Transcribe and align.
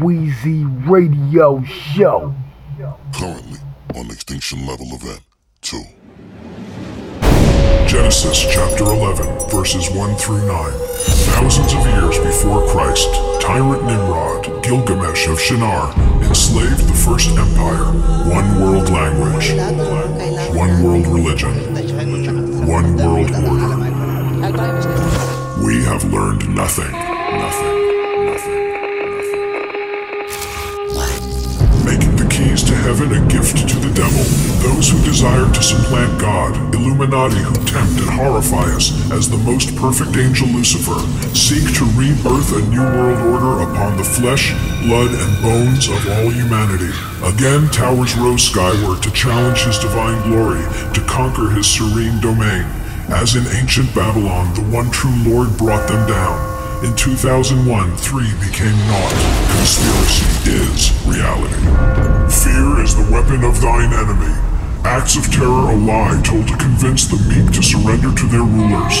Wheezy 0.00 0.64
Radio 0.86 1.62
Show. 1.64 2.34
Currently 3.14 3.58
on 3.96 4.06
Extinction 4.06 4.66
Level 4.66 4.86
Event 4.92 5.20
2. 5.62 5.82
Genesis 7.88 8.46
chapter 8.50 8.84
11, 8.84 9.50
verses 9.50 9.90
1 9.90 10.14
through 10.16 10.46
9. 10.46 10.72
Thousands 11.34 11.74
of 11.74 11.84
years 11.86 12.18
before 12.20 12.66
Christ, 12.68 13.08
tyrant 13.40 13.84
Nimrod, 13.84 14.62
Gilgamesh 14.62 15.26
of 15.26 15.40
Shinar, 15.40 15.92
enslaved 16.22 16.88
the 16.88 16.94
first 16.94 17.30
empire. 17.30 17.84
One 18.30 18.60
world 18.60 18.88
language, 18.88 19.52
one 20.56 20.82
world 20.82 21.06
religion, 21.08 21.54
one 22.66 22.96
world 22.96 23.30
order. 23.30 23.76
We 25.66 25.82
have 25.84 26.04
learned 26.04 26.48
nothing. 26.54 26.92
Nothing. 26.92 27.81
Heaven 32.82 33.14
a 33.14 33.22
gift 33.30 33.68
to 33.68 33.76
the 33.78 33.92
devil. 33.94 34.22
Those 34.66 34.90
who 34.90 34.98
desire 35.06 35.46
to 35.46 35.62
supplant 35.62 36.20
God, 36.20 36.74
Illuminati 36.74 37.38
who 37.38 37.54
tempt 37.64 37.94
and 38.02 38.10
horrify 38.10 38.74
us 38.74 38.90
as 39.10 39.30
the 39.30 39.38
most 39.38 39.74
perfect 39.76 40.16
angel 40.16 40.48
Lucifer, 40.48 40.98
seek 41.34 41.62
to 41.78 41.84
rebirth 41.94 42.50
a 42.52 42.62
new 42.68 42.82
world 42.82 43.22
order 43.30 43.70
upon 43.70 43.96
the 43.96 44.04
flesh, 44.04 44.50
blood, 44.82 45.14
and 45.14 45.32
bones 45.42 45.88
of 45.88 46.02
all 46.10 46.30
humanity. 46.30 46.90
Again, 47.22 47.70
towers 47.70 48.16
rose 48.16 48.42
skyward 48.42 49.02
to 49.02 49.10
challenge 49.12 49.62
his 49.62 49.78
divine 49.78 50.20
glory, 50.28 50.62
to 50.92 51.00
conquer 51.06 51.50
his 51.50 51.66
serene 51.66 52.20
domain. 52.20 52.66
As 53.08 53.36
in 53.36 53.46
ancient 53.58 53.94
Babylon, 53.94 54.54
the 54.54 54.62
one 54.74 54.90
true 54.90 55.14
Lord 55.22 55.56
brought 55.56 55.86
them 55.86 56.06
down. 56.08 56.51
In 56.82 56.96
2001, 56.96 57.94
three 57.94 58.26
became 58.42 58.74
naught. 58.90 59.14
Conspiracy 59.54 60.26
is 60.50 60.90
reality. 61.06 61.62
Fear 62.26 62.82
is 62.82 62.98
the 62.98 63.06
weapon 63.06 63.44
of 63.46 63.54
thine 63.62 63.94
enemy. 63.94 64.34
Acts 64.82 65.14
of 65.14 65.30
terror 65.30 65.70
a 65.70 65.76
lie 65.78 66.20
told 66.26 66.48
to 66.48 66.56
convince 66.58 67.06
the 67.06 67.22
meek 67.30 67.54
to 67.54 67.62
surrender 67.62 68.10
to 68.10 68.26
their 68.26 68.42
rulers. 68.42 68.98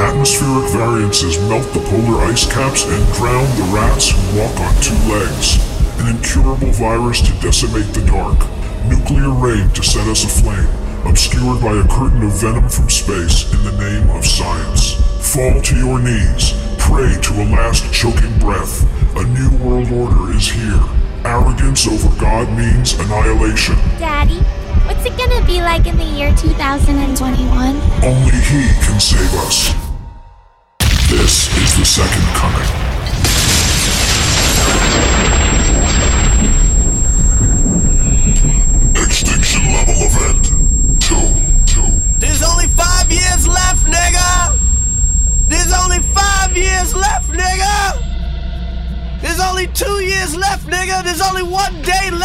Atmospheric 0.00 0.72
variances 0.72 1.36
melt 1.44 1.68
the 1.76 1.84
polar 1.92 2.24
ice 2.24 2.50
caps 2.50 2.88
and 2.88 3.04
drown 3.12 3.44
the 3.60 3.68
rats 3.68 4.16
who 4.16 4.40
walk 4.40 4.56
on 4.56 4.72
two 4.80 4.96
legs. 5.12 5.60
An 6.00 6.16
incurable 6.16 6.72
virus 6.72 7.20
to 7.20 7.32
decimate 7.44 7.92
the 7.92 8.00
dark. 8.08 8.40
Nuclear 8.88 9.28
rain 9.28 9.68
to 9.76 9.82
set 9.84 10.08
us 10.08 10.24
aflame, 10.24 10.72
obscured 11.06 11.60
by 11.60 11.76
a 11.76 11.86
curtain 11.88 12.22
of 12.22 12.32
venom 12.40 12.68
from 12.68 12.88
space 12.88 13.52
in 13.52 13.62
the 13.64 13.76
name 13.78 14.10
of 14.10 14.24
science. 14.24 14.94
Fall 15.34 15.60
to 15.60 15.76
your 15.76 15.98
knees. 15.98 16.52
Pray 16.78 17.16
to 17.20 17.32
a 17.42 17.46
last 17.50 17.92
choking 17.92 18.36
breath. 18.38 18.82
A 19.16 19.24
new 19.24 19.50
world 19.58 19.90
order 19.92 20.32
is 20.36 20.48
here. 20.50 20.82
Arrogance 21.24 21.86
over 21.86 22.08
God 22.20 22.48
means 22.56 22.94
annihilation. 22.94 23.76
Daddy, 23.98 24.40
what's 24.86 25.04
it 25.04 25.16
gonna 25.16 25.44
be 25.46 25.60
like 25.60 25.86
in 25.86 25.96
the 25.96 26.04
year 26.04 26.34
2021? 26.36 27.76
Only 28.02 28.30
He 28.30 28.68
can 28.84 28.98
save 28.98 29.34
us. 29.44 29.74
This 31.10 31.54
is 31.58 31.78
the 31.78 31.84
second 31.84 32.26
coming. 32.34 32.79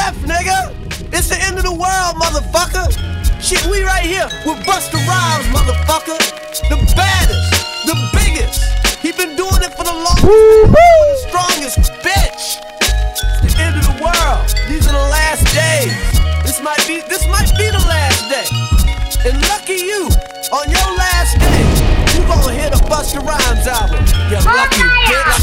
Left, 0.05 0.21
nigga! 0.21 0.59
It's 1.13 1.29
the 1.29 1.39
end 1.41 1.57
of 1.57 1.63
the 1.63 1.73
world, 1.73 2.13
motherfucker! 2.21 2.93
Shit, 3.41 3.65
we 3.65 3.81
right 3.81 4.05
here 4.05 4.29
with 4.45 4.61
Busta 4.65 5.01
Rhymes, 5.01 5.47
motherfucker! 5.49 6.17
The 6.69 6.77
baddest, 6.93 7.49
the 7.89 7.95
biggest! 8.13 8.61
He 9.01 9.11
been 9.11 9.35
doing 9.35 9.61
it 9.65 9.73
for 9.73 9.83
the 9.83 9.93
longest, 9.93 10.29
the 10.77 11.17
strongest, 11.25 11.77
bitch! 12.05 12.61
It's 13.41 13.55
the 13.55 13.61
end 13.65 13.77
of 13.81 13.85
the 13.89 13.97
world. 13.97 14.45
These 14.69 14.85
are 14.85 14.93
the 14.93 15.09
last 15.09 15.45
days. 15.53 15.93
This 16.45 16.61
might 16.61 16.81
be, 16.85 17.01
this 17.09 17.25
might 17.27 17.49
be 17.57 17.69
the 17.73 17.81
last 17.89 18.29
day. 18.29 18.45
And 19.25 19.41
lucky 19.49 19.81
you, 19.81 20.05
on 20.53 20.69
your 20.69 20.89
last 21.01 21.33
day, 21.41 21.65
you 22.13 22.21
gonna 22.29 22.53
hear 22.53 22.69
the 22.69 22.81
Busta 22.85 23.25
Rhymes 23.25 23.65
album. 23.65 24.05
You 24.29 24.37
lucky 24.45 24.85
bitch. 25.09 25.41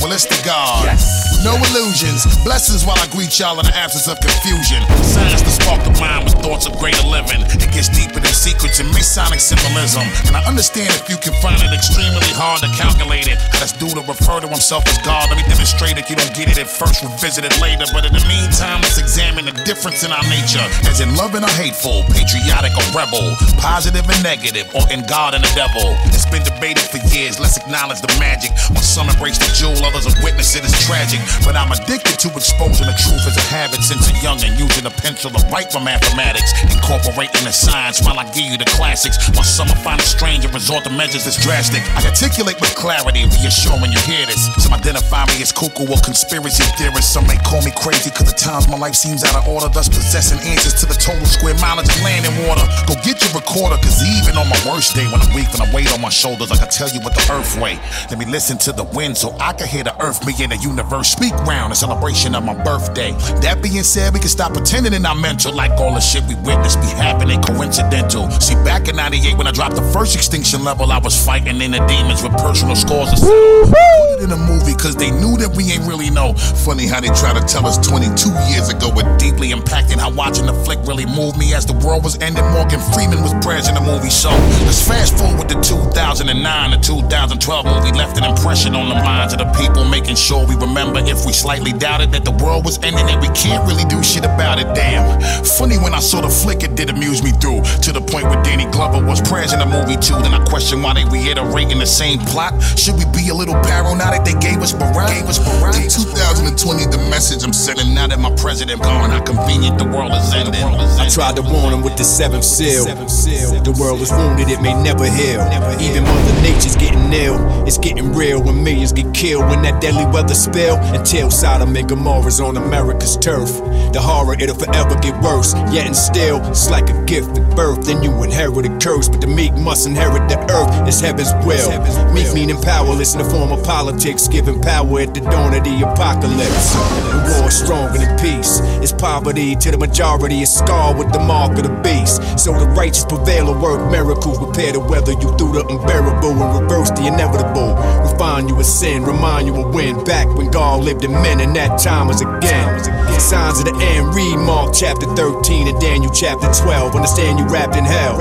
Well, 0.00 0.12
it's 0.12 0.26
the 0.26 0.40
God. 0.44 1.29
No 1.40 1.56
illusions. 1.72 2.28
Blessings 2.44 2.84
while 2.84 3.00
I 3.00 3.08
greet 3.08 3.32
y'all 3.40 3.56
in 3.56 3.64
the 3.64 3.72
absence 3.72 4.04
of 4.12 4.20
confusion. 4.20 4.84
Science 5.00 5.40
to 5.40 5.48
spark 5.48 5.80
the 5.88 5.94
mind 5.96 6.28
with 6.28 6.36
thoughts 6.44 6.68
of 6.68 6.76
greater 6.76 7.00
living. 7.08 7.40
It 7.56 7.72
gets 7.72 7.88
deeper 7.88 8.20
than 8.20 8.34
secrets 8.36 8.76
and 8.76 8.92
Masonic 8.92 9.40
symbolism. 9.40 10.04
And 10.28 10.36
I 10.36 10.44
understand 10.44 10.92
if 11.00 11.08
you 11.08 11.16
can 11.16 11.32
find 11.40 11.56
it 11.64 11.72
extremely 11.72 12.28
hard 12.36 12.60
to 12.60 12.68
calculate 12.76 13.24
it. 13.24 13.40
That's 13.56 13.72
due 13.72 13.88
to 13.88 14.04
refer 14.04 14.44
to 14.44 14.48
himself 14.52 14.84
as 14.84 15.00
God. 15.00 15.32
Let 15.32 15.40
me 15.40 15.46
demonstrate 15.48 15.96
it. 15.96 16.12
You 16.12 16.20
don't 16.20 16.34
get 16.36 16.52
it 16.52 16.60
at 16.60 16.68
first, 16.68 17.00
revisit 17.00 17.48
it 17.48 17.56
later. 17.56 17.88
But 17.88 18.04
in 18.04 18.12
the 18.12 18.24
meantime, 18.28 18.84
let's 18.84 19.00
examine 19.00 19.48
the 19.48 19.56
difference 19.64 20.04
in 20.04 20.12
our 20.12 20.24
nature. 20.28 20.60
As 20.84 21.00
in 21.00 21.16
loving 21.16 21.40
or 21.40 21.54
hateful, 21.56 22.04
patriotic 22.12 22.76
or 22.76 22.84
rebel, 22.92 23.32
positive 23.56 24.04
and 24.04 24.20
negative, 24.20 24.68
or 24.76 24.84
in 24.92 25.08
God 25.08 25.32
and 25.32 25.40
the 25.40 25.52
devil. 25.56 25.96
It's 26.12 26.28
been 26.28 26.44
debated 26.44 26.84
for 26.84 27.00
years. 27.16 27.40
Let's 27.40 27.56
acknowledge 27.56 28.04
the 28.04 28.12
magic. 28.20 28.52
When 28.68 28.84
some 28.84 29.08
embrace 29.08 29.40
the 29.40 29.48
jewel, 29.56 29.80
others 29.88 30.04
are 30.04 30.16
witness 30.20 30.52
it 30.52 30.68
as 30.68 30.76
tragic. 30.84 31.24
But 31.44 31.56
I'm 31.56 31.72
addicted 31.72 32.18
to 32.22 32.28
exposing 32.36 32.86
the 32.86 32.96
truth 32.96 33.24
as 33.26 33.36
a 33.36 33.46
habit 33.50 33.82
since 33.82 34.06
a 34.10 34.14
young 34.22 34.38
and 34.44 34.54
using 34.58 34.86
a 34.86 34.94
pencil 35.02 35.30
to 35.30 35.40
write 35.48 35.72
for 35.72 35.80
mathematics, 35.80 36.52
incorporating 36.62 37.44
the 37.44 37.52
science 37.52 38.02
while 38.02 38.18
I 38.18 38.24
give 38.32 38.46
you 38.46 38.58
the 38.58 38.68
classics. 38.76 39.16
While 39.34 39.46
some 39.46 39.68
find 39.80 40.00
it 40.00 40.06
strange 40.06 40.44
and 40.44 40.52
resort 40.52 40.84
to 40.84 40.92
measures 40.92 41.24
that's 41.24 41.40
drastic. 41.40 41.82
I 41.96 42.04
articulate 42.04 42.60
with 42.60 42.74
clarity, 42.76 43.24
reassuring 43.24 43.92
you 43.92 44.00
hear 44.04 44.26
this. 44.26 44.50
Some 44.60 44.74
identify 44.74 45.26
me 45.32 45.42
as 45.42 45.52
cuckoo 45.52 45.88
or 45.88 46.00
conspiracy 46.04 46.64
theorist. 46.76 47.12
Some 47.12 47.26
may 47.26 47.38
call 47.42 47.62
me 47.62 47.72
crazy 47.74 48.10
because 48.10 48.32
at 48.32 48.38
times 48.38 48.68
my 48.68 48.78
life 48.78 48.94
seems 48.94 49.24
out 49.24 49.36
of 49.36 49.48
order, 49.48 49.68
thus 49.68 49.88
possessing 49.88 50.38
answers 50.46 50.74
to 50.80 50.86
the 50.86 50.96
total 50.96 51.26
square 51.26 51.54
mileage 51.58 51.88
of 51.88 51.98
land 52.02 52.26
and 52.26 52.36
water. 52.46 52.64
Go 52.86 52.94
get 53.02 53.20
your 53.22 53.32
recorder, 53.34 53.76
cause 53.80 54.02
even 54.02 54.36
on 54.36 54.48
my 54.48 54.60
worst 54.68 54.94
day 54.94 55.06
when 55.08 55.20
I'm 55.20 55.32
weak 55.34 55.48
and 55.52 55.62
I 55.62 55.68
weight 55.74 55.92
on 55.92 56.00
my 56.00 56.12
shoulders, 56.12 56.50
I 56.50 56.56
can 56.56 56.68
tell 56.68 56.88
you 56.90 57.00
what 57.00 57.14
the 57.14 57.24
earth 57.32 57.58
weigh. 57.60 57.78
Let 58.10 58.18
me 58.18 58.26
listen 58.26 58.58
to 58.68 58.72
the 58.72 58.84
wind 58.84 59.16
so 59.16 59.34
I 59.40 59.52
can 59.52 59.68
hear 59.68 59.84
the 59.84 59.96
earth 60.02 60.24
me 60.26 60.34
in 60.42 60.50
the 60.50 60.56
universe 60.56 61.19
speak 61.20 61.36
round 61.44 61.70
in 61.70 61.76
celebration 61.76 62.34
of 62.34 62.42
my 62.42 62.54
birthday. 62.64 63.12
That 63.44 63.60
being 63.62 63.84
said, 63.84 64.14
we 64.14 64.20
can 64.20 64.28
stop 64.28 64.54
pretending 64.54 64.94
in 64.94 65.04
our 65.04 65.14
mental 65.14 65.54
like 65.54 65.72
all 65.72 65.92
the 65.92 66.00
shit 66.00 66.24
we 66.24 66.34
witnessed 66.36 66.80
be 66.80 66.88
happening 66.96 67.42
coincidental. 67.42 68.30
See, 68.40 68.54
back 68.64 68.88
in 68.88 68.96
98 68.96 69.36
when 69.36 69.46
I 69.46 69.52
dropped 69.52 69.76
the 69.76 69.84
first 69.92 70.16
extinction 70.16 70.64
level, 70.64 70.90
I 70.90 70.98
was 70.98 71.12
fighting 71.12 71.60
in 71.60 71.72
the 71.72 71.84
demons 71.84 72.22
with 72.22 72.32
personal 72.40 72.74
scores 72.74 73.10
settle. 73.12 73.68
Put 73.68 74.16
it 74.16 74.24
in 74.24 74.32
a 74.32 74.36
movie 74.36 74.72
cause 74.72 74.96
they 74.96 75.10
knew 75.10 75.36
that 75.36 75.52
we 75.52 75.68
ain't 75.72 75.84
really 75.84 76.08
know. 76.08 76.32
Funny 76.64 76.86
how 76.86 77.00
they 77.00 77.12
try 77.12 77.36
to 77.36 77.44
tell 77.44 77.66
us 77.66 77.76
22 77.86 78.32
years 78.48 78.72
ago 78.72 78.88
it 78.96 79.06
deeply 79.20 79.50
impacted 79.50 79.98
how 79.98 80.10
watching 80.10 80.46
the 80.46 80.54
flick 80.64 80.80
really 80.88 81.04
moved 81.04 81.36
me 81.36 81.52
as 81.52 81.66
the 81.66 81.76
world 81.84 82.02
was 82.02 82.16
ending. 82.24 82.44
Morgan 82.56 82.80
Freeman 82.96 83.20
was 83.20 83.36
present 83.44 83.76
in 83.76 83.84
the 83.84 83.92
movie. 83.92 84.10
So 84.10 84.30
let's 84.64 84.80
fast 84.80 85.18
forward 85.18 85.48
to 85.52 85.60
2009, 85.60 86.32
the 86.70 86.78
2012 86.78 87.66
movie 87.66 87.92
left 87.92 88.16
an 88.16 88.24
impression 88.24 88.74
on 88.74 88.88
the 88.88 88.96
minds 88.96 89.36
of 89.36 89.38
the 89.38 89.50
people, 89.60 89.84
making 89.84 90.16
sure 90.16 90.46
we 90.48 90.56
remember 90.56 91.00
if 91.10 91.26
we 91.26 91.32
slightly 91.32 91.72
doubted 91.72 92.12
that 92.12 92.24
the 92.24 92.30
world 92.30 92.64
was 92.64 92.78
ending 92.82 93.06
and 93.10 93.20
we 93.20 93.28
can't 93.34 93.66
really 93.66 93.84
do 93.84 94.02
shit 94.02 94.24
about 94.24 94.58
it. 94.58 94.68
Damn. 94.74 95.20
Funny 95.44 95.76
when 95.76 95.92
I 95.92 96.00
saw 96.00 96.20
the 96.20 96.30
flick, 96.30 96.62
it 96.62 96.76
did 96.76 96.88
amuse 96.88 97.22
me 97.22 97.32
through 97.32 97.62
to 97.82 97.92
the 97.92 98.00
point 98.00 98.26
where 98.30 98.40
Danny 98.42 98.64
Glover 98.70 99.04
was 99.04 99.20
present 99.20 99.60
in 99.60 99.68
the 99.68 99.70
movie 99.70 99.98
too. 99.98 100.14
Then 100.22 100.32
I 100.32 100.42
question 100.46 100.82
why 100.82 100.94
they 100.94 101.04
reiterating 101.04 101.78
the 101.78 101.86
same 101.86 102.18
plot. 102.30 102.54
Should 102.78 102.94
we 102.94 103.04
be 103.10 103.28
a 103.28 103.34
little 103.34 103.58
paranoid 103.66 104.24
they 104.24 104.38
gave 104.38 104.62
us 104.62 104.72
Barack? 104.72 105.10
Gave 105.10 105.26
us 105.26 105.38
Barack. 105.38 105.82
In 105.82 105.90
2020, 105.90 106.86
the 106.94 107.02
message 107.10 107.42
I'm 107.42 107.52
sending 107.52 107.92
now 107.92 108.06
that 108.06 108.18
my 108.18 108.30
president 108.36 108.82
gone, 108.82 109.10
how 109.10 109.22
convenient 109.22 109.78
the 109.78 109.84
world 109.84 110.12
is 110.12 110.32
ending. 110.32 110.62
I 110.62 111.08
tried 111.10 111.36
to 111.36 111.42
warn 111.42 111.74
him 111.74 111.82
with 111.82 111.96
the 111.96 112.04
seventh 112.04 112.44
seal. 112.44 112.86
The 112.86 113.76
world 113.78 114.00
is 114.00 114.12
wounded, 114.12 114.48
it 114.48 114.62
may 114.62 114.74
never 114.80 115.04
heal. 115.10 115.42
Even 115.82 116.04
Mother 116.04 116.34
Nature's 116.42 116.76
getting 116.76 117.12
ill. 117.12 117.38
It's 117.66 117.78
getting 117.78 118.12
real 118.12 118.42
when 118.42 118.62
millions 118.62 118.92
get 118.92 119.12
killed 119.12 119.48
when 119.50 119.62
that 119.62 119.80
deadly 119.82 120.06
weather 120.06 120.34
spill. 120.34 120.78
Until 121.00 121.30
Sodom 121.30 121.74
and 121.74 121.88
Gomorrah 121.88 122.26
is 122.26 122.42
on 122.42 122.58
America's 122.58 123.16
turf. 123.16 123.48
The 123.94 124.00
horror, 124.00 124.34
it'll 124.34 124.54
forever 124.54 124.94
get 125.00 125.18
worse. 125.22 125.54
Yet 125.72 125.86
and 125.86 125.96
still, 125.96 126.44
it's 126.50 126.68
like 126.68 126.90
a 126.90 127.04
gift 127.06 127.38
at 127.38 127.56
birth. 127.56 127.86
Then 127.86 128.02
you 128.02 128.22
inherit 128.22 128.66
a 128.66 128.78
curse. 128.78 129.08
But 129.08 129.22
the 129.22 129.26
meek 129.26 129.54
must 129.54 129.86
inherit 129.86 130.28
the 130.28 130.38
earth. 130.52 130.68
It's 130.86 131.00
heaven's 131.00 131.32
will. 131.46 131.72
Meek 132.12 132.34
meaning 132.34 132.60
powerless 132.60 133.14
in 133.14 133.22
the 133.22 133.30
form 133.30 133.50
of 133.50 133.64
politics. 133.64 134.28
giving 134.28 134.60
power 134.60 135.00
at 135.00 135.14
the 135.14 135.20
dawn 135.20 135.54
of 135.54 135.64
the 135.64 135.80
apocalypse. 135.90 136.74
The 136.74 137.40
war 137.40 137.50
stronger 137.50 137.96
than 137.98 138.18
peace. 138.18 138.60
It's 138.84 138.92
poverty 138.92 139.56
to 139.56 139.70
the 139.70 139.78
majority, 139.78 140.42
it's 140.42 140.52
scarred 140.52 140.98
with 140.98 141.12
the 141.14 141.20
mark 141.20 141.56
of 141.56 141.62
the 141.62 141.74
beast. 141.80 142.20
So 142.40 142.52
the 142.58 142.64
righteous 142.68 143.04
prevail 143.04 143.52
and 143.52 143.60
work 143.60 143.90
miracles, 143.92 144.38
prepare 144.38 144.72
to 144.72 144.80
weather 144.80 145.12
you 145.12 145.28
through 145.36 145.60
the 145.60 145.66
unbearable 145.68 146.30
and 146.30 146.62
reverse 146.62 146.88
the 146.88 147.06
inevitable. 147.06 147.74
Refine 148.10 148.48
you 148.48 148.58
of 148.58 148.64
sin, 148.64 149.04
remind 149.04 149.46
you 149.46 149.62
of 149.62 149.74
when 149.74 150.02
back 150.04 150.26
when 150.26 150.50
God 150.50 150.82
lived 150.82 151.04
in 151.04 151.12
men, 151.12 151.40
and 151.40 151.54
that 151.54 151.78
time 151.78 152.06
was 152.06 152.22
again. 152.22 152.99
Signs 153.20 153.60
of 153.60 153.66
the 153.66 153.76
end, 153.76 154.14
read 154.14 154.34
Mark 154.38 154.74
chapter 154.74 155.06
13 155.14 155.68
and 155.68 155.78
Daniel 155.78 156.10
chapter 156.10 156.50
12. 156.50 156.96
Understand 156.96 157.38
you 157.38 157.46
wrapped 157.46 157.76
in 157.76 157.84
hell. 157.84 158.16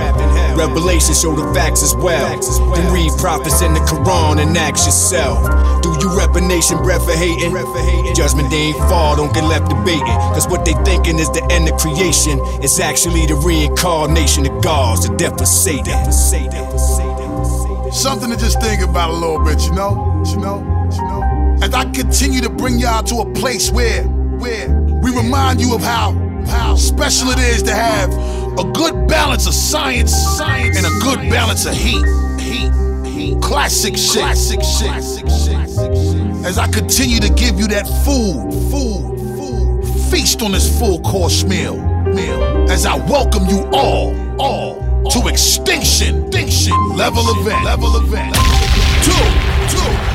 Revelation 0.55 1.15
show 1.15 1.33
the 1.33 1.51
facts 1.53 1.81
as 1.81 1.95
well. 1.95 2.29
Then 2.75 2.93
read 2.93 3.09
prophets 3.17 3.61
in 3.61 3.73
the 3.73 3.79
Quran 3.79 4.43
and 4.43 4.55
ask 4.57 4.85
yourself. 4.85 5.41
Do 5.81 5.89
you 6.01 6.15
rep 6.15 6.35
a 6.35 6.41
nation 6.41 6.77
breath 6.83 7.05
for 7.05 7.17
hating? 7.17 7.55
Judgment 8.13 8.51
day 8.51 8.69
ain't 8.69 8.77
far, 8.91 9.15
don't 9.15 9.33
get 9.33 9.45
left 9.45 9.69
debating. 9.69 10.19
Cause 10.35 10.47
what 10.47 10.65
they 10.65 10.73
thinking 10.83 11.17
is 11.17 11.31
the 11.31 11.47
end 11.49 11.69
of 11.69 11.79
creation. 11.79 12.37
It's 12.61 12.79
actually 12.79 13.25
the 13.25 13.35
reincarnation 13.35 14.45
of 14.45 14.61
gods, 14.61 15.07
the 15.07 15.15
death 15.15 15.39
of 15.39 15.47
Satan. 15.47 16.11
Something 17.91 18.29
to 18.29 18.37
just 18.37 18.61
think 18.61 18.81
about 18.83 19.09
a 19.09 19.13
little 19.13 19.43
bit, 19.43 19.63
you 19.65 19.73
know? 19.73 20.21
You 20.27 20.37
know? 20.37 20.59
You 20.91 21.01
know? 21.01 21.57
As 21.63 21.73
I 21.73 21.85
continue 21.85 22.41
to 22.41 22.49
bring 22.49 22.77
y'all 22.77 23.01
to 23.03 23.21
a 23.21 23.33
place 23.33 23.71
where, 23.71 24.03
where 24.03 24.88
we 25.01 25.15
remind 25.15 25.61
you 25.61 25.75
of 25.75 25.81
how, 25.81 26.13
how 26.47 26.75
special 26.75 27.29
it 27.29 27.39
is 27.39 27.63
to 27.63 27.73
have 27.73 28.11
a 28.59 28.63
good 28.73 29.07
balance 29.07 29.47
of 29.47 29.53
science, 29.53 30.11
science 30.11 30.77
and 30.77 30.85
a 30.85 30.99
good 31.03 31.29
balance 31.29 31.65
of 31.65 31.73
heat. 31.73 32.05
Heat. 32.39 32.71
Heat. 33.05 33.41
Classic 33.41 33.95
shit. 33.95 34.21
Classic 34.21 34.61
shit. 34.61 34.89
As 36.45 36.57
I 36.57 36.67
continue 36.67 37.19
to 37.19 37.29
give 37.33 37.59
you 37.59 37.67
that 37.67 37.87
food, 38.05 38.51
food, 38.71 39.17
food, 39.37 40.11
feast 40.11 40.41
on 40.41 40.51
this 40.51 40.77
full 40.79 40.99
course 41.01 41.43
meal, 41.43 41.77
meal. 42.05 42.69
As 42.69 42.85
I 42.85 42.95
welcome 42.95 43.45
you 43.47 43.65
all, 43.71 44.15
all 44.39 44.79
to 45.11 45.27
extinction, 45.27 46.25
extinction, 46.27 46.73
level 46.95 47.23
event, 47.41 47.63
level 47.65 47.95
event. 47.97 48.35
Two, 49.03 49.75
two. 49.75 50.08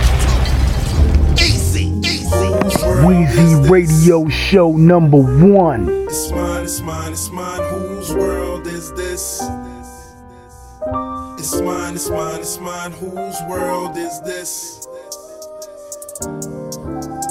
Easy, 2.24 2.32
easy. 2.32 2.78
Weezy 3.04 3.70
Radio 3.70 4.26
Show 4.30 4.72
number 4.78 5.18
one. 5.18 5.90
It's 6.06 6.30
mine, 6.30 6.64
it's 6.64 6.80
mine, 6.80 7.12
it's 7.12 7.30
mine. 7.30 7.60
Whose 7.70 8.14
world 8.14 8.66
is 8.66 8.94
this? 8.94 9.42
It's 11.38 11.60
mine, 11.60 11.94
it's 11.94 12.08
mine, 12.08 12.40
it's 12.40 12.58
mine. 12.58 12.92
Whose 12.92 13.36
world 13.46 13.98
is 13.98 14.22
this? 14.22 14.86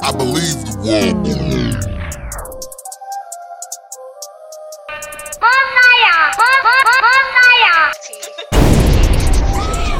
I 0.04 0.12
believe 0.12 0.62
the 0.64 0.78
world 0.86 1.24
believes. 1.24 1.88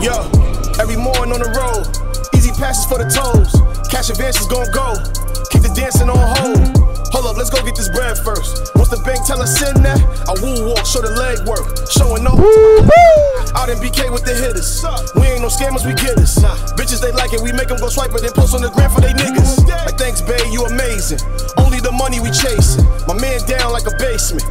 Yo, 0.04 0.30
every 0.80 0.98
morning 0.98 1.34
on 1.34 1.40
the 1.40 1.48
road, 1.50 1.54
easy 1.54 1.63
passes 2.64 2.88
for 2.88 2.96
the 2.96 3.08
toes. 3.12 3.52
Cash 3.92 4.08
advances 4.08 4.48
gon' 4.48 4.64
go. 4.72 4.96
Keep 5.52 5.68
the 5.68 5.74
dancing 5.76 6.08
on 6.08 6.16
hold. 6.16 6.64
Hold 7.12 7.28
up, 7.28 7.36
let's 7.36 7.52
go 7.52 7.60
get 7.60 7.76
this 7.76 7.92
bread 7.92 8.16
first. 8.24 8.72
Once 8.80 8.88
the 8.88 9.04
bank 9.04 9.20
tell 9.28 9.44
us 9.44 9.60
in 9.60 9.84
that, 9.84 10.00
I 10.00 10.34
woo 10.40 10.72
walk, 10.72 10.88
show 10.88 11.04
the 11.04 11.12
leg 11.12 11.44
work. 11.44 11.68
Showing 11.92 12.24
no. 12.24 12.32
Out 13.60 13.68
in 13.68 13.84
BK 13.84 14.08
with 14.08 14.24
the 14.24 14.32
hitters. 14.32 14.80
We 15.20 15.28
ain't 15.28 15.44
no 15.44 15.52
scammers, 15.52 15.84
we 15.84 15.92
get 15.94 16.16
us. 16.16 16.40
Bitches, 16.80 17.04
they 17.04 17.12
like 17.12 17.36
it, 17.36 17.44
we 17.44 17.52
make 17.52 17.68
them 17.68 17.84
go 17.84 17.92
swipe 17.92 18.16
it, 18.16 18.24
then 18.24 18.32
post 18.32 18.56
on 18.56 18.64
the 18.64 18.72
gram 18.72 18.90
for 18.90 19.04
they 19.04 19.12
niggas. 19.12 19.68
Like, 19.68 20.00
thanks, 20.00 20.24
babe, 20.24 20.48
you 20.48 20.64
amazing. 20.64 21.20
Only 21.60 21.84
the 21.84 21.92
money 21.92 22.24
we 22.24 22.32
chasing. 22.32 22.88
My 23.12 23.14
man 23.20 23.44
down 23.44 23.76
like 23.76 23.92
a 23.92 23.94
basement. 24.00 24.48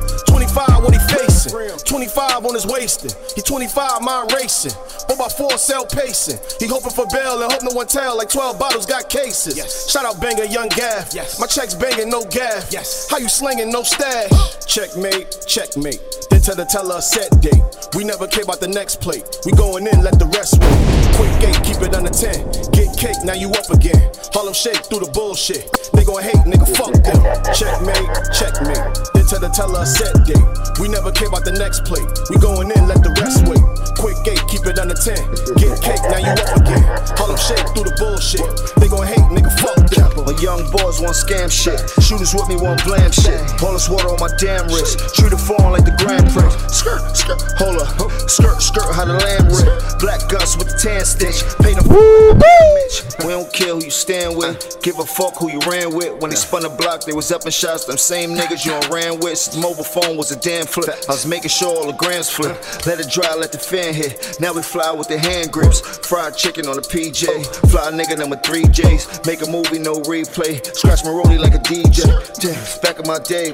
25, 0.52 0.84
what 0.84 0.92
he 0.92 1.00
facing? 1.16 1.78
25 1.84 2.44
on 2.44 2.54
his 2.54 2.66
wasting. 2.66 3.10
He 3.34 3.40
25, 3.40 4.02
mind 4.02 4.32
racing. 4.32 4.72
4 5.08 5.16
by 5.16 5.28
4 5.28 5.56
cell 5.56 5.86
pacing. 5.86 6.38
He 6.60 6.66
hoping 6.66 6.90
for 6.90 7.06
bail 7.06 7.42
and 7.42 7.50
hope 7.50 7.62
no 7.62 7.70
one 7.72 7.86
tell. 7.86 8.18
Like 8.18 8.28
12 8.28 8.58
bottles 8.58 8.84
got 8.84 9.08
cases. 9.08 9.56
Shout 9.90 10.04
out 10.04 10.20
banger, 10.20 10.44
young 10.44 10.68
Gaff. 10.68 11.14
My 11.40 11.46
checks 11.46 11.74
banging, 11.74 12.10
no 12.10 12.24
gaff. 12.26 12.70
How 13.10 13.16
you 13.18 13.28
slinging, 13.28 13.70
no 13.70 13.82
stash? 13.82 14.30
Checkmate, 14.66 15.44
checkmate. 15.46 16.00
Tell 16.42 16.56
the 16.56 16.64
teller 16.64 17.00
set 17.00 17.30
date. 17.40 17.62
We 17.94 18.02
never 18.02 18.26
care 18.26 18.42
about 18.42 18.58
the 18.58 18.66
next 18.66 19.00
plate. 19.00 19.22
We 19.46 19.52
going 19.52 19.86
in, 19.86 20.02
let 20.02 20.18
the 20.18 20.26
rest 20.34 20.58
wait. 20.58 20.74
Quick 21.14 21.30
gate, 21.38 21.54
keep 21.62 21.78
it 21.78 21.94
under 21.94 22.10
10. 22.10 22.74
Get 22.74 22.98
cake, 22.98 23.22
now 23.22 23.38
you 23.38 23.46
up 23.54 23.70
again. 23.70 24.10
Harlem 24.34 24.52
shake 24.52 24.82
through 24.90 25.06
the 25.06 25.10
bullshit. 25.14 25.70
They 25.94 26.02
gon' 26.02 26.18
hate, 26.18 26.42
nigga, 26.42 26.66
fuck 26.74 26.98
them. 26.98 27.22
Checkmate, 27.54 28.10
checkmate. 28.34 28.82
Then 29.14 29.24
tell 29.30 29.38
the 29.38 29.54
teller 29.54 29.86
set 29.86 30.18
date. 30.26 30.42
We 30.82 30.90
never 30.90 31.14
care 31.14 31.28
about 31.30 31.46
the 31.46 31.54
next 31.54 31.86
plate. 31.86 32.10
We 32.26 32.42
going 32.42 32.74
in, 32.74 32.90
let 32.90 33.06
the 33.06 33.14
rest 33.22 33.46
wait. 33.46 33.61
Quick 34.02 34.18
gate, 34.24 34.42
keep 34.50 34.66
it 34.66 34.80
under 34.80 34.98
10. 34.98 35.14
Get 35.62 35.78
cake, 35.78 36.02
now 36.10 36.18
you 36.18 36.34
up 36.34 36.58
again. 36.58 36.82
Harlem 37.14 37.38
shake 37.38 37.62
through 37.70 37.86
the 37.86 37.94
bullshit. 38.02 38.42
They 38.82 38.88
gon' 38.90 39.06
hate, 39.06 39.22
nigga, 39.30 39.54
fuck 39.62 39.78
them. 39.94 40.26
My 40.26 40.34
young 40.42 40.66
boys 40.74 40.98
want 40.98 41.14
scam 41.14 41.46
shit. 41.46 41.78
Shooters 42.02 42.34
with 42.34 42.48
me 42.48 42.56
want 42.56 42.82
blam 42.82 43.12
shit. 43.12 43.38
All 43.62 43.72
this 43.72 43.88
water 43.88 44.10
on 44.10 44.18
my 44.18 44.30
damn 44.42 44.66
wrist. 44.66 44.98
Treat 45.14 45.30
it 45.30 45.38
foreign 45.38 45.70
like 45.70 45.84
the 45.86 45.94
Grand 46.02 46.26
Prix. 46.34 46.50
Skirt, 46.66 47.02
skirt, 47.14 47.38
hold 47.62 47.78
up. 47.78 48.10
Skirt, 48.26 48.58
skirt, 48.58 48.90
how 48.90 49.06
the 49.06 49.14
lamb 49.14 49.46
rip. 49.46 49.70
Black 49.98 50.26
guts 50.26 50.56
with 50.58 50.66
the 50.66 50.78
tan 50.78 51.04
stitch. 51.04 51.46
Paint 51.62 51.78
damage. 51.86 52.94
We 53.22 53.30
don't 53.30 53.52
care 53.52 53.74
who 53.74 53.84
you 53.84 53.90
stand 53.90 54.36
with. 54.36 54.82
Give 54.82 54.98
a 54.98 55.04
fuck 55.04 55.36
who 55.36 55.50
you 55.50 55.60
ran 55.66 55.94
with. 55.94 56.20
When 56.20 56.30
they 56.30 56.36
spun 56.36 56.62
the 56.62 56.70
block, 56.70 57.04
they 57.04 57.12
was 57.12 57.30
up 57.30 57.44
in 57.46 57.52
shots. 57.52 57.84
Them 57.84 57.98
same 57.98 58.34
niggas 58.34 58.64
you 58.66 58.72
on 58.72 58.82
ran 58.90 59.20
with. 59.20 59.38
Since 59.38 59.56
the 59.56 59.62
mobile 59.62 59.84
phone 59.84 60.16
was 60.16 60.30
a 60.30 60.38
damn 60.38 60.66
flip. 60.66 60.90
I 61.08 61.12
was 61.12 61.26
making 61.26 61.50
sure 61.50 61.70
all 61.70 61.86
the 61.86 61.98
grams 61.98 62.30
flip. 62.30 62.56
Let 62.86 63.00
it 63.00 63.10
dry, 63.10 63.34
let 63.34 63.52
the 63.52 63.58
fan 63.58 63.91
Now 64.40 64.54
we 64.54 64.62
fly 64.62 64.90
with 64.92 65.08
the 65.08 65.18
hand 65.18 65.52
grips. 65.52 65.80
Fried 66.08 66.36
chicken 66.36 66.66
on 66.66 66.76
the 66.76 66.82
PJ. 66.82 67.28
Fly 67.68 67.92
nigga 67.92 68.16
number 68.16 68.36
three 68.36 68.64
J's. 68.64 69.04
Make 69.26 69.42
a 69.42 69.50
movie, 69.50 69.78
no 69.78 70.00
replay. 70.08 70.64
Scratch 70.74 71.04
my 71.04 71.10
rollie 71.10 71.38
like 71.38 71.54
a 71.54 71.60
DJ. 71.60 72.08
Damn, 72.40 72.56
back 72.80 72.98
in 72.98 73.06
my 73.06 73.18
day. 73.20 73.52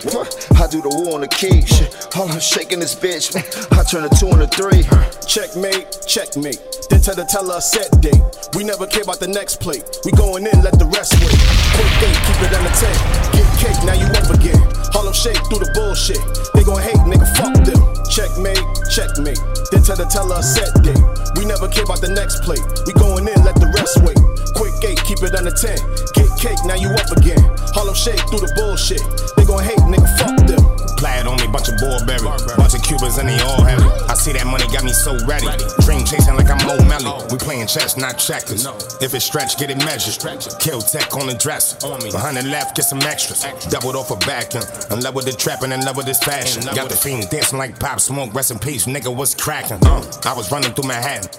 I 0.55 0.67
do 0.70 0.79
the 0.79 0.94
war 0.94 1.19
on 1.19 1.23
the 1.23 1.29
key. 1.29 1.67
Shit, 1.67 1.90
all 2.14 2.31
I'm 2.31 2.38
shaking 2.38 2.79
this 2.79 2.94
bitch. 2.94 3.35
I 3.75 3.82
turn 3.82 4.05
a 4.05 4.11
two 4.14 4.31
and 4.31 4.43
a 4.43 4.46
three. 4.46 4.87
Checkmate, 5.26 6.06
checkmate. 6.06 6.62
Then 6.88 7.00
tell 7.02 7.17
the 7.19 7.26
teller 7.26 7.58
a 7.58 7.61
set 7.61 7.90
date. 8.00 8.23
We 8.55 8.62
never 8.62 8.87
care 8.87 9.02
about 9.02 9.19
the 9.19 9.29
next 9.29 9.58
plate. 9.58 9.82
We 10.05 10.12
going 10.12 10.46
in, 10.46 10.62
let 10.62 10.79
the 10.79 10.87
rest 10.87 11.19
wait. 11.19 11.35
Quick 11.75 11.93
gate, 11.99 12.19
keep 12.31 12.38
it 12.46 12.55
under 12.55 12.70
10. 12.79 12.94
Get 13.35 13.49
cake, 13.58 13.81
now 13.82 13.99
you 13.99 14.06
up 14.14 14.31
again. 14.31 14.62
Harlem 14.94 15.14
shake 15.14 15.43
through 15.50 15.67
the 15.67 15.70
bullshit. 15.75 16.23
They 16.55 16.62
gon' 16.62 16.79
hate, 16.79 17.02
nigga, 17.11 17.26
fuck 17.35 17.58
them. 17.67 17.82
Checkmate, 18.06 18.62
checkmate. 18.94 19.57
Then 19.70 19.82
tell 19.82 19.96
the 19.96 20.08
teller 20.08 20.40
a 20.40 20.42
set 20.42 20.72
date. 20.80 21.00
We 21.36 21.44
never 21.44 21.68
care 21.68 21.84
about 21.84 22.00
the 22.00 22.08
next 22.08 22.42
plate. 22.42 22.64
We 22.88 22.92
going 22.96 23.28
in, 23.28 23.38
let 23.44 23.60
the 23.60 23.68
rest 23.76 24.00
wait. 24.00 24.16
Quick 24.56 24.74
gate, 24.80 25.00
keep 25.04 25.20
it 25.20 25.34
under 25.36 25.52
10. 25.52 25.76
Get 26.16 26.28
cake, 26.40 26.60
now 26.64 26.74
you 26.74 26.88
up 26.88 27.12
again. 27.12 27.40
Harlem 27.76 27.94
shake 27.94 28.20
through 28.32 28.42
the 28.42 28.52
bullshit. 28.56 29.04
They 29.37 29.44
gon' 29.44 29.62
hate, 29.62 29.80
nigga, 29.84 30.08
fuck 30.16 30.37
them. 30.48 30.88
Plaid 30.99 31.26
on 31.26 31.37
me, 31.38 31.47
bunch 31.47 31.69
of 31.69 31.78
Burberry. 31.78 32.26
Bunch 32.59 32.75
of 32.75 32.83
Cubans 32.83 33.19
and 33.19 33.28
they 33.28 33.38
all 33.38 33.62
heavy. 33.62 33.87
I 34.11 34.14
see 34.14 34.33
that 34.33 34.47
money 34.47 34.67
got 34.67 34.83
me 34.83 34.93
so 34.93 35.14
ready. 35.26 35.47
Dream 35.87 36.05
chasing 36.05 36.35
like 36.35 36.50
I'm 36.50 36.59
Mo 36.67 36.75
Melly. 36.90 37.07
We 37.31 37.38
playing 37.38 37.69
chess, 37.69 37.97
not 37.97 38.19
checkers. 38.19 38.67
If 39.00 39.14
it's 39.14 39.25
stretch, 39.25 39.59
get 39.59 39.71
it 39.71 39.78
measured. 39.78 40.19
Kill 40.59 40.83
tech 40.83 41.14
on 41.14 41.28
the 41.28 41.35
dress. 41.38 41.75
Behind 42.11 42.37
the 42.37 42.43
left, 42.43 42.75
get 42.75 42.85
some 42.85 43.00
extras. 43.02 43.47
Doubled 43.71 43.95
off 43.95 44.11
a 44.11 44.17
vacuum. 44.26 44.64
In 44.90 45.00
love 45.00 45.14
with 45.14 45.26
the 45.26 45.33
trap 45.33 45.62
and 45.62 45.73
in 45.73 45.85
love 45.85 45.97
with 45.97 46.07
this 46.07 46.19
fashion. 46.19 46.62
Got 46.75 46.88
the 46.88 46.97
fiend 46.97 47.31
dancing 47.31 47.59
like 47.59 47.78
pop 47.78 48.00
smoke. 48.00 48.35
Rest 48.35 48.50
in 48.50 48.59
peace, 48.59 48.87
nigga, 48.87 49.14
what's 49.14 49.37
cracking? 49.37 49.78
Uh, 49.87 50.02
I 50.25 50.35
was 50.35 50.50
running 50.50 50.73
through 50.73 50.88
Manhattan. 50.88 51.31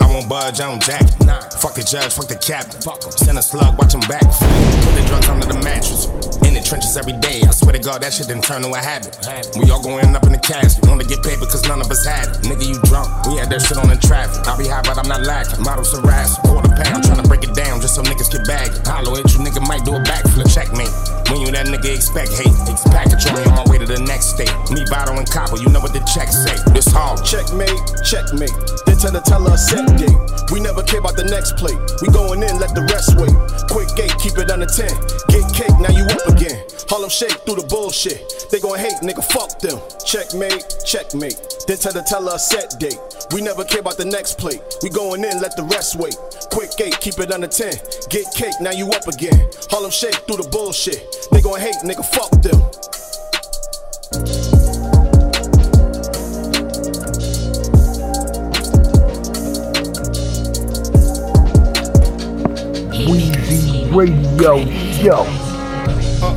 I 0.00 0.12
won't 0.12 0.28
budge, 0.28 0.60
I 0.60 0.68
don't 0.68 0.82
jack. 0.82 1.08
Fuck 1.56 1.74
the 1.74 1.86
judge, 1.88 2.12
fuck 2.12 2.28
the 2.28 2.36
captain. 2.36 2.82
Send 3.12 3.38
a 3.38 3.42
slug, 3.42 3.78
watch 3.78 3.94
him 3.94 4.00
back. 4.00 4.22
Put 4.22 4.92
the 4.92 5.04
drugs 5.08 5.28
under 5.28 5.46
the 5.46 5.58
mattress. 5.64 6.06
In 6.44 6.54
the 6.54 6.62
trenches 6.62 6.96
every 6.96 7.14
day. 7.24 7.40
I 7.46 7.50
swear 7.50 7.72
to 7.72 7.78
God, 7.78 8.02
that 8.02 8.12
shit 8.12 8.28
didn't 8.28 8.44
turn 8.44 8.62
to 8.62 8.70
a 8.72 8.78
habit. 8.78 9.16
We 9.56 9.70
all 9.70 9.82
going 9.82 10.14
up 10.14 10.24
in 10.26 10.32
the 10.32 10.42
casket. 10.42 10.86
Wanna 10.86 11.04
get 11.04 11.22
paid 11.22 11.40
because 11.40 11.62
none 11.68 11.80
of 11.80 11.90
us 11.90 12.04
had 12.04 12.28
it. 12.28 12.44
Nigga, 12.44 12.66
you 12.66 12.78
drunk. 12.84 13.08
We 13.26 13.36
had 13.38 13.50
that 13.50 13.62
shit 13.62 13.78
on 13.78 13.88
the 13.88 13.96
traffic. 13.96 14.46
I 14.46 14.56
be 14.58 14.68
high, 14.68 14.82
but 14.82 14.98
I'm 14.98 15.08
not 15.08 15.22
lacking. 15.22 15.62
Models 15.62 15.92
harass. 15.94 16.38
Quarter 16.44 16.74
pound, 16.76 17.04
trying 17.04 17.22
to 17.22 17.28
break 17.28 17.44
it 17.44 17.54
down 17.54 17.80
just 17.80 17.94
so 17.94 18.02
niggas 18.02 18.30
get 18.30 18.46
bagged. 18.46 18.86
Hollow 18.86 19.16
at 19.16 19.30
you, 19.32 19.40
nigga 19.40 19.64
might 19.66 19.84
do 19.84 19.94
a 19.94 20.02
backflip. 20.02 20.52
Checkmate. 20.52 20.92
When 21.30 21.40
you 21.40 21.50
that 21.52 21.66
nigga 21.66 21.94
expect 21.94 22.32
hate. 22.32 22.46
On 22.46 23.34
me 23.34 23.42
on 23.44 23.54
my 23.54 23.64
way 23.70 23.78
to 23.78 23.86
the 23.86 24.00
next 24.06 24.36
state. 24.36 24.52
Me, 24.70 24.84
Votto, 24.86 25.16
and 25.16 25.28
Copper, 25.28 25.56
you 25.58 25.68
know 25.68 25.80
what 25.80 25.92
the 25.92 26.00
check 26.06 26.32
say. 26.32 26.56
This 26.72 26.86
hard. 26.86 27.24
Checkmate, 27.24 27.74
checkmate. 28.04 28.85
Tell 28.96 29.12
the 29.12 29.20
teller 29.20 29.52
a 29.52 29.58
set 29.58 29.86
date. 30.00 30.16
We 30.50 30.58
never 30.58 30.82
care 30.82 31.00
about 31.00 31.16
the 31.16 31.28
next 31.28 31.56
plate. 31.60 31.76
We 32.00 32.08
going 32.08 32.42
in, 32.42 32.58
let 32.58 32.74
the 32.74 32.82
rest 32.88 33.12
wait. 33.20 33.34
Quick 33.68 33.92
gate, 33.94 34.10
keep 34.18 34.38
it 34.40 34.50
under 34.50 34.66
10. 34.66 34.88
Get 35.28 35.44
cake, 35.52 35.76
now 35.78 35.92
you 35.92 36.08
up 36.08 36.26
again. 36.32 36.64
Harlem 36.88 37.10
shake 37.10 37.44
through 37.44 37.60
the 37.60 37.66
bullshit. 37.68 38.48
They 38.50 38.58
gon' 38.58 38.78
hate, 38.78 38.96
nigga, 39.04 39.22
fuck 39.22 39.60
them. 39.60 39.78
Checkmate, 40.00 40.64
checkmate. 40.88 41.36
Then 41.68 41.76
tell 41.76 41.92
the 41.92 42.02
teller 42.08 42.34
a 42.34 42.38
set 42.38 42.78
date. 42.80 42.98
We 43.34 43.42
never 43.42 43.64
care 43.64 43.84
about 43.84 44.00
the 44.00 44.08
next 44.08 44.38
plate. 44.38 44.62
We 44.82 44.88
going 44.88 45.22
in, 45.22 45.44
let 45.44 45.56
the 45.56 45.68
rest 45.68 45.96
wait. 46.00 46.16
Quick 46.50 46.72
gate, 46.80 46.96
keep 46.98 47.20
it 47.20 47.30
under 47.30 47.52
10. 47.52 47.76
Get 48.08 48.26
cake, 48.32 48.56
now 48.64 48.72
you 48.72 48.88
up 48.96 49.06
again. 49.06 49.50
Harlem 49.68 49.90
shake 49.92 50.24
through 50.24 50.40
the 50.40 50.48
bullshit. 50.48 51.04
They 51.30 51.42
gon' 51.42 51.60
hate, 51.60 51.76
nigga, 51.84 52.04
fuck 52.06 52.32
them. 52.40 52.58
Weezy 63.96 64.38
Radio 64.38 64.56
Show. 64.92 65.24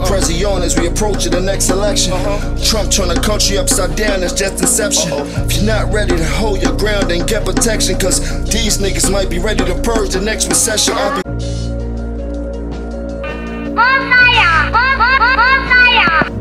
Prezi 0.08 0.46
on 0.50 0.62
as 0.62 0.80
we 0.80 0.88
approach 0.88 1.26
the 1.26 1.42
next 1.42 1.70
election. 1.70 2.14
Uh-huh. 2.14 2.58
Trump 2.64 2.90
turn 2.90 3.10
the 3.10 3.20
country 3.20 3.58
upside 3.58 3.98
down, 3.98 4.22
that's 4.22 4.32
just 4.32 4.62
inception. 4.62 5.12
If 5.44 5.58
you're 5.58 5.66
not 5.66 5.92
ready 5.92 6.16
to 6.16 6.26
hold 6.26 6.62
your 6.62 6.78
ground, 6.78 7.12
and 7.12 7.28
get 7.28 7.44
protection. 7.44 8.00
Cause 8.00 8.22
these 8.50 8.78
niggas 8.78 9.12
might 9.12 9.30
be 9.30 9.40
ready 9.40 9.66
to 9.66 9.76
purge 9.82 10.12
the 10.12 10.22
next 10.22 10.48
recession. 10.48 10.94
I'll 10.96 11.22
be 11.22 11.30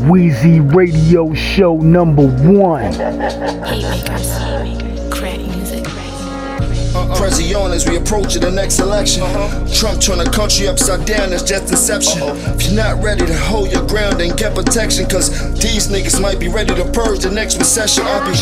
Weezy 0.09 0.61
Radio 0.73 1.35
Show 1.35 1.79
number 1.79 2.29
one. 2.29 2.93
Prezi 7.17 7.55
on 7.55 7.73
as 7.73 7.89
we 7.89 7.97
approach 7.97 8.33
to 8.35 8.39
the 8.39 8.51
next 8.51 8.81
election. 8.81 9.23
Trump 9.73 10.01
turn 10.01 10.19
the 10.19 10.31
country 10.35 10.69
upside 10.69 11.07
down, 11.07 11.31
that's 11.31 11.43
just 11.43 11.71
inception. 11.71 12.23
If 12.55 12.67
you're 12.67 12.77
not 12.77 13.03
ready 13.03 13.25
to 13.27 13.39
hold 13.39 13.71
your 13.73 13.87
ground, 13.87 14.19
and 14.21 14.37
get 14.37 14.55
protection. 14.55 15.07
Cause 15.07 15.31
these 15.61 15.89
niggas 15.89 16.21
might 16.21 16.41
be 16.41 16.49
ready 16.49 16.75
to 16.75 16.85
purge 16.93 17.21
the 17.21 17.31
next 17.31 17.59
recession. 17.59 18.05
I'll 18.07 18.25
be 18.25 18.37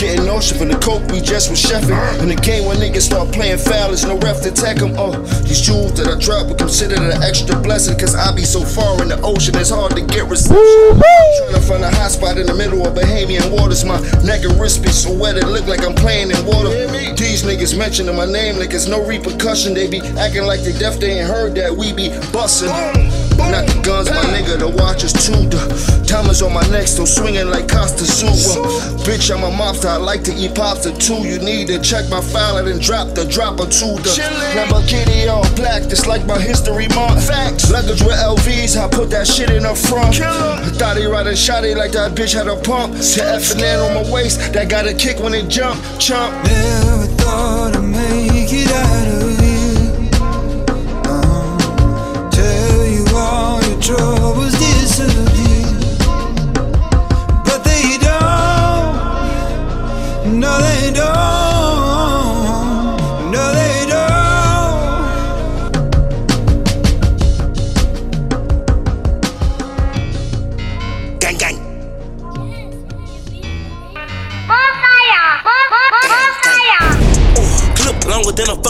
getting 0.00 0.24
notion 0.24 0.56
from 0.56 0.68
the 0.68 0.78
coke 0.78 1.04
we 1.10 1.20
just 1.20 1.50
was 1.50 1.62
chefing. 1.62 1.96
In 2.22 2.28
the 2.28 2.36
game 2.36 2.66
when 2.66 2.78
niggas 2.78 3.02
start 3.02 3.32
playing 3.32 3.58
foul, 3.58 3.88
there's 3.88 4.04
no 4.04 4.18
ref 4.18 4.42
to 4.42 4.50
tech 4.50 4.78
them. 4.78 4.94
Oh, 4.96 5.12
uh, 5.12 5.18
these 5.42 5.60
jewels 5.60 5.94
that 5.98 6.08
I 6.08 6.18
drop, 6.18 6.46
we 6.46 6.54
consider 6.54 6.96
an 6.96 7.22
extra 7.22 7.58
blessing. 7.60 7.98
Cause 7.98 8.14
I 8.14 8.34
be 8.34 8.44
so 8.44 8.60
far 8.64 9.00
in 9.02 9.08
the 9.08 9.20
ocean, 9.22 9.56
it's 9.56 9.70
hard 9.70 9.96
to 9.96 10.02
get 10.02 10.28
reception. 10.28 10.56
Trying 10.56 11.54
to 11.54 11.60
find 11.60 11.84
a 11.84 11.90
hot 11.90 12.12
spot 12.12 12.38
in 12.38 12.46
the 12.46 12.54
middle 12.54 12.86
of 12.86 12.94
Bahamian 12.94 13.50
waters. 13.50 13.84
My 13.84 14.00
neck 14.24 14.44
and 14.44 14.58
wrist 14.60 14.82
be 14.82 14.90
so 14.90 15.12
wet, 15.12 15.36
it 15.36 15.46
look 15.46 15.66
like 15.66 15.84
I'm 15.84 15.94
playing 15.94 16.30
in 16.30 16.40
water. 16.46 16.70
These 17.16 17.42
niggas 17.42 17.76
mentioning 17.98 18.16
my 18.16 18.32
name 18.32 18.56
like 18.56 18.72
it's 18.74 18.86
no 18.86 19.04
repercussion. 19.04 19.74
They 19.74 19.88
be 19.88 19.98
acting 20.18 20.44
like 20.44 20.60
they 20.60 20.72
deaf, 20.72 21.00
they 21.00 21.18
ain't 21.18 21.28
heard 21.28 21.56
that 21.56 21.74
we 21.74 21.92
be 21.92 22.10
bussin'. 22.30 23.27
Not 23.38 23.66
the 23.66 23.80
guns, 23.82 24.10
my 24.10 24.22
nigga, 24.34 24.58
the 24.58 24.68
watches 24.68 25.12
too. 25.12 25.48
The 25.48 26.04
timers 26.06 26.42
on 26.42 26.52
my 26.52 26.66
neck, 26.68 26.86
still 26.86 27.06
swinging 27.06 27.48
like 27.48 27.68
Costa 27.68 28.04
Zua. 28.04 28.98
Bitch, 29.06 29.34
I'm 29.34 29.42
a 29.42 29.50
mobster, 29.50 29.88
I 29.88 29.96
like 29.96 30.22
to 30.24 30.34
eat 30.34 30.54
pasta 30.54 30.92
too. 30.98 31.26
You 31.26 31.38
need 31.38 31.68
to 31.68 31.80
check 31.80 32.08
my 32.10 32.20
file 32.20 32.58
and 32.58 32.66
then 32.68 32.78
drop 32.78 33.14
the 33.14 33.24
drop 33.24 33.60
or 33.60 33.66
two. 33.66 33.96
The 34.04 34.12
Lamborghini 34.54 35.28
all 35.28 35.48
black, 35.56 35.88
just 35.88 36.06
like 36.06 36.26
my 36.26 36.38
history 36.38 36.88
month. 36.88 37.26
Facts. 37.26 37.70
Luggage 37.70 38.02
with 38.02 38.18
LVs, 38.18 38.76
I 38.76 38.88
put 38.88 39.10
that 39.10 39.26
shit 39.26 39.50
in 39.50 39.62
the 39.62 39.74
front. 39.74 40.20
I 40.20 40.68
thought 40.76 40.96
he 40.96 41.06
riding 41.06 41.32
shotty 41.32 41.74
like 41.76 41.92
that 41.92 42.12
bitch 42.12 42.34
had 42.34 42.48
a 42.48 42.56
pump. 42.56 42.96
Said 42.96 43.40
F 43.40 43.52
and 43.52 43.62
N 43.62 43.80
on 43.80 43.94
my 43.94 44.12
waist, 44.12 44.52
that 44.52 44.68
got 44.68 44.86
a 44.86 44.94
kick 44.94 45.18
when 45.20 45.34
it 45.34 45.48
jump, 45.48 45.80
chump. 45.98 46.34
Never 46.44 47.06
thought 47.16 47.76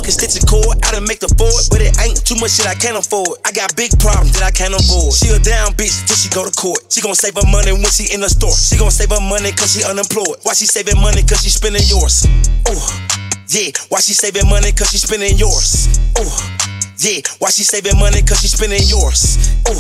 longer 0.09 0.33
than 0.33 0.43
a 0.43 0.47
cord. 0.49 0.77
I 0.85 0.93
done 0.93 1.05
make 1.05 1.21
the 1.21 1.29
Ford, 1.37 1.65
but 1.69 1.81
it 1.85 1.93
ain't 2.00 2.25
too 2.25 2.37
much 2.41 2.57
shit 2.57 2.67
I 2.67 2.75
can't 2.75 2.97
afford. 2.97 3.38
I 3.45 3.53
got 3.53 3.75
big 3.77 3.93
problems 4.00 4.33
that 4.38 4.45
I 4.45 4.50
can't 4.50 4.73
avoid. 4.73 5.12
She 5.12 5.29
a 5.29 5.38
down 5.38 5.77
bitch 5.77 6.07
till 6.09 6.17
she 6.17 6.29
go 6.33 6.49
to 6.49 6.53
court. 6.53 6.81
She 6.88 7.00
gon' 7.00 7.15
save 7.15 7.37
her 7.37 7.49
money 7.49 7.73
when 7.73 7.91
she 7.93 8.09
in 8.12 8.21
the 8.21 8.31
store. 8.31 8.55
She 8.55 8.81
gon' 8.81 8.91
save 8.91 9.12
her 9.12 9.21
money 9.21 9.53
cause 9.53 9.77
she 9.77 9.85
unemployed. 9.85 10.41
Why 10.43 10.55
she 10.55 10.65
saving 10.65 11.00
money 11.00 11.23
cause 11.23 11.45
she 11.45 11.50
spending 11.53 11.85
yours? 11.85 12.25
Ooh, 12.69 12.81
yeah. 13.53 13.69
Why 13.93 14.00
she 14.00 14.17
saving 14.17 14.49
money 14.49 14.73
cause 14.73 14.88
she 14.88 14.99
spending 14.99 15.37
yours? 15.37 15.88
Ooh, 16.17 16.33
yeah. 17.05 17.21
Why 17.38 17.53
she 17.53 17.65
saving 17.65 17.99
money 18.00 18.25
cause 18.25 18.41
she 18.41 18.49
spending 18.49 18.85
yours? 18.88 19.37
Ooh, 19.69 19.77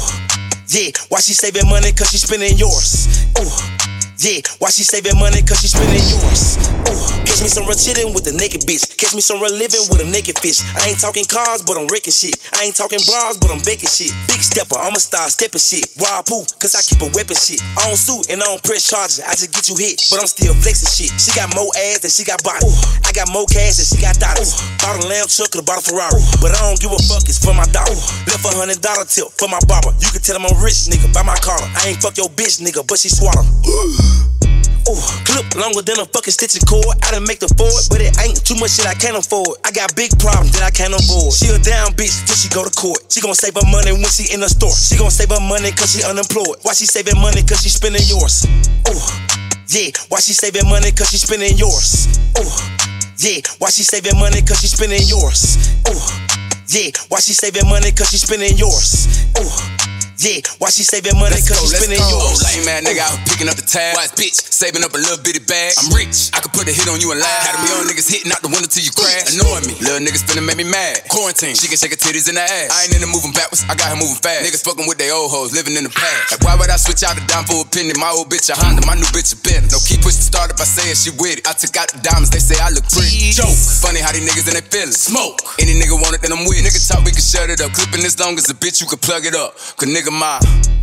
yeah. 0.68 0.92
Why 1.08 1.20
she 1.24 1.32
saving 1.32 1.68
money 1.68 1.92
cause 1.96 2.12
she 2.12 2.20
spending 2.20 2.56
yours? 2.58 3.08
Ooh. 3.40 3.78
Yeah, 4.18 4.42
why 4.58 4.70
she 4.70 4.82
saving 4.82 5.14
money? 5.14 5.46
Cause 5.46 5.62
she 5.62 5.68
spending 5.70 6.02
yours. 6.10 6.58
Ooh, 6.90 7.06
catch 7.28 7.44
me 7.44 7.52
some 7.52 7.68
real 7.68 7.76
chillin' 7.76 8.16
with 8.16 8.24
a 8.24 8.32
naked 8.32 8.64
bitch. 8.64 8.88
Catch 8.96 9.12
me 9.12 9.20
some 9.20 9.36
real 9.36 9.52
living 9.52 9.84
with 9.92 10.00
a 10.00 10.08
naked 10.08 10.40
fish. 10.40 10.64
I 10.80 10.88
ain't 10.88 11.00
talking 11.00 11.28
cars, 11.28 11.60
but 11.60 11.76
I'm 11.76 11.84
wrecking 11.92 12.16
shit. 12.16 12.40
I 12.56 12.64
ain't 12.64 12.74
talking 12.74 13.04
bras, 13.04 13.36
but 13.36 13.52
I'm 13.52 13.60
baking 13.68 13.92
shit. 13.92 14.16
Big 14.32 14.40
stepper, 14.40 14.80
I'm 14.80 14.96
a 14.96 15.02
star 15.02 15.28
stepping 15.28 15.60
shit. 15.60 15.84
Wild 16.00 16.24
poo, 16.24 16.48
cause 16.56 16.72
I 16.72 16.80
keep 16.80 17.04
a 17.04 17.10
weapon 17.12 17.36
shit. 17.36 17.60
I 17.76 17.84
don't 17.84 18.00
suit 18.00 18.32
and 18.32 18.40
I 18.40 18.48
don't 18.48 18.64
press 18.64 18.88
charges. 18.88 19.20
I 19.20 19.36
just 19.36 19.52
get 19.52 19.68
you 19.68 19.76
hit, 19.76 20.00
but 20.08 20.24
I'm 20.24 20.30
still 20.30 20.56
flexing 20.56 20.88
shit. 20.88 21.12
She 21.20 21.36
got 21.36 21.52
more 21.52 21.68
ass 21.92 22.00
than 22.00 22.10
she 22.10 22.24
got 22.24 22.40
body. 22.40 22.64
I 23.04 23.12
got 23.12 23.28
more 23.28 23.44
cash 23.44 23.76
than 23.76 23.84
she 23.84 24.00
got 24.00 24.16
dollars. 24.16 24.56
Bought 24.80 25.04
a 25.04 25.06
lamb 25.06 25.28
truck, 25.28 25.52
could've 25.52 25.68
bought 25.68 25.84
a 25.84 25.84
Ferrari. 25.84 26.24
But 26.40 26.56
I 26.56 26.64
don't 26.64 26.80
give 26.80 26.96
a 26.96 27.00
fuck, 27.04 27.28
it's 27.28 27.36
for 27.36 27.52
my 27.52 27.68
dollar. 27.76 27.98
Left 28.24 28.40
a 28.40 28.56
hundred 28.56 28.80
dollar 28.80 29.04
tip 29.04 29.28
for 29.36 29.52
my 29.52 29.60
barber. 29.68 29.92
You 30.00 30.08
can 30.08 30.24
tell 30.24 30.40
I'm 30.40 30.48
a 30.48 30.54
rich, 30.64 30.88
nigga, 30.88 31.12
by 31.12 31.20
my 31.20 31.36
collar. 31.44 31.68
I 31.76 31.92
ain't 31.92 32.00
fuck 32.00 32.16
your 32.16 32.32
bitch, 32.32 32.64
nigga, 32.64 32.86
but 32.88 32.96
she 32.96 33.12
swallow. 33.12 33.44
Ooh, 34.88 34.96
clip 35.28 35.44
longer 35.52 35.84
than 35.84 36.00
a 36.00 36.08
fucking 36.08 36.32
stitching 36.32 36.64
cord. 36.64 36.96
I 37.04 37.12
done 37.12 37.28
make 37.28 37.44
the 37.44 37.52
Ford, 37.60 37.84
but 37.92 38.00
it 38.00 38.16
ain't 38.24 38.40
too 38.40 38.56
much 38.56 38.80
shit 38.80 38.88
I 38.88 38.96
can't 38.96 39.20
afford. 39.20 39.60
I 39.60 39.68
got 39.68 39.92
big 39.92 40.16
problems 40.16 40.56
that 40.56 40.64
I 40.64 40.72
can't 40.72 40.96
avoid. 40.96 41.36
She 41.36 41.52
a 41.52 41.60
down 41.60 41.92
bitch 41.92 42.24
till 42.24 42.40
she 42.40 42.48
go 42.48 42.64
to 42.64 42.72
court. 42.72 43.04
She 43.12 43.20
gon' 43.20 43.36
save 43.36 43.52
her 43.60 43.68
money 43.68 43.92
when 43.92 44.08
she 44.08 44.32
in 44.32 44.40
the 44.40 44.48
store. 44.48 44.72
She 44.72 44.96
gon' 44.96 45.12
save 45.12 45.28
her 45.28 45.44
money 45.44 45.76
cause 45.76 45.92
she 45.92 46.00
unemployed. 46.00 46.64
Why 46.64 46.72
she 46.72 46.88
saving 46.88 47.20
money 47.20 47.44
cause 47.44 47.60
she 47.60 47.68
spending 47.68 48.00
yours? 48.08 48.48
Ooh, 48.88 49.04
yeah. 49.76 49.92
Why 50.08 50.24
she 50.24 50.32
saving 50.32 50.64
money 50.64 50.88
cause 50.96 51.12
she 51.12 51.20
spending 51.20 51.52
yours? 51.60 52.08
Ooh, 52.40 52.48
yeah. 53.20 53.44
Why 53.60 53.68
she 53.68 53.84
saving 53.84 54.16
money 54.16 54.40
cause 54.40 54.64
she 54.64 54.72
spending 54.72 55.04
yours? 55.04 55.60
Ooh, 55.84 56.00
yeah. 56.72 56.96
Why 57.12 57.20
she 57.20 57.36
saving 57.36 57.68
money 57.68 57.92
cause 57.92 58.08
she 58.08 58.16
spending 58.16 58.56
yours? 58.56 59.04
Ooh. 59.36 59.77
Yeah, 60.18 60.42
why 60.58 60.74
she 60.74 60.82
saving 60.82 61.14
money? 61.14 61.38
Let's 61.38 61.46
Cause 61.46 61.62
go, 61.62 61.70
she 61.70 61.78
spending 61.78 62.02
go. 62.02 62.10
yours. 62.10 62.42
Lame 62.42 62.66
man, 62.66 62.82
nigga 62.82 63.06
out 63.06 63.14
picking 63.22 63.46
up 63.46 63.54
the 63.54 63.62
tab. 63.62 63.94
Wise 63.94 64.10
bitch, 64.18 64.34
saving 64.34 64.82
up 64.82 64.90
a 64.90 64.98
little 64.98 65.22
bitty 65.22 65.38
bag. 65.46 65.78
I'm 65.78 65.94
rich, 65.94 66.34
I 66.34 66.42
could 66.42 66.50
put 66.50 66.66
a 66.66 66.74
hit 66.74 66.90
on 66.90 66.98
you 66.98 67.14
and 67.14 67.22
lie. 67.22 67.38
Had 67.46 67.54
them 67.54 67.70
young 67.70 67.86
niggas 67.86 68.10
hitting 68.10 68.34
out 68.34 68.42
the 68.42 68.50
window 68.50 68.66
till 68.66 68.82
you 68.82 68.90
crash. 68.90 69.30
Annoying 69.38 69.70
me, 69.70 69.78
little 69.78 70.02
niggas 70.02 70.26
finna 70.26 70.42
make 70.42 70.58
me 70.58 70.66
mad. 70.66 71.06
Quarantine, 71.06 71.54
she 71.54 71.70
can 71.70 71.78
shake 71.78 71.94
her 71.94 72.00
titties 72.02 72.26
in 72.26 72.34
the 72.34 72.42
ass. 72.42 72.66
I 72.74 72.90
ain't 72.90 72.98
into 72.98 73.06
moving 73.06 73.30
backwards, 73.30 73.62
I 73.70 73.78
got 73.78 73.94
her 73.94 73.98
moving 73.98 74.18
fast. 74.18 74.42
Niggas 74.42 74.66
fucking 74.66 74.90
with 74.90 74.98
they 74.98 75.14
old 75.14 75.30
hoes, 75.30 75.54
living 75.54 75.78
in 75.78 75.86
the 75.86 75.94
past. 75.94 76.34
Like, 76.34 76.42
why 76.42 76.58
would 76.58 76.66
I 76.66 76.82
switch 76.82 77.06
out 77.06 77.14
the 77.14 77.22
dime 77.30 77.46
for 77.46 77.62
a 77.62 77.66
penny? 77.70 77.94
My 77.94 78.10
old 78.10 78.26
bitch 78.26 78.50
a 78.50 78.58
Honda, 78.58 78.82
my 78.90 78.98
new 78.98 79.06
bitch 79.14 79.30
a 79.30 79.38
Bentley. 79.38 79.70
No 79.70 79.78
key 79.86 80.02
push 80.02 80.18
to 80.18 80.26
start 80.26 80.50
if 80.50 80.58
I 80.58 80.66
say 80.66 80.90
it, 80.90 80.98
she 80.98 81.14
with 81.14 81.38
it. 81.38 81.46
I 81.46 81.54
took 81.54 81.78
out 81.78 81.94
the 81.94 82.02
diamonds, 82.02 82.34
they 82.34 82.42
say 82.42 82.58
I 82.58 82.74
look 82.74 82.90
pretty. 82.90 83.30
Joke, 83.38 83.54
funny 83.54 84.02
how 84.02 84.10
these 84.10 84.26
niggas 84.26 84.50
in 84.50 84.58
they 84.58 84.66
feelings. 84.66 84.98
Smoke, 84.98 85.46
any 85.62 85.78
nigga 85.78 85.94
want 85.94 86.18
it, 86.18 86.26
then 86.26 86.34
I'm 86.34 86.42
with 86.42 86.58
it. 86.58 86.66
Nigga 86.66 86.82
talk, 86.82 87.06
we 87.06 87.14
can 87.14 87.22
shut 87.22 87.54
it 87.54 87.62
up. 87.62 87.70
Clipping 87.70 88.02
as 88.02 88.18
long 88.18 88.34
as 88.34 88.50
a 88.50 88.56
bitch, 88.58 88.82
you 88.82 88.90
can 88.90 88.98
plug 88.98 89.22
it 89.22 89.38
up. 89.38 89.54
Cause 89.78 89.86
nigga, 89.86 90.07
my. 90.14 90.38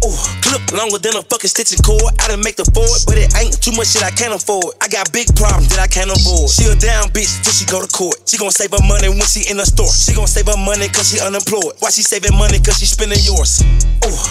Ooh, 0.06 0.14
clip 0.44 0.62
longer 0.76 1.00
than 1.00 1.18
a 1.18 1.24
fucking 1.26 1.50
stitching 1.50 1.82
cord. 1.82 2.14
I 2.22 2.30
done 2.30 2.44
make 2.44 2.60
the 2.60 2.68
Ford, 2.76 3.00
but 3.10 3.18
it 3.18 3.34
ain't 3.34 3.58
too 3.58 3.74
much 3.74 3.96
shit 3.96 4.04
I 4.04 4.12
can't 4.12 4.36
afford. 4.36 4.78
I 4.84 4.88
got 4.92 5.10
big 5.10 5.32
problems 5.34 5.72
that 5.74 5.82
I 5.82 5.88
can't 5.88 6.12
avoid. 6.14 6.52
She 6.52 6.70
a 6.70 6.76
down 6.76 7.10
bitch 7.10 7.42
till 7.42 7.56
she 7.56 7.66
go 7.66 7.82
to 7.82 7.90
court. 7.90 8.22
She 8.30 8.38
gon' 8.38 8.52
save 8.54 8.76
her 8.76 8.86
money 8.86 9.10
when 9.10 9.26
she 9.26 9.48
in 9.50 9.58
the 9.58 9.66
store. 9.66 9.90
She 9.90 10.14
gon' 10.14 10.30
save 10.30 10.46
her 10.46 10.60
money 10.60 10.92
cause 10.94 11.10
she 11.10 11.18
unemployed. 11.24 11.74
Why 11.82 11.90
she 11.90 12.06
saving 12.06 12.38
money? 12.38 12.62
Cause 12.62 12.78
she 12.78 12.86
spending 12.86 13.18
yours. 13.24 13.66
Ooh, 14.06 14.22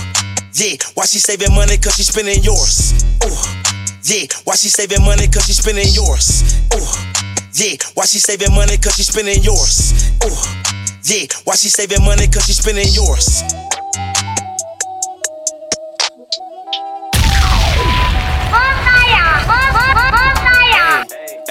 yeah. 0.55 0.79
Why 0.95 1.09
she 1.11 1.19
saving 1.19 1.51
money? 1.51 1.75
Cause 1.81 1.99
she 1.99 2.05
spending 2.07 2.39
yours. 2.45 2.95
Ooh, 3.27 3.35
yeah. 4.07 4.31
Why 4.47 4.55
she 4.55 4.71
saving 4.71 5.03
money? 5.03 5.27
Cause 5.27 5.49
she 5.51 5.57
spending 5.59 5.91
yours. 5.91 6.45
Ooh, 6.71 6.87
yeah. 7.59 7.75
Why 7.99 8.07
she 8.07 8.23
saving 8.23 8.55
money? 8.55 8.79
Cause 8.79 8.95
she 8.95 9.03
spending 9.03 9.43
yours. 9.43 10.13
Ooh, 10.23 10.39
yeah. 11.09 11.27
Why 11.43 11.59
she 11.59 11.67
saving 11.73 12.05
money? 12.07 12.31
Cause 12.31 12.47
she 12.47 12.55
spending 12.55 12.87
yours. 12.95 13.43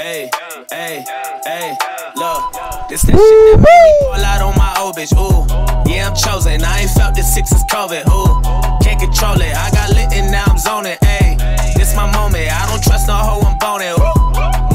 Hey, 0.04 0.30
hey, 0.70 1.00
hey, 1.48 1.78
look, 2.20 2.44
this 2.92 3.08
that 3.08 3.16
shit 3.16 3.16
that 3.16 3.56
made 3.56 3.84
me 3.88 3.92
fall 4.04 4.20
out 4.20 4.42
on 4.44 4.52
my 4.60 4.76
old 4.84 5.00
bitch. 5.00 5.16
Ooh, 5.16 5.48
yeah, 5.88 6.12
I'm 6.12 6.16
chosen. 6.20 6.60
I 6.60 6.84
ain't 6.84 6.92
felt 6.92 7.16
this 7.16 7.32
six 7.32 7.48
since 7.56 7.64
COVID. 7.72 8.04
Ooh, 8.12 8.36
can't 8.84 9.00
control 9.00 9.40
it. 9.40 9.56
I 9.56 9.72
got 9.72 9.96
lit 9.96 10.12
and 10.12 10.28
now 10.28 10.44
I'm 10.52 10.60
zoning. 10.60 11.00
Hey, 11.00 11.40
this 11.80 11.96
my 11.96 12.12
moment. 12.12 12.52
I 12.52 12.68
don't 12.68 12.84
trust 12.84 13.08
no 13.08 13.16
hoe. 13.16 13.48
I'm 13.48 13.56
boning. 13.64 13.96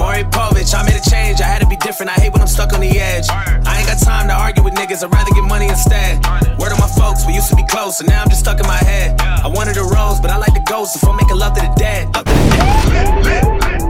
Maury 0.00 0.24
Povich, 0.32 0.72
I 0.72 0.80
made 0.88 0.96
a 0.96 1.04
change. 1.04 1.44
I 1.44 1.44
had 1.44 1.60
to 1.60 1.68
be 1.68 1.76
different. 1.76 2.08
I 2.08 2.16
hate 2.24 2.32
when 2.32 2.40
I'm 2.40 2.48
stuck 2.48 2.72
on 2.72 2.80
the 2.80 2.96
edge. 2.96 3.28
I 3.28 3.84
ain't 3.84 3.84
got 3.84 4.00
time 4.00 4.32
to 4.32 4.34
argue 4.34 4.64
with 4.64 4.80
niggas. 4.80 5.04
I'd 5.04 5.12
rather 5.12 5.36
get 5.36 5.44
money 5.44 5.68
instead. 5.68 6.24
Word 6.56 6.72
of 6.72 6.80
my 6.80 6.88
folks, 6.88 7.28
we 7.28 7.36
used 7.36 7.52
to 7.52 7.56
be 7.56 7.68
close, 7.68 8.00
so 8.00 8.08
now 8.08 8.24
I'm 8.24 8.32
just 8.32 8.40
stuck 8.48 8.64
in 8.64 8.66
my 8.66 8.80
head. 8.80 9.20
I 9.20 9.48
wanted 9.52 9.76
a 9.76 9.84
rose, 9.84 10.24
but 10.24 10.32
I 10.32 10.40
like 10.40 10.56
the 10.56 10.64
ghost. 10.64 10.96
If 10.96 11.04
I'm 11.04 11.20
making 11.20 11.36
love 11.36 11.52
to 11.52 11.60
the 11.60 11.72
dead, 11.76 12.16
up 12.16 12.24
lit, 12.24 13.24
lit. 13.28 13.60
dead. 13.60 13.87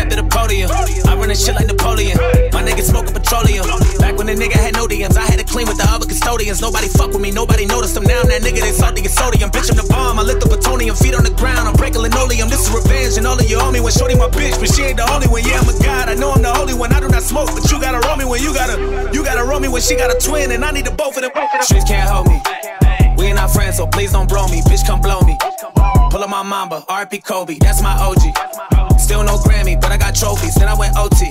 Step 0.00 0.16
to 0.16 0.24
the 0.24 0.28
podium. 0.32 0.72
I 0.72 1.12
run 1.12 1.28
this 1.28 1.44
shit 1.44 1.52
like 1.52 1.68
Napoleon. 1.68 2.16
My 2.56 2.64
niggas 2.64 2.88
smoking 2.88 3.12
petroleum. 3.12 3.68
Back 4.00 4.16
when 4.16 4.32
the 4.32 4.32
nigga 4.32 4.56
had 4.56 4.72
no 4.72 4.88
DMs, 4.88 5.12
I 5.12 5.28
had 5.28 5.36
to 5.36 5.44
clean 5.44 5.68
with 5.68 5.76
the 5.76 5.84
other 5.84 6.08
custodians. 6.08 6.64
Nobody 6.64 6.88
fuck 6.88 7.12
with 7.12 7.20
me, 7.20 7.30
nobody 7.30 7.66
noticed 7.66 7.92
them. 7.92 8.08
Now 8.08 8.24
I'm 8.24 8.28
that 8.32 8.40
nigga 8.40 8.64
that's 8.64 8.80
salty 8.80 9.04
as 9.04 9.12
sodium. 9.12 9.52
Bitch, 9.52 9.68
I'm 9.68 9.76
the 9.76 9.84
bomb. 9.92 10.18
I 10.18 10.22
lit 10.22 10.40
the 10.40 10.48
plutonium. 10.48 10.96
Feet 10.96 11.12
on 11.12 11.22
the 11.22 11.36
ground, 11.36 11.68
I'm 11.68 11.76
breaking 11.76 12.00
linoleum. 12.00 12.48
This 12.48 12.64
is 12.64 12.72
revenge, 12.72 13.20
and 13.20 13.26
all 13.28 13.36
of 13.36 13.44
you 13.44 13.60
owe 13.60 13.68
me 13.68 13.84
when 13.84 13.92
shorty 13.92 14.16
my 14.16 14.32
bitch, 14.32 14.56
but 14.56 14.72
she 14.72 14.88
ain't 14.88 14.96
the 14.96 15.04
only 15.12 15.28
one. 15.28 15.44
Yeah, 15.44 15.60
I'm 15.60 15.68
a 15.68 15.76
god. 15.84 16.08
I 16.08 16.16
know 16.16 16.32
I'm 16.32 16.40
the 16.40 16.56
only 16.56 16.72
one. 16.72 16.96
I 16.96 17.00
do 17.04 17.08
not 17.12 17.20
smoke, 17.20 17.52
but 17.52 17.68
you 17.68 17.76
gotta 17.76 18.00
roll 18.08 18.16
me 18.16 18.24
when 18.24 18.40
you 18.40 18.56
gotta. 18.56 18.80
You 19.12 19.20
gotta 19.20 19.44
roll 19.44 19.60
me 19.60 19.68
when 19.68 19.84
she 19.84 20.00
got 20.00 20.08
a 20.08 20.16
twin, 20.16 20.48
and 20.48 20.64
I 20.64 20.72
need 20.72 20.88
the 20.88 20.96
both 20.96 21.20
of 21.20 21.28
them. 21.28 21.32
Streets 21.60 21.84
can't 21.84 22.08
hold 22.08 22.24
me. 22.24 22.40
We 23.20 23.28
ain't 23.28 23.36
not 23.36 23.52
friends, 23.52 23.76
so 23.76 23.84
please 23.84 24.16
don't 24.16 24.32
blow 24.32 24.48
me. 24.48 24.64
Bitch, 24.64 24.80
come 24.80 25.04
blow 25.04 25.20
me. 25.28 25.36
Pull 26.10 26.24
up 26.24 26.28
my 26.28 26.42
mamba, 26.42 26.80
RP 26.88 27.22
Kobe, 27.24 27.56
that's 27.60 27.80
my 27.82 27.96
OG. 27.96 28.98
Still 28.98 29.22
no 29.22 29.36
Grammy, 29.38 29.80
but 29.80 29.92
I 29.92 29.96
got 29.96 30.14
trophies. 30.16 30.56
Then 30.56 30.68
I 30.68 30.74
went 30.74 30.96
OT. 30.96 31.30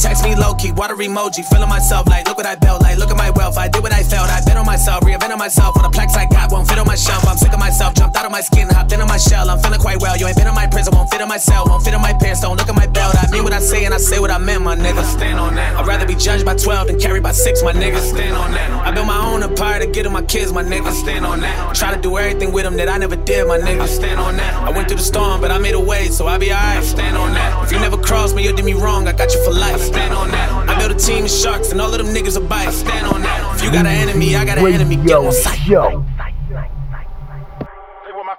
Text 0.00 0.24
me 0.24 0.34
low 0.34 0.54
key, 0.54 0.72
water 0.72 0.96
emoji, 0.96 1.44
feeling 1.44 1.68
myself 1.68 2.08
like, 2.08 2.26
look 2.26 2.38
what 2.38 2.46
I 2.46 2.54
built, 2.54 2.80
like, 2.80 2.96
look 2.96 3.10
at 3.10 3.18
my 3.18 3.30
wealth. 3.30 3.58
I 3.58 3.68
did 3.68 3.82
what 3.82 3.92
I 3.92 4.02
felt, 4.02 4.30
I 4.30 4.40
bet 4.46 4.56
on 4.56 4.64
myself, 4.64 5.04
reinvented 5.04 5.36
myself. 5.38 5.76
All 5.76 5.82
the 5.82 5.90
plaques 5.90 6.16
I 6.16 6.24
got 6.24 6.50
won't 6.50 6.66
fit 6.66 6.78
on 6.78 6.86
my 6.86 6.94
shelf. 6.94 7.28
I'm 7.28 7.36
sick 7.36 7.52
of 7.52 7.58
myself, 7.58 7.94
jumped 7.94 8.16
out 8.16 8.24
of 8.24 8.32
my 8.32 8.40
skin, 8.40 8.66
hopped 8.70 8.92
into 8.92 9.04
my 9.04 9.18
shell. 9.18 9.50
I'm 9.50 9.58
feeling 9.58 9.78
quite 9.78 10.00
well. 10.00 10.16
You 10.16 10.26
ain't 10.26 10.38
been 10.38 10.48
in 10.48 10.54
my 10.54 10.66
prison, 10.66 10.94
won't 10.96 11.10
fit 11.10 11.20
in 11.20 11.28
my 11.28 11.36
cell, 11.36 11.66
won't 11.66 11.84
fit 11.84 11.92
in 11.92 12.00
my 12.00 12.14
pants, 12.14 12.40
don't 12.40 12.56
look 12.56 12.68
at 12.68 12.74
my 12.74 12.86
belt. 12.86 13.14
I 13.14 13.30
mean 13.30 13.44
what 13.44 13.52
I 13.52 13.60
say 13.60 13.84
and 13.84 13.92
I 13.92 13.98
say 13.98 14.18
what 14.18 14.30
I 14.30 14.38
meant, 14.38 14.62
my 14.62 14.74
nigga. 14.74 15.04
Stand 15.04 15.38
on 15.38 15.54
that. 15.56 15.76
I'd 15.76 15.86
rather 15.86 16.06
be 16.06 16.14
judged 16.14 16.46
by 16.46 16.56
12 16.56 16.86
than 16.88 16.98
carried 16.98 17.22
by 17.22 17.32
6, 17.32 17.62
my 17.62 17.72
nigga. 17.72 18.00
Stand 18.00 18.34
on 18.36 18.52
that. 18.52 18.70
I 18.86 18.92
built 18.92 19.06
my 19.06 19.18
own 19.18 19.42
empire 19.42 19.80
to 19.80 19.86
get 19.86 20.04
to 20.04 20.10
my 20.10 20.22
kids, 20.22 20.50
my 20.50 20.62
nigga. 20.62 20.92
Stand 20.92 21.26
on 21.26 21.40
that. 21.40 21.74
Try 21.74 21.94
to 21.94 22.00
do 22.00 22.16
everything 22.16 22.52
with 22.52 22.64
them 22.64 22.76
that 22.78 22.88
I 22.88 22.96
never 22.96 23.16
did, 23.16 23.46
my 23.46 23.58
nigga. 23.58 23.86
Stand 24.00 24.18
on 24.18 24.36
that. 24.36 24.54
I 24.54 24.70
went 24.70 24.88
through 24.88 24.96
the 24.96 25.02
storm, 25.02 25.40
but 25.42 25.50
I 25.50 25.58
made 25.58 25.74
a 25.74 25.80
way, 25.80 26.06
so 26.08 26.26
I'll 26.26 26.38
be 26.38 26.50
alright. 26.50 26.82
Stand 26.82 27.16
on 27.16 27.32
that. 27.34 27.64
If 27.64 27.72
you 27.72 27.78
never 27.78 27.98
cross 27.98 28.32
me, 28.32 28.44
you 28.44 28.56
did 28.56 28.64
me 28.64 28.72
wrong, 28.72 29.06
I 29.06 29.12
got 29.12 29.32
you 29.34 29.44
for 29.44 29.52
life. 29.52 29.80
Stand 29.80 30.14
on 30.14 30.30
that. 30.30 30.50
I 30.68 30.78
built 30.78 30.92
a 30.92 30.94
team 30.94 31.24
of 31.24 31.30
sharks, 31.30 31.70
and 31.70 31.80
all 31.80 31.92
of 31.92 31.98
them 31.98 32.14
niggas 32.14 32.36
are 32.36 32.48
bites. 32.48 32.76
Stand 32.76 33.06
on 33.06 33.20
that. 33.22 33.56
If 33.56 33.64
you 33.64 33.70
got 33.70 33.84
an 33.84 33.92
enemy, 33.92 34.36
I 34.36 34.44
got 34.44 34.58
an 34.58 34.66
enemy. 34.66 34.96
Get 34.96 35.16
on 35.16 35.32
sight. 35.32 35.66
Yo. 35.66 36.04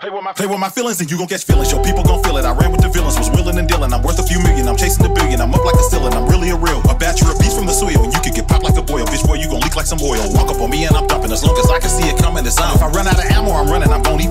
Play 0.01 0.09
with, 0.09 0.23
my, 0.23 0.33
play 0.33 0.47
with 0.47 0.57
my 0.57 0.69
feelings 0.69 0.97
and 0.97 1.11
you 1.11 1.17
gon' 1.19 1.27
catch 1.27 1.45
feelings. 1.45 1.69
Yo, 1.69 1.77
people 1.83 2.01
gon' 2.01 2.23
feel 2.23 2.33
it. 2.37 2.45
I 2.45 2.57
ran 2.57 2.71
with 2.71 2.81
the 2.81 2.89
villains, 2.89 3.19
was 3.19 3.29
willing 3.29 3.59
and 3.59 3.69
dealing. 3.69 3.93
I'm 3.93 4.01
worth 4.01 4.17
a 4.17 4.25
few 4.25 4.41
million, 4.41 4.65
I'm 4.65 4.73
chasing 4.73 5.05
the 5.05 5.13
billion. 5.13 5.37
I'm 5.37 5.53
up 5.53 5.61
like 5.61 5.75
a 5.75 5.85
ceiling, 5.93 6.17
I'm 6.17 6.25
really 6.25 6.49
a 6.49 6.55
real. 6.55 6.81
A 6.89 6.95
batch 6.95 7.21
of 7.21 7.37
piece 7.37 7.53
from 7.53 7.67
the 7.67 7.75
soil. 7.75 8.09
You 8.09 8.17
could 8.23 8.33
get 8.33 8.47
popped 8.47 8.63
like 8.63 8.73
a 8.77 8.81
boil. 8.81 9.05
Bitch, 9.05 9.21
boy, 9.27 9.35
you 9.35 9.51
gon' 9.51 9.59
leak 9.59 9.75
like 9.75 9.85
some 9.85 9.99
oil. 10.01 10.23
Walk 10.31 10.49
up 10.49 10.57
on 10.57 10.71
me 10.71 10.89
and 10.89 10.95
I'm 10.95 11.05
dumping. 11.05 11.29
As 11.29 11.43
long 11.43 11.53
as 11.59 11.69
I 11.69 11.77
can 11.77 11.91
see 11.91 12.07
it 12.07 12.17
coming, 12.17 12.41
it's 12.47 12.57
on. 12.57 12.73
If 12.73 12.81
I 12.81 12.87
run 12.89 13.05
out 13.05 13.19
of 13.19 13.29
ammo, 13.35 13.51
I'm 13.51 13.67
running. 13.67 13.91
I'm 13.91 14.01
gone, 14.01 14.21
even 14.23 14.30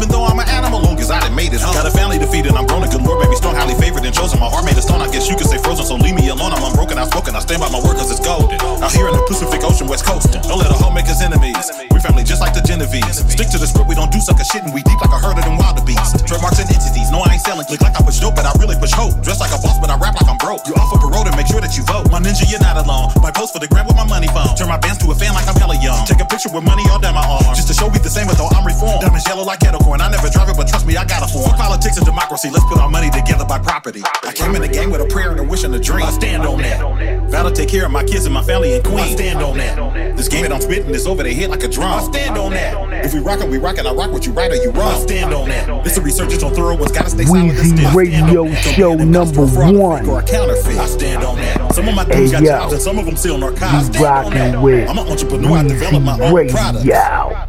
Pacific 9.30 9.62
Ocean, 9.62 9.86
West 9.86 10.02
Coast. 10.02 10.26
Don't 10.42 10.58
let 10.58 10.74
a 10.74 10.74
hoe 10.74 10.90
make 10.90 11.06
us 11.06 11.22
enemies. 11.22 11.54
We 11.94 12.02
family 12.02 12.26
just 12.26 12.42
like 12.42 12.50
the 12.50 12.66
Genovese. 12.66 13.22
Stick 13.30 13.46
to 13.54 13.62
the 13.62 13.68
script, 13.70 13.86
we 13.86 13.94
don't 13.94 14.10
do 14.10 14.18
sucker 14.18 14.42
shit 14.42 14.66
and 14.66 14.74
we 14.74 14.82
deep 14.82 14.98
like 14.98 15.14
a 15.14 15.22
herd 15.22 15.38
of 15.38 15.46
them 15.46 15.54
wildebeest. 15.54 16.26
Trademarks 16.26 16.58
and 16.58 16.66
entities. 16.66 17.14
No, 17.14 17.22
I 17.22 17.38
ain't 17.38 17.44
selling. 17.46 17.62
Click 17.70 17.78
like 17.78 17.94
I 17.94 18.02
push 18.02 18.18
dope, 18.18 18.34
but 18.34 18.42
I 18.42 18.50
really 18.58 18.74
push 18.74 18.90
hope. 18.90 19.22
Dress 19.22 19.38
like 19.38 19.54
a 19.54 19.60
boss, 19.62 19.78
but 19.78 19.86
I 19.86 19.94
rap 20.02 20.18
like 20.18 20.26
I'm 20.26 20.34
broke. 20.42 20.66
You 20.66 20.74
offer 20.74 20.98
parole 20.98 21.22
to 21.22 21.34
make 21.38 21.46
sure 21.46 21.62
that 21.62 21.78
you 21.78 21.86
vote. 21.86 22.10
My 22.10 22.18
ninja, 22.18 22.42
you're 22.50 22.58
not 22.58 22.74
alone. 22.74 23.14
My 23.22 23.30
post 23.30 23.54
for 23.54 23.62
the 23.62 23.70
gram 23.70 23.86
with 23.86 23.94
my 23.94 24.02
money 24.02 24.26
phone. 24.34 24.50
Turn 24.58 24.66
my 24.66 24.82
bands 24.82 24.98
to 25.06 25.06
a 25.06 25.14
fan 25.14 25.30
like 25.30 25.46
I'm 25.46 25.54
hella 25.62 25.78
young. 25.78 26.02
Take 26.10 26.18
a 26.18 26.26
picture 26.26 26.50
with 26.50 26.66
money 26.66 26.82
all 26.90 26.98
down 26.98 27.14
my 27.14 27.22
arm. 27.22 27.54
Just 27.54 27.70
to 27.70 27.74
show 27.78 27.86
we 27.86 28.02
the 28.02 28.10
same, 28.10 28.26
but 28.26 28.34
though 28.34 28.50
I'm 28.50 28.66
reformed. 28.66 29.06
Diamonds 29.06 29.30
yellow 29.30 29.46
like 29.46 29.62
kettle 29.62 29.78
corn. 29.78 30.02
I 30.02 30.10
never 30.10 30.26
drive 30.26 30.50
it, 30.50 30.58
but 30.58 30.66
trust 30.66 30.90
me, 30.90 30.98
I 30.98 31.06
got 31.06 31.22
a 31.22 31.30
form. 31.30 31.54
Politics 31.54 32.02
and 32.02 32.06
democracy. 32.06 32.50
Let's 32.50 32.66
put 32.66 32.82
our 32.82 32.90
money 32.90 33.14
together 33.14 33.46
by 33.46 33.62
property. 33.62 34.02
I 34.26 34.34
came 34.34 34.58
in 34.58 34.62
the 34.66 34.72
game 34.74 34.90
with 34.90 35.06
a 35.06 35.06
prayer 35.06 35.30
and 35.30 35.38
a 35.38 35.46
wish 35.46 35.62
and 35.62 35.70
a 35.70 35.78
dream. 35.78 36.02
I 36.02 36.10
stand 36.10 36.42
on 36.42 36.58
that. 36.66 36.82
Vow 37.30 37.46
to 37.46 37.54
take 37.54 37.70
care 37.70 37.86
of 37.86 37.94
my 37.94 38.02
kids 38.02 38.19
family 38.50 38.74
and 38.74 38.84
queen. 38.84 38.98
I 38.98 39.14
stand 39.14 39.42
on 39.42 39.56
that. 39.58 40.16
This 40.16 40.28
game 40.28 40.42
that 40.42 40.52
I'm 40.52 40.60
spitting 40.60 40.90
is 40.90 41.06
over 41.06 41.22
their 41.22 41.32
head 41.34 41.50
like 41.50 41.62
a 41.62 41.68
drum. 41.68 41.92
I 41.92 42.02
stand 42.02 42.36
on 42.36 42.52
that. 42.52 43.04
If 43.04 43.14
we 43.14 43.20
rockin', 43.20 43.50
we 43.50 43.58
rockin'. 43.58 43.86
I 43.86 43.92
rock 43.92 44.12
what 44.12 44.26
you 44.26 44.32
right 44.32 44.50
or 44.50 44.56
you 44.56 44.70
wrong. 44.72 44.92
I 44.94 44.98
stand 44.98 45.32
on 45.32 45.48
that. 45.48 45.86
It's 45.86 45.96
a 45.96 46.02
resurgence 46.02 46.42
on 46.42 46.54
thorough 46.54 46.76
ones. 46.76 46.92
Gotta 46.92 47.10
stay 47.10 47.24
silent 47.24 47.50
and 47.50 47.58
Weezy 47.58 47.78
still. 47.78 47.94
Radio 47.94 48.52
Show 48.54 48.94
number 48.94 49.46
one. 49.46 50.08
Or 50.08 50.20
a 50.20 50.22
counterfeit. 50.22 50.78
I 50.78 50.86
stand 50.86 51.22
on 51.24 51.36
that. 51.36 51.74
Some 51.74 51.88
of 51.88 51.94
my 51.94 52.04
dudes 52.04 52.32
Hey, 52.32 52.38
got 52.38 52.42
yo. 52.42 52.48
jobs 52.50 52.72
and 52.72 52.82
some 52.82 52.98
of 52.98 53.06
them 53.06 53.16
still 53.16 53.38
narcotics. 53.38 53.96
You 53.96 54.04
rockin' 54.04 54.60
with 54.60 54.88
I'm 54.88 54.98
an 54.98 55.08
entrepreneur. 55.08 55.58
I 55.58 55.62
develop 55.62 56.02
my 56.02 56.12
own 56.14 56.32
Weezy 56.32 56.50
products. 56.50 56.84
Radio. 56.84 57.46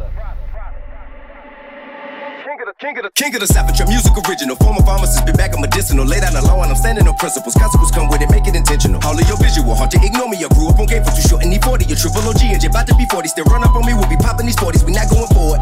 King 2.78 3.31
of 3.31 3.31
the 3.42 3.50
Savage, 3.50 3.78
your 3.82 3.90
music 3.90 4.14
original. 4.14 4.54
Former 4.54 4.86
pharmacist, 4.86 5.26
been 5.26 5.34
back 5.34 5.50
on 5.50 5.60
medicinal. 5.60 6.06
Lay 6.06 6.22
down 6.22 6.32
the 6.32 6.42
law 6.46 6.62
and 6.62 6.70
I'm 6.70 6.78
standing 6.78 7.10
on 7.10 7.16
principles. 7.18 7.58
Consequences 7.58 7.90
come 7.90 8.06
with 8.06 8.22
it, 8.22 8.30
make 8.30 8.46
it 8.46 8.54
intentional. 8.54 9.02
All 9.02 9.18
of 9.18 9.26
your 9.26 9.34
visual 9.42 9.74
haunted, 9.74 9.98
ignore 10.06 10.30
me. 10.30 10.38
I 10.38 10.48
grew 10.54 10.70
up 10.70 10.78
on 10.78 10.86
game 10.86 11.02
for 11.02 11.10
too 11.10 11.26
short 11.26 11.42
and 11.42 11.50
need 11.50 11.62
40. 11.66 11.90
Your 11.90 11.98
triple 11.98 12.22
OG 12.22 12.38
and 12.54 12.62
you're 12.62 12.70
about 12.70 12.86
to 12.86 12.94
be 12.94 13.02
40. 13.10 13.26
Still 13.34 13.46
run 13.50 13.66
up 13.66 13.74
on 13.74 13.82
me, 13.82 13.98
we'll 13.98 14.06
be 14.06 14.20
popping 14.22 14.46
these 14.46 14.58
40s. 14.62 14.86
We 14.86 14.94
not 14.94 15.10
going 15.10 15.26
forward. 15.34 15.58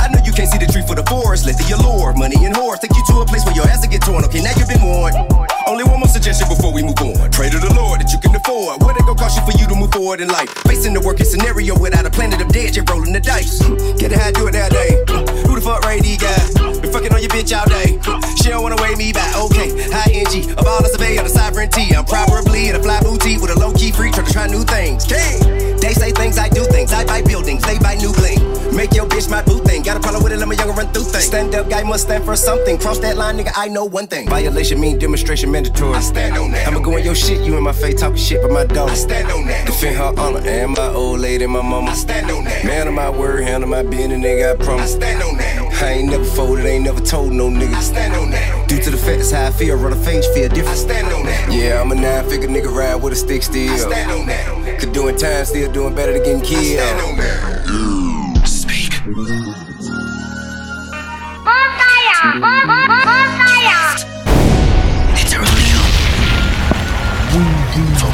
I 0.00 0.08
know 0.08 0.24
you 0.24 0.32
can't 0.32 0.48
see 0.48 0.56
the 0.56 0.64
tree 0.72 0.84
for 0.88 0.96
the 0.96 1.04
forest. 1.04 1.44
Let 1.44 1.60
the 1.60 1.68
allure, 1.76 2.16
money 2.16 2.40
and 2.40 2.56
whore 2.56 2.80
take 2.80 2.96
you 2.96 3.04
to 3.12 3.20
a 3.20 3.26
place 3.28 3.44
where 3.44 3.56
your 3.56 3.68
ass 3.68 3.84
will 3.84 3.92
get 3.92 4.00
torn. 4.00 4.24
Okay, 4.24 4.40
now 4.40 4.56
you've 4.56 4.72
been 4.72 4.80
warned. 4.80 5.20
Only 5.68 5.84
one 5.84 6.00
more 6.00 6.08
suggestion 6.08 6.48
before 6.48 6.72
we 6.72 6.80
move 6.80 6.96
on. 7.04 7.28
Pray 7.28 7.52
to 7.52 7.60
the 7.60 7.76
Lord 7.76 8.00
that 8.00 8.08
you 8.08 8.20
can 8.24 8.32
afford. 8.32 8.80
What 8.80 8.96
it 8.96 9.04
gon' 9.04 9.20
cost 9.20 9.36
you 9.36 9.44
for 9.44 9.52
you 9.52 9.68
to 9.68 9.76
move 9.76 9.92
forward 9.92 10.24
in 10.24 10.32
life? 10.32 10.48
Facing 10.64 10.96
the 10.96 11.02
working 11.04 11.28
scenario 11.28 11.76
without 11.76 12.08
a 12.08 12.10
planet 12.10 12.40
of 12.40 12.48
dead, 12.48 12.72
you're 12.72 12.88
rolling 12.88 13.12
the 13.12 13.20
dice. 13.20 13.60
Get 14.00 14.16
it 14.16 14.18
how 14.18 14.32
do 14.32 14.48
it 14.48 14.56
that 14.56 14.72
day. 14.72 15.45
Fuck 15.66 15.84
Ray 15.84 15.98
D 15.98 16.16
guy? 16.16 16.30
Been 16.78 16.92
fucking 16.92 17.12
on 17.12 17.20
your 17.20 17.28
bitch 17.28 17.50
all 17.50 17.66
day. 17.66 17.98
She 18.36 18.50
don't 18.50 18.62
wanna 18.62 18.80
weigh 18.80 18.94
me 18.94 19.12
back. 19.12 19.34
Okay, 19.34 19.74
high 19.90 20.14
NG. 20.14 20.48
Of 20.54 20.64
all 20.64 20.80
the 20.80 20.88
survey 20.88 21.16
of 21.18 21.24
the 21.24 21.30
sovereignty. 21.30 21.90
I'm 21.92 22.04
probably 22.04 22.68
in 22.68 22.76
a 22.76 22.78
fly 22.80 23.02
boutique 23.02 23.40
with 23.40 23.50
a 23.50 23.58
low 23.58 23.72
key 23.72 23.90
freak 23.90 24.14
trying 24.14 24.26
to 24.26 24.32
try 24.32 24.46
new 24.46 24.62
things. 24.62 25.04
King. 25.04 25.76
They 25.80 25.92
say 25.92 26.12
things, 26.12 26.38
I 26.38 26.48
do 26.48 26.64
things. 26.64 26.92
I 26.92 27.04
buy 27.04 27.22
buildings, 27.22 27.64
they 27.64 27.78
buy 27.80 27.96
new 27.96 28.12
bling. 28.12 28.38
Make 28.76 28.94
your 28.94 29.06
bitch 29.06 29.28
my 29.28 29.42
boo 29.42 29.58
thing. 29.58 29.82
Got 29.82 29.96
a 29.96 30.00
problem 30.00 30.22
with 30.22 30.32
it, 30.32 30.38
let 30.38 30.46
my 30.46 30.54
younger 30.54 30.72
run 30.72 30.92
through 30.92 31.04
things. 31.04 31.24
Stand 31.24 31.54
up 31.56 31.68
guy 31.68 31.82
must 31.82 32.04
stand 32.04 32.24
for 32.24 32.36
something. 32.36 32.78
Cross 32.78 33.00
that 33.00 33.16
line, 33.16 33.36
nigga, 33.36 33.52
I 33.56 33.66
know 33.66 33.84
one 33.84 34.06
thing. 34.06 34.28
Violation 34.28 34.80
mean 34.80 34.98
demonstration 34.98 35.50
mandatory. 35.50 35.94
I 35.94 36.00
stand 36.00 36.36
on 36.38 36.52
that. 36.52 36.68
I'ma 36.68 36.78
go 36.78 36.96
in 36.96 37.04
your 37.04 37.16
shit, 37.16 37.40
you 37.40 37.56
in 37.56 37.64
my 37.64 37.72
face 37.72 38.00
talking 38.00 38.16
shit, 38.16 38.40
but 38.42 38.52
my 38.52 38.64
dog. 38.64 38.90
I 38.90 38.94
stand 38.94 39.30
on 39.32 39.46
that. 39.46 39.66
Defend 39.66 39.96
her 39.96 40.12
honor 40.16 40.46
and 40.46 40.72
my 40.72 40.88
old 40.88 41.20
lady, 41.20 41.46
my 41.46 41.62
mama. 41.62 41.90
I 41.90 41.94
stand 41.94 42.30
on 42.30 42.44
that. 42.44 42.64
Man 42.64 42.86
of 42.88 42.94
my 42.94 43.10
word, 43.10 43.42
handle 43.42 43.68
my 43.68 43.82
business, 43.82 44.18
nigga, 44.18 44.54
I 44.54 44.64
promise. 44.64 44.94
I 44.94 44.98
stand 44.98 45.22
on 45.22 45.36
that. 45.38 45.55
I 45.78 45.92
ain't 45.92 46.10
never 46.10 46.24
folded, 46.24 46.64
ain't 46.64 46.84
never 46.84 47.00
told 47.00 47.32
no 47.32 47.48
nigga. 47.48 47.74
I 47.74 47.80
stand 47.80 48.14
on 48.14 48.30
that. 48.30 48.68
Due 48.68 48.80
to 48.80 48.90
the 48.90 48.96
facts, 48.96 49.30
how 49.30 49.46
I 49.46 49.50
feel, 49.50 49.76
run 49.76 49.92
a 49.92 49.96
face, 49.96 50.26
feel 50.34 50.48
different. 50.48 50.68
I 50.68 50.74
stand 50.74 51.12
on 51.12 51.26
that. 51.26 51.52
Yeah, 51.52 51.80
I'm 51.80 51.92
a 51.92 51.94
nine 51.94 52.28
figure 52.28 52.48
nigga, 52.48 52.74
ride 52.74 52.96
with 52.96 53.12
a 53.12 53.16
stick 53.16 53.42
still. 53.42 53.72
I 53.72 53.76
stand 53.76 54.10
on 54.10 54.26
that. 54.26 54.80
Could 54.80 54.92
doing 54.92 55.16
time, 55.16 55.44
still 55.44 55.70
doing 55.70 55.94
better 55.94 56.12
than 56.12 56.22
getting 56.22 56.40
killed. 56.40 56.80
I 56.80 56.86
stand 56.86 57.00
on 57.00 57.16
that. 57.18 58.48
Speak. 58.48 58.92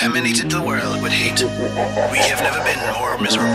Contaminated 0.01 0.51
the 0.51 0.63
world 0.63 1.03
with 1.03 1.13
hate. 1.13 1.45
We 1.45 2.19
have 2.25 2.41
never 2.41 2.65
been 2.65 2.81
more 2.97 3.21
miserable. 3.21 3.53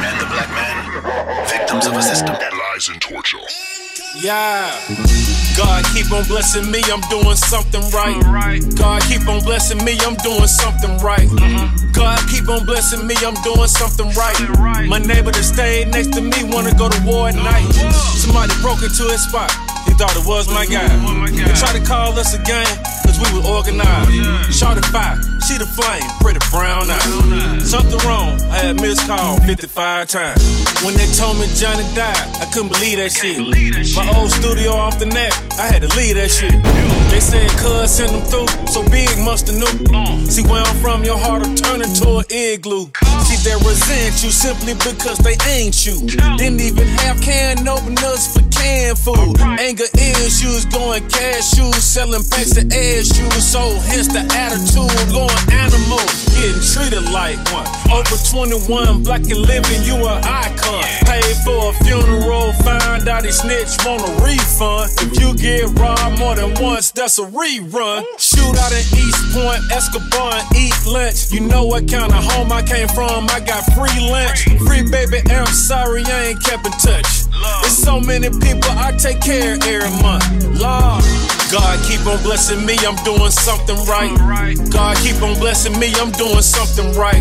And 0.00 0.16
the 0.16 0.24
black 0.32 0.48
man, 0.48 1.44
victims 1.44 1.84
of 1.84 1.92
a 1.92 2.00
system 2.00 2.36
that 2.40 2.56
lies 2.56 2.88
in 2.88 2.96
torture. 3.00 3.44
Yeah. 4.16 4.72
God 5.52 5.84
keep 5.92 6.08
on 6.08 6.24
blessing 6.24 6.70
me, 6.72 6.80
I'm 6.88 7.04
doing 7.12 7.36
something 7.36 7.84
right. 7.92 8.16
God 8.80 9.02
keep 9.12 9.28
on 9.28 9.44
blessing 9.44 9.84
me, 9.84 10.00
I'm 10.00 10.16
doing 10.24 10.48
something 10.48 10.96
right. 11.04 11.28
God 11.92 12.16
keep 12.32 12.48
on 12.48 12.64
blessing 12.64 13.06
me, 13.06 13.14
I'm 13.20 13.36
doing 13.44 13.68
something 13.68 14.08
right. 14.16 14.40
My 14.88 15.04
neighbor 15.04 15.32
that 15.36 15.44
stayed 15.44 15.92
next 15.92 16.16
to 16.16 16.22
me 16.24 16.48
wanna 16.48 16.72
go 16.72 16.88
to 16.88 17.00
war 17.04 17.28
at 17.28 17.36
night. 17.36 17.68
Somebody 18.16 18.56
broke 18.64 18.80
into 18.80 19.04
his 19.12 19.20
spot. 19.28 19.52
He 19.84 19.92
thought 20.00 20.16
it 20.16 20.24
was 20.24 20.48
my 20.48 20.64
guy. 20.64 20.88
They 21.28 21.52
tried 21.60 21.76
to 21.76 21.84
call 21.84 22.16
us 22.16 22.32
a 22.32 22.40
we 23.18 23.28
were 23.38 23.46
organized. 23.46 24.52
Shot 24.52 24.76
fire, 24.86 25.16
she 25.46 25.58
the 25.58 25.66
flame, 25.66 26.02
pretty 26.20 26.40
brown 26.50 26.90
eyes. 26.90 27.70
Something 27.70 27.98
wrong, 28.06 28.40
I 28.50 28.58
had 28.58 28.80
missed 28.80 29.06
call 29.06 29.38
55 29.40 30.08
times. 30.08 30.42
When 30.84 30.94
they 30.94 31.06
told 31.16 31.38
me 31.38 31.46
Johnny 31.54 31.84
died, 31.94 32.16
I 32.40 32.46
couldn't 32.52 32.72
believe 32.72 32.98
that 32.98 33.12
shit. 33.12 33.38
My 33.96 34.06
old 34.16 34.30
studio 34.30 34.72
off 34.72 34.98
the 34.98 35.06
net, 35.06 35.32
I 35.58 35.66
had 35.66 35.82
to 35.82 35.88
leave 35.96 36.16
that 36.16 36.30
shit. 36.30 36.54
They 37.10 37.20
said 37.20 37.50
cuz 37.58 37.90
send 37.90 38.14
them 38.14 38.24
through, 38.30 38.48
so 38.66 38.82
big 38.90 39.10
must 39.24 39.46
have 39.48 39.56
knew. 39.56 40.26
See 40.26 40.42
where 40.42 40.62
I'm 40.62 40.76
from, 40.76 41.04
your 41.04 41.18
heart 41.18 41.46
will 41.46 41.54
turn 41.54 41.82
into 41.82 42.18
an 42.18 42.24
igloo. 42.30 42.90
See 43.26 43.38
they 43.44 43.56
resent 43.64 44.22
you 44.22 44.30
simply 44.30 44.74
because 44.74 45.18
they 45.18 45.36
ain't 45.48 45.86
you. 45.86 45.96
Didn't 46.36 46.60
even 46.60 46.86
have 47.00 47.20
can 47.20 47.66
openers 47.68 48.32
for 48.32 48.46
and 48.66 48.98
food. 48.98 49.38
Anger 49.40 49.86
issues, 49.94 50.64
going 50.66 51.06
cash 51.08 51.54
shoes, 51.54 51.82
selling 51.82 52.24
packs 52.30 52.56
of 52.58 52.66
ass 52.72 53.06
shoes. 53.14 53.44
So 53.46 53.62
hence 53.86 54.08
the 54.08 54.26
attitude, 54.34 54.90
going 55.14 55.42
animal, 55.54 56.02
getting 56.34 56.62
treated 56.62 57.06
like 57.14 57.38
one. 57.54 57.66
Over 57.94 58.18
21, 58.18 59.02
black 59.02 59.22
and 59.22 59.42
living, 59.46 59.82
you 59.86 59.96
an 60.06 60.18
icon. 60.24 60.84
Paid 61.06 61.36
for 61.46 61.70
a 61.70 61.72
funeral, 61.84 62.52
find 62.66 63.08
out 63.08 63.24
he 63.24 63.30
snitch, 63.30 63.78
want 63.86 64.02
a 64.02 64.10
refund. 64.22 64.90
If 64.98 65.20
you 65.20 65.34
get 65.34 65.70
robbed 65.78 66.18
more 66.18 66.34
than 66.34 66.54
once, 66.62 66.90
that's 66.96 67.18
a 67.18 67.26
rerun. 67.28 68.02
Shoot 68.18 68.56
out 68.56 68.72
in 68.72 68.84
East 68.96 69.20
Point, 69.36 69.60
Escobar, 69.70 70.32
and 70.32 70.56
eat 70.56 70.74
lunch. 70.86 71.30
You 71.30 71.40
know 71.40 71.66
what 71.66 71.86
kind 71.88 72.10
of 72.10 72.24
home 72.24 72.50
I 72.50 72.62
came 72.62 72.88
from, 72.88 73.28
I 73.28 73.40
got 73.40 73.62
free 73.76 74.00
lunch. 74.08 74.48
Free 74.64 74.82
baby, 74.90 75.20
I'm 75.30 75.46
sorry 75.46 76.02
I 76.04 76.32
ain't 76.32 76.42
kept 76.42 76.64
in 76.64 76.72
touch. 76.72 77.28
It's 77.68 77.76
so 77.76 78.00
many 78.00 78.30
people 78.30 78.72
I 78.72 78.96
take 78.96 79.20
care 79.20 79.54
of 79.54 79.62
every 79.62 79.92
month. 80.02 80.24
Lord, 80.56 81.04
God 81.52 81.76
keep 81.84 82.00
on 82.08 82.16
blessing 82.24 82.64
me, 82.64 82.74
I'm 82.80 82.96
doing 83.04 83.30
something 83.30 83.76
right. 83.84 84.10
God 84.72 84.96
keep 85.04 85.20
on 85.20 85.38
blessing 85.38 85.78
me, 85.78 85.92
I'm 86.00 86.10
doing 86.12 86.42
something 86.42 86.96
right. 86.96 87.20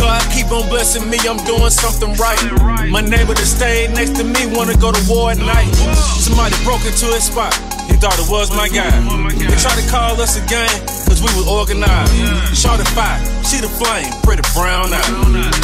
God 0.00 0.24
keep 0.32 0.50
on 0.50 0.66
blessing 0.68 1.08
me, 1.10 1.18
I'm 1.28 1.38
doing 1.44 1.70
something 1.70 2.12
right. 2.16 2.40
My 2.88 3.02
neighbor 3.02 3.34
that 3.34 3.46
stayed 3.46 3.92
next 3.92 4.16
to 4.16 4.24
me 4.24 4.48
wanna 4.56 4.76
go 4.78 4.90
to 4.90 5.02
war 5.08 5.30
at 5.30 5.38
night. 5.38 5.70
Somebody 6.18 6.56
broke 6.64 6.84
into 6.88 7.06
his 7.12 7.24
spot. 7.24 7.52
He 7.94 8.00
thought 8.00 8.18
it 8.18 8.26
was 8.26 8.50
my 8.50 8.66
guy. 8.66 8.90
They 9.38 9.54
tried 9.54 9.78
to 9.78 9.86
call 9.86 10.18
us 10.18 10.34
again, 10.34 10.66
cause 11.06 11.22
we 11.22 11.30
was 11.38 11.46
organized. 11.46 12.10
Shot 12.50 12.82
at 12.82 12.90
fire, 12.90 13.22
she 13.46 13.62
the 13.62 13.70
flame, 13.70 14.10
pretty 14.26 14.42
brown 14.50 14.90
eye. 14.90 15.06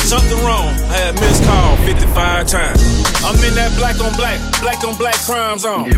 Something 0.06 0.38
wrong, 0.46 0.70
I 0.94 1.10
had 1.10 1.18
missed 1.18 1.42
call 1.42 1.74
55 1.82 2.46
times. 2.46 2.78
I'm 3.26 3.34
in 3.42 3.58
that 3.58 3.74
black 3.82 3.98
on 3.98 4.14
black, 4.14 4.38
black 4.62 4.78
on 4.86 4.94
black 4.94 5.18
crime 5.26 5.58
zone. 5.58 5.90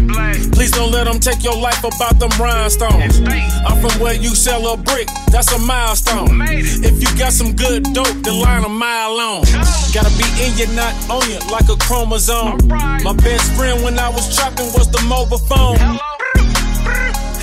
Please 0.57 0.73
don't 0.73 0.91
let 0.91 1.05
them 1.05 1.21
take 1.21 1.45
your 1.45 1.55
life 1.55 1.85
about 1.85 2.19
them 2.19 2.33
rhinestones. 2.41 3.21
I'm 3.69 3.77
from 3.85 3.93
where 4.01 4.17
you 4.17 4.33
sell 4.33 4.73
a 4.73 4.79
brick, 4.79 5.09
that's 5.29 5.53
a 5.53 5.59
milestone. 5.59 6.41
If 6.49 6.97
you 6.97 7.13
got 7.21 7.37
some 7.37 7.53
good 7.53 7.93
dope, 7.93 8.09
then 8.25 8.41
line 8.41 8.65
a 8.65 8.73
mile 8.73 9.15
long. 9.15 9.45
Gotta 9.93 10.09
be 10.17 10.25
in 10.41 10.57
you, 10.57 10.65
not 10.73 10.97
on 11.13 11.29
you, 11.29 11.37
like 11.53 11.69
a 11.69 11.77
chromosome. 11.77 12.57
My 13.05 13.13
best 13.21 13.53
friend 13.53 13.85
when 13.85 13.99
I 13.99 14.09
was 14.09 14.35
trapping 14.35 14.73
was 14.73 14.89
the 14.89 15.03
mobile 15.05 15.37
phone. 15.37 15.77
Hello, 15.77 16.22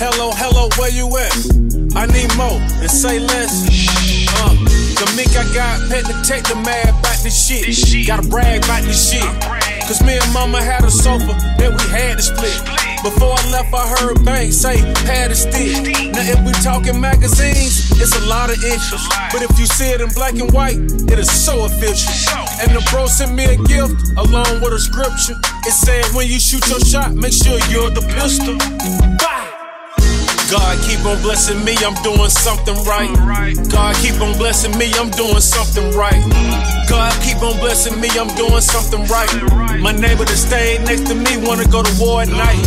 hello, 0.00 0.32
hello, 0.32 0.64
where 0.80 0.88
you 0.88 1.04
at? 1.20 1.36
I 1.92 2.08
need 2.08 2.32
more 2.32 2.56
and 2.80 2.88
say 2.88 3.20
less. 3.20 3.68
Uh, 4.40 4.56
the 4.96 5.04
mink 5.12 5.36
I 5.36 5.44
got, 5.52 5.76
pet 5.92 6.08
the 6.08 6.56
mad 6.64 6.88
about 6.88 7.20
this 7.20 7.36
shit. 7.36 7.68
Gotta 8.06 8.26
brag 8.26 8.64
about 8.64 8.82
this 8.84 9.12
shit. 9.12 9.28
Cause 9.84 10.00
me 10.00 10.16
and 10.16 10.32
mama 10.32 10.62
had 10.62 10.84
a 10.84 10.90
sofa 10.90 11.36
that 11.60 11.68
we 11.68 11.84
had 11.92 12.16
to 12.16 12.22
split. 12.24 12.56
Before 13.04 13.36
I 13.36 13.44
left, 13.52 13.74
I 13.74 13.84
heard 14.00 14.24
Bank 14.24 14.52
say, 14.52 14.80
pad 15.04 15.32
a 15.32 15.34
stick. 15.34 15.84
Now, 16.16 16.24
if 16.24 16.40
we 16.48 16.52
talking 16.64 17.00
magazines, 17.00 17.92
it's 18.00 18.16
a 18.16 18.24
lot 18.24 18.48
of 18.48 18.56
interest. 18.64 19.04
But 19.32 19.42
if 19.42 19.52
you 19.58 19.66
see 19.66 19.90
it 19.92 20.00
in 20.00 20.08
black 20.16 20.32
and 20.32 20.50
white, 20.52 20.80
it 21.12 21.18
is 21.18 21.28
so 21.28 21.64
official. 21.66 22.12
And 22.64 22.72
the 22.72 22.80
bro 22.88 23.04
sent 23.04 23.34
me 23.34 23.44
a 23.44 23.56
gift 23.68 24.00
along 24.16 24.64
with 24.64 24.72
a 24.72 24.80
scripture. 24.80 25.36
It 25.68 25.76
said, 25.76 26.04
when 26.16 26.28
you 26.28 26.40
shoot 26.40 26.64
your 26.68 26.80
shot, 26.80 27.12
make 27.12 27.32
sure 27.32 27.60
you're 27.68 27.90
the 27.90 28.04
pistol. 28.16 28.56
Bye! 29.20 29.49
God 30.50 30.82
keep 30.82 30.98
on 31.06 31.22
blessing 31.22 31.64
me, 31.64 31.76
I'm 31.86 31.94
doing 32.02 32.28
something 32.28 32.74
right. 32.82 33.06
God 33.70 33.94
keep 34.02 34.20
on 34.20 34.36
blessing 34.36 34.76
me, 34.76 34.90
I'm 34.98 35.10
doing 35.10 35.40
something 35.40 35.94
right. 35.94 36.18
God 36.90 37.14
keep 37.22 37.38
on 37.38 37.54
blessing 37.62 38.00
me, 38.00 38.10
I'm 38.18 38.26
doing 38.34 38.60
something 38.60 39.06
right. 39.06 39.30
My 39.78 39.92
neighbor 39.92 40.24
that 40.26 40.34
stayed 40.36 40.82
next 40.82 41.06
to 41.06 41.14
me 41.14 41.38
wanna 41.46 41.66
go 41.70 41.82
to 41.82 41.92
war 42.02 42.22
at 42.22 42.28
night. 42.28 42.58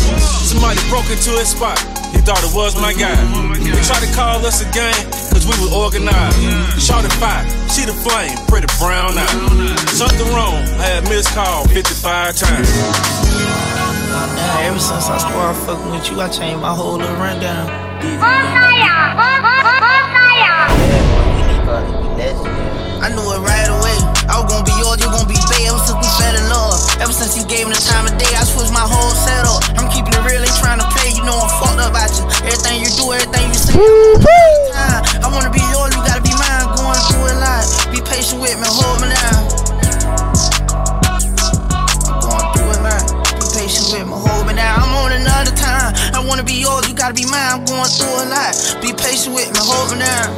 Somebody 0.48 0.80
broke 0.88 1.08
into 1.12 1.36
his 1.36 1.52
spot. 1.52 1.78
He 2.16 2.24
thought 2.24 2.40
it 2.40 2.54
was 2.56 2.72
my 2.80 2.94
guy. 2.96 3.12
They 3.52 3.82
tried 3.84 4.00
to 4.00 4.12
call 4.16 4.40
us 4.46 4.64
again, 4.64 4.96
cause 5.28 5.44
we 5.44 5.52
was 5.60 5.68
organized. 5.76 6.40
Shot 6.80 7.04
at 7.04 7.12
fire, 7.20 7.44
she 7.68 7.84
the 7.84 7.92
flame, 7.92 8.32
pretty 8.48 8.68
brown 8.80 9.12
eye. 9.12 9.76
Something 9.92 10.32
wrong, 10.32 10.56
I 10.80 10.96
had 10.96 11.04
missed 11.04 11.34
call 11.36 11.68
55 11.68 12.36
times. 12.36 13.83
Now, 14.14 14.70
ever 14.70 14.78
since 14.78 15.10
I 15.10 15.18
started 15.18 15.58
fucking 15.66 15.90
with 15.90 16.06
you, 16.06 16.22
I 16.22 16.28
changed 16.30 16.62
my 16.62 16.70
whole 16.70 17.02
little 17.02 17.18
rundown. 17.18 17.66
I 23.02 23.10
knew 23.10 23.26
it 23.26 23.42
right 23.42 23.68
away. 23.68 23.98
I 24.30 24.38
was 24.38 24.46
gonna 24.46 24.62
be 24.62 24.70
yours, 24.78 25.02
you 25.02 25.10
gon' 25.10 25.26
be 25.26 25.34
bae 25.50 25.66
ever 25.66 25.82
since 25.82 25.98
we 25.98 26.08
fell 26.14 26.30
in 26.30 26.46
love. 26.46 26.78
Ever 27.02 27.10
since 27.10 27.34
you 27.34 27.42
gave 27.44 27.66
me 27.66 27.74
the 27.74 27.82
time 27.82 28.06
of 28.06 28.14
day, 28.14 28.30
I 28.38 28.46
switched 28.46 28.70
my 28.70 28.86
whole 28.86 29.10
setup. 29.18 29.66
I'm 29.76 29.90
keeping 29.90 30.14
it 30.14 30.22
real, 30.22 30.40
ain't 30.40 30.58
trying 30.62 30.78
to 30.78 30.86
play. 30.94 31.10
You 31.10 31.26
know 31.26 31.34
I'm 31.34 31.50
fucked 31.58 31.82
up 31.82 31.90
about 31.90 32.14
you. 32.14 32.24
Everything 32.46 32.86
you 32.86 32.90
do, 32.94 33.10
everything 33.10 33.50
you 33.50 33.58
say. 33.58 33.74
I 35.20 35.26
wanna 35.26 35.50
be 35.50 35.60
yours, 35.74 35.90
you 35.90 36.00
gotta 36.06 36.22
be 36.22 36.30
mine. 36.38 36.70
Going 36.78 37.02
through 37.10 37.34
it 37.34 37.38
live. 37.42 37.66
Be 37.90 37.98
patient 37.98 38.38
with 38.38 38.56
me, 38.62 38.70
hold 38.70 39.02
me 39.02 39.10
down. 39.10 39.73
I 46.44 46.46
wanna 46.46 46.56
be 46.56 46.60
yours, 46.60 46.88
you 46.88 46.94
gotta 46.94 47.14
be 47.14 47.24
mine. 47.24 47.60
I'm 47.60 47.64
going 47.64 47.88
through 47.88 48.06
a 48.06 48.28
lot. 48.28 48.54
Be 48.82 48.92
patient 48.92 49.34
with 49.34 49.50
me, 49.50 49.58
hold 49.62 49.92
me 49.92 49.98
down. 50.04 50.36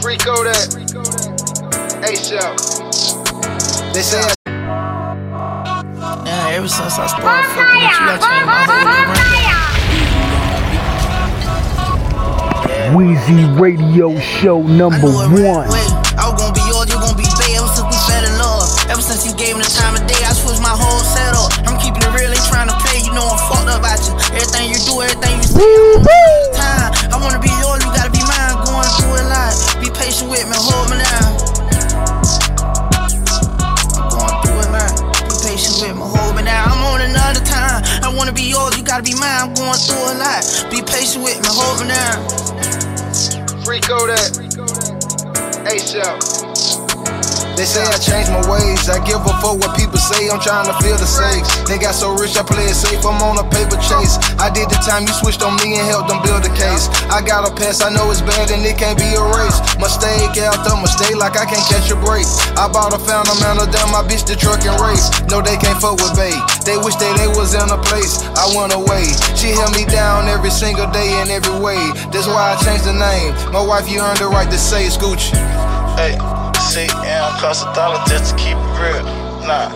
Rico 0.00 0.44
that. 0.44 0.70
ASAP. 2.06 2.56
They 3.92 4.02
say 4.02 4.20
I 4.20 4.34
Now, 6.24 6.50
ever 6.50 6.68
since 6.68 6.98
I 6.98 7.06
started 7.08 7.48
fucking 7.50 7.82
with 7.82 7.98
you, 7.98 8.06
I 8.06 8.18
changed 8.22 8.46
my 8.46 8.62
whole 8.70 8.84
little 8.86 9.10
rundown. 12.70 12.94
Wheezy 12.94 13.42
Radio 13.60 14.08
Show 14.20 14.62
number 14.62 15.10
one. 15.10 15.99
Everything 24.80 24.96
do, 24.96 25.02
everything 25.02 25.36
you 25.36 26.00
say. 26.00 26.52
Time. 26.56 26.92
I 27.12 27.20
wanna 27.20 27.40
be 27.40 27.52
yours, 27.60 27.84
you 27.84 27.90
gotta 27.92 28.10
be 28.10 28.22
mine. 28.24 28.64
Going 28.64 28.88
through 28.96 29.20
a 29.20 29.24
lot. 29.28 29.52
Be 29.80 29.90
patient 29.90 30.30
with 30.30 30.46
me, 30.48 30.56
hold 30.56 30.88
me 30.90 30.96
down. 30.96 31.36
I'm 33.96 34.08
going 34.08 34.36
through 34.40 34.60
a 34.60 34.68
lot. 34.72 34.92
Be 35.28 35.34
patient 35.44 35.76
with 35.80 35.96
me, 35.96 36.00
hold 36.00 36.36
me 36.36 36.42
down. 36.44 36.68
I'm 36.68 36.84
on 36.84 37.00
another 37.02 37.44
time. 37.44 37.84
I 38.02 38.12
wanna 38.14 38.32
be 38.32 38.42
yours, 38.42 38.76
you 38.76 38.84
gotta 38.84 39.02
be 39.02 39.14
mine. 39.14 39.50
I'm 39.50 39.54
going 39.54 39.76
through 39.76 40.00
a 40.00 40.14
lot. 40.16 40.44
Be 40.70 40.82
patient 40.82 41.24
with 41.24 41.36
me, 41.40 41.48
hold 41.50 41.80
me 41.80 41.88
down. 41.92 42.24
Rico 43.66 44.06
that. 44.06 44.32
ASAP. 45.68 46.49
They 47.60 47.68
say 47.68 47.84
I 47.84 48.00
changed 48.00 48.32
my 48.32 48.40
ways. 48.48 48.88
I 48.88 48.96
give 49.04 49.20
a 49.20 49.34
fuck 49.44 49.60
what 49.60 49.76
people 49.76 50.00
say. 50.00 50.32
I'm 50.32 50.40
trying 50.40 50.64
to 50.64 50.72
feel 50.80 50.96
the 50.96 51.04
same. 51.04 51.44
They 51.68 51.76
got 51.76 51.92
so 51.92 52.16
rich, 52.16 52.32
I 52.32 52.40
play 52.40 52.64
it 52.64 52.72
safe. 52.72 53.04
I'm 53.04 53.20
on 53.20 53.36
a 53.36 53.44
paper 53.52 53.76
chase. 53.76 54.16
I 54.40 54.48
did 54.48 54.72
the 54.72 54.80
time 54.80 55.04
you 55.04 55.12
switched 55.12 55.44
on 55.44 55.60
me 55.60 55.76
and 55.76 55.84
helped 55.84 56.08
them 56.08 56.24
build 56.24 56.40
a 56.40 56.52
case. 56.56 56.88
I 57.12 57.20
got 57.20 57.44
a 57.44 57.52
pass, 57.52 57.84
I 57.84 57.92
know 57.92 58.08
it's 58.08 58.24
bad 58.24 58.48
and 58.48 58.64
it 58.64 58.80
can't 58.80 58.96
be 58.96 59.04
erased. 59.12 59.60
Mistake 59.76 60.40
after 60.40 60.72
mistake, 60.80 61.20
like 61.20 61.36
I 61.36 61.44
can't 61.44 61.60
catch 61.68 61.92
a 61.92 62.00
break. 62.00 62.24
I 62.56 62.64
bought 62.64 62.96
a 62.96 63.00
found 63.04 63.28
a 63.28 63.36
man 63.44 63.60
down 63.68 63.92
my 63.92 64.08
bitch 64.08 64.24
the 64.24 64.40
truck 64.40 64.64
and 64.64 64.80
race. 64.80 65.12
No, 65.28 65.44
they 65.44 65.60
can't 65.60 65.76
fuck 65.76 66.00
with 66.00 66.16
Bay. 66.16 66.32
They 66.64 66.80
wish 66.80 66.96
that 66.96 67.12
they 67.20 67.28
was 67.28 67.52
in 67.52 67.68
a 67.68 67.76
place. 67.92 68.24
I 68.40 68.48
went 68.56 68.72
away. 68.72 69.04
She 69.36 69.52
held 69.52 69.76
me 69.76 69.84
down 69.84 70.32
every 70.32 70.48
single 70.48 70.88
day 70.96 71.12
in 71.20 71.28
every 71.28 71.60
way. 71.60 71.76
That's 72.08 72.24
why 72.24 72.56
I 72.56 72.64
changed 72.64 72.88
the 72.88 72.96
name. 72.96 73.36
My 73.52 73.60
wife, 73.60 73.84
you 73.84 74.00
earned 74.00 74.16
the 74.16 74.32
right 74.32 74.48
to 74.48 74.56
say 74.56 74.88
it's 74.88 74.96
Gucci. 74.96 75.36
Hey, 76.00 76.16
yeah, 76.78 77.34
cost 77.42 77.66
a 77.66 77.74
dollar 77.74 77.98
just 78.06 78.30
to 78.30 78.34
keep 78.38 78.54
it 78.54 78.70
real. 78.78 79.02
Nah. 79.42 79.74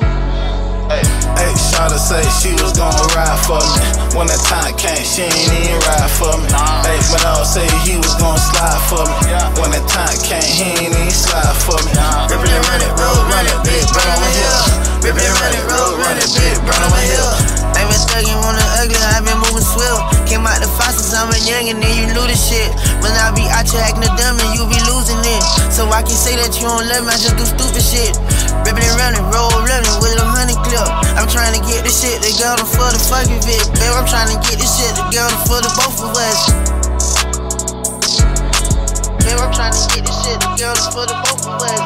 Hey, 0.87 1.03
hey, 1.35 1.51
Shawty 1.59 1.99
say 1.99 2.23
she 2.39 2.55
was 2.63 2.71
gonna 2.79 2.95
ride 3.19 3.41
for 3.43 3.59
me. 3.59 3.83
When 4.15 4.31
that 4.31 4.39
time 4.47 4.71
came, 4.79 5.03
she 5.03 5.27
ain't 5.27 5.51
even 5.51 5.81
ride 5.91 6.13
for 6.15 6.31
me. 6.39 6.47
Nah. 6.55 6.87
Hey, 6.87 7.01
but 7.11 7.19
I 7.27 7.43
say 7.43 7.67
he 7.83 7.99
was 7.99 8.15
gonna 8.23 8.39
slide 8.39 8.79
for 8.87 9.03
me. 9.03 9.17
Yeah. 9.27 9.43
When 9.59 9.75
that 9.75 9.83
time 9.91 10.15
came, 10.23 10.47
he 10.47 10.87
ain't 10.87 10.95
even 10.95 11.11
slide 11.11 11.57
for 11.67 11.75
me. 11.83 11.91
Rippin' 12.31 12.53
and 12.55 12.63
run 12.63 12.79
it, 12.79 12.93
road, 12.95 13.23
run 13.27 13.43
it, 13.43 13.59
big 13.67 13.83
burn 13.91 14.07
on 14.07 14.19
my 14.23 14.31
hill. 14.31 14.63
Rippin' 15.03 15.19
and 15.19 15.35
run 15.43 15.51
it, 15.51 15.65
road, 15.67 15.95
run 15.99 16.15
it, 16.15 16.31
big 16.31 16.57
burn 16.63 16.79
on 16.79 16.91
my 16.95 17.03
hill. 17.03 17.31
I 17.75 17.84
been 17.95 18.03
thuggin' 18.11 18.43
on 18.43 18.55
the 18.59 18.67
ugly, 18.83 18.99
I 18.99 19.23
been 19.23 19.39
moving 19.39 19.63
swift. 19.63 20.27
Came 20.27 20.43
out 20.43 20.59
the 20.59 20.67
faucets, 20.75 21.15
I'm 21.15 21.31
a 21.31 21.39
young 21.47 21.71
and 21.71 21.79
then 21.79 21.95
you 21.95 22.11
knew 22.11 22.27
the 22.27 22.35
shit. 22.35 22.67
When 22.99 23.15
I 23.15 23.31
be 23.31 23.47
out 23.55 23.71
here 23.71 23.83
acting 23.87 24.11
dumb 24.19 24.35
and 24.43 24.51
you 24.59 24.67
be 24.67 24.79
losing 24.91 25.23
it. 25.23 25.43
So 25.71 25.87
I 25.95 26.03
can 26.03 26.19
say 26.19 26.35
that 26.35 26.59
you 26.59 26.67
don't 26.67 26.83
love 26.91 27.07
me, 27.07 27.15
I 27.15 27.19
just 27.23 27.39
do 27.39 27.47
stupid 27.47 27.85
shit. 27.85 28.19
Rippin' 28.67 28.83
and 28.83 28.99
running, 28.99 29.23
roll 29.31 29.55
running 29.63 29.97
with 30.03 30.19
a 30.19 30.27
honey 30.27 30.59
clip. 30.67 30.83
I'm 31.15 31.31
trying 31.31 31.55
to 31.55 31.63
get 31.63 31.87
this 31.87 32.03
shit 32.03 32.19
together 32.19 32.67
for 32.67 32.91
the 32.91 32.99
fucking 32.99 33.43
bit. 33.47 33.63
Babe, 33.79 33.95
I'm 33.95 34.09
trying 34.11 34.31
to 34.35 34.39
get 34.43 34.59
this 34.59 34.75
shit 34.75 34.91
together 34.99 35.39
for 35.47 35.63
the 35.63 35.71
both 35.79 35.99
of 36.03 36.11
us. 36.19 36.41
Babe, 39.23 39.39
I'm 39.39 39.53
trying 39.55 39.75
to 39.75 39.83
get 39.95 40.03
this 40.03 40.19
shit 40.27 40.39
together 40.43 40.83
for 40.91 41.07
the 41.07 41.15
both 41.23 41.47
of 41.47 41.63
us. 41.63 41.79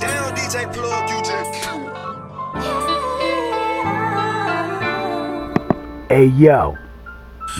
Damn, 0.00 0.32
DJ 0.32 0.72
Plug, 0.72 1.04
you 1.10 1.20
just. 1.20 1.65
Hey 6.06 6.30
yo, 6.38 6.78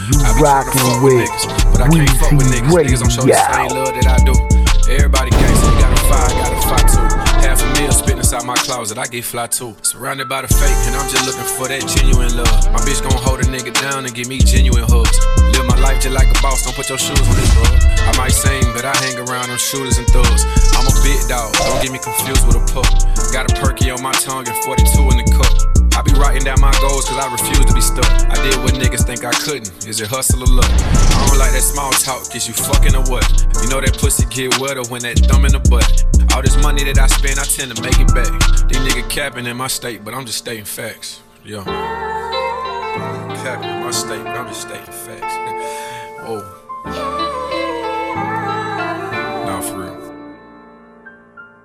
you 0.06 0.22
rockin' 0.38 1.02
with 1.02 1.26
but 1.74 1.82
I 1.82 1.90
can't 1.90 2.06
fuck 2.14 2.30
with 2.30 2.46
niggas. 2.46 2.70
Niggas 2.70 3.02
don't 3.02 3.10
show 3.10 3.26
the 3.26 3.34
same 3.34 3.74
love 3.74 3.90
that 3.90 4.06
I 4.06 4.22
do. 4.22 4.38
Everybody 4.86 5.34
gangsta, 5.34 5.66
you 5.66 5.82
got 5.82 5.90
a 5.90 5.98
fire, 6.06 6.30
got 6.30 6.54
a 6.54 6.60
fire 6.62 6.86
too. 6.86 7.06
Half 7.42 7.58
a 7.58 7.68
meal 7.74 7.90
spitting 7.90 8.22
inside 8.22 8.46
my 8.46 8.54
closet, 8.54 9.02
I 9.02 9.10
get 9.10 9.26
fly 9.26 9.50
too. 9.50 9.74
Surrounded 9.82 10.30
by 10.30 10.46
the 10.46 10.48
fake, 10.62 10.78
and 10.86 10.94
I'm 10.94 11.10
just 11.10 11.26
looking 11.26 11.42
for 11.58 11.66
that 11.66 11.82
genuine 11.90 12.38
love. 12.38 12.70
My 12.70 12.78
bitch 12.86 13.02
gon' 13.02 13.18
hold 13.18 13.42
a 13.42 13.50
nigga 13.50 13.74
down 13.82 14.06
and 14.06 14.14
give 14.14 14.30
me 14.30 14.38
genuine 14.38 14.86
hugs. 14.86 15.18
Live 15.50 15.66
my 15.66 15.82
life 15.82 15.98
just 15.98 16.14
like 16.14 16.30
a 16.30 16.38
boss, 16.38 16.62
don't 16.62 16.78
put 16.78 16.86
your 16.86 17.02
shoes 17.02 17.18
on 17.18 17.34
this 17.34 17.50
rug. 17.58 17.74
I 17.98 18.14
might 18.14 18.30
sing, 18.30 18.62
but 18.78 18.86
I 18.86 18.94
hang 19.02 19.18
around 19.26 19.50
them 19.50 19.58
shooters 19.58 19.98
and 19.98 20.06
thugs. 20.14 20.46
I'm 20.78 20.86
a 20.86 20.94
big 21.02 21.18
dog, 21.26 21.50
don't 21.66 21.82
get 21.82 21.90
me 21.90 21.98
confused 21.98 22.46
with 22.46 22.54
a 22.54 22.62
pup. 22.70 22.86
Got 23.34 23.50
a 23.50 23.58
perky 23.58 23.90
on 23.90 23.98
my 24.06 24.14
tongue 24.22 24.46
and 24.46 24.54
42 24.62 24.86
in 25.10 25.18
the 25.18 25.26
cup. 25.34 25.75
I 25.96 26.02
be 26.02 26.12
writing 26.12 26.44
down 26.44 26.60
my 26.60 26.76
goals 26.80 27.08
cause 27.08 27.16
I 27.16 27.32
refuse 27.32 27.64
to 27.64 27.72
be 27.72 27.80
stuck. 27.80 28.04
I 28.28 28.34
did 28.44 28.54
what 28.60 28.74
niggas 28.74 29.06
think 29.06 29.24
I 29.24 29.32
couldn't. 29.32 29.86
Is 29.88 30.02
it 30.02 30.08
hustle 30.08 30.42
or 30.42 30.46
luck? 30.46 30.68
I 30.68 31.26
don't 31.26 31.38
like 31.38 31.52
that 31.52 31.64
small 31.64 31.90
talk, 31.92 32.36
is 32.36 32.46
you 32.46 32.52
fucking 32.52 32.94
or 32.94 33.00
what? 33.08 33.24
You 33.62 33.70
know 33.70 33.80
that 33.80 33.96
pussy 33.98 34.26
get 34.28 34.60
wetter 34.60 34.82
when 34.92 35.00
that 35.08 35.18
thumb 35.20 35.46
in 35.46 35.52
the 35.52 35.60
butt. 35.72 35.88
All 36.34 36.42
this 36.42 36.60
money 36.62 36.84
that 36.84 36.98
I 36.98 37.06
spend, 37.06 37.40
I 37.40 37.44
tend 37.44 37.74
to 37.74 37.80
make 37.80 37.98
it 37.98 38.12
back. 38.12 38.28
These 38.68 38.84
niggas 38.84 39.08
capping 39.08 39.46
in 39.46 39.56
my 39.56 39.68
state, 39.68 40.04
but 40.04 40.12
I'm 40.12 40.26
just 40.26 40.36
stating 40.36 40.66
facts. 40.66 41.22
Yo. 41.42 41.64
Capping 41.64 43.70
in 43.70 43.80
my 43.80 43.90
state, 43.90 44.22
but 44.22 44.36
I'm 44.36 44.48
just 44.48 44.60
stating 44.60 44.92
facts. 44.92 45.32
Oh. 46.28 47.25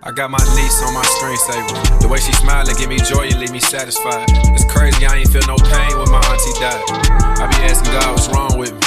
I 0.03 0.09
got 0.09 0.31
my 0.33 0.41
niece 0.57 0.81
on 0.81 0.97
my 0.97 1.05
screensaver. 1.21 2.01
The 2.01 2.09
way 2.09 2.17
she 2.17 2.33
smile 2.33 2.65
and 2.65 2.73
give 2.73 2.89
me 2.89 2.97
joy 2.97 3.29
and 3.29 3.37
leave 3.37 3.53
me 3.53 3.61
satisfied. 3.61 4.25
It's 4.57 4.65
crazy, 4.65 5.05
I 5.05 5.21
ain't 5.21 5.29
feel 5.29 5.45
no 5.45 5.53
pain 5.61 5.93
when 5.93 6.09
my 6.09 6.17
auntie 6.25 6.57
died. 6.57 6.81
I 7.37 7.45
be 7.45 7.61
asking 7.69 7.93
God 7.93 8.09
what's 8.09 8.25
wrong 8.33 8.57
with 8.57 8.73
me. 8.73 8.81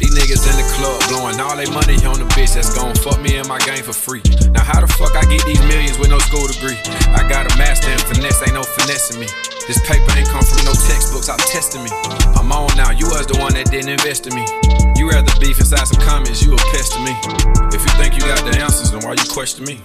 These 0.00 0.16
niggas 0.16 0.48
in 0.48 0.56
the 0.56 0.64
club 0.80 0.96
blowing 1.12 1.36
all 1.44 1.60
they 1.60 1.68
money 1.76 2.00
on 2.08 2.16
the 2.16 2.28
bitch 2.32 2.56
that's 2.56 2.72
gon' 2.72 2.96
fuck 3.04 3.20
me 3.20 3.36
and 3.36 3.44
my 3.52 3.60
game 3.68 3.84
for 3.84 3.92
free. 3.92 4.24
Now 4.56 4.64
how 4.64 4.80
the 4.80 4.88
fuck 4.88 5.12
I 5.12 5.28
get 5.28 5.44
these 5.44 5.60
millions 5.68 6.00
with 6.00 6.08
no 6.08 6.16
school 6.24 6.48
degree? 6.48 6.80
I 7.12 7.28
got 7.28 7.44
a 7.44 7.52
master 7.60 7.92
in 7.92 8.00
finesse, 8.08 8.40
ain't 8.40 8.56
no 8.56 8.64
finessing 8.64 9.20
me. 9.20 9.28
This 9.68 9.76
paper 9.84 10.08
ain't 10.16 10.32
come 10.32 10.40
from 10.40 10.64
no 10.64 10.72
textbooks, 10.88 11.28
I'm 11.28 11.38
testing 11.52 11.84
me. 11.84 11.92
I'm 12.32 12.48
on 12.48 12.72
now, 12.80 12.96
you 12.96 13.04
was 13.12 13.28
the 13.28 13.36
one 13.36 13.52
that 13.60 13.68
didn't 13.68 13.92
invest 13.92 14.24
in 14.24 14.32
me. 14.32 14.42
You 14.96 15.08
rather 15.12 15.32
beef 15.36 15.60
inside 15.60 15.84
some 15.84 16.00
comments, 16.00 16.40
you 16.40 16.56
a 16.56 16.60
pest 16.72 16.96
to 16.96 17.00
me. 17.04 17.12
If 17.76 17.79
why 19.10 19.16
you 19.20 19.28
question 19.28 19.64
me? 19.64 19.80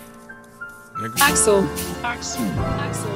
Nigga. 0.97 1.19
Axel. 1.19 1.67
Axel. 2.03 2.45
Axel. 2.85 3.11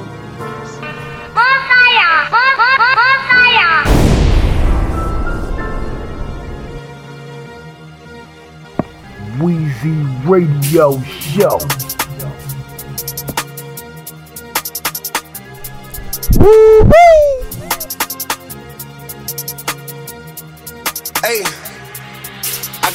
Wheezy 9.40 9.94
Radio 10.26 11.00
Show. 11.04 11.89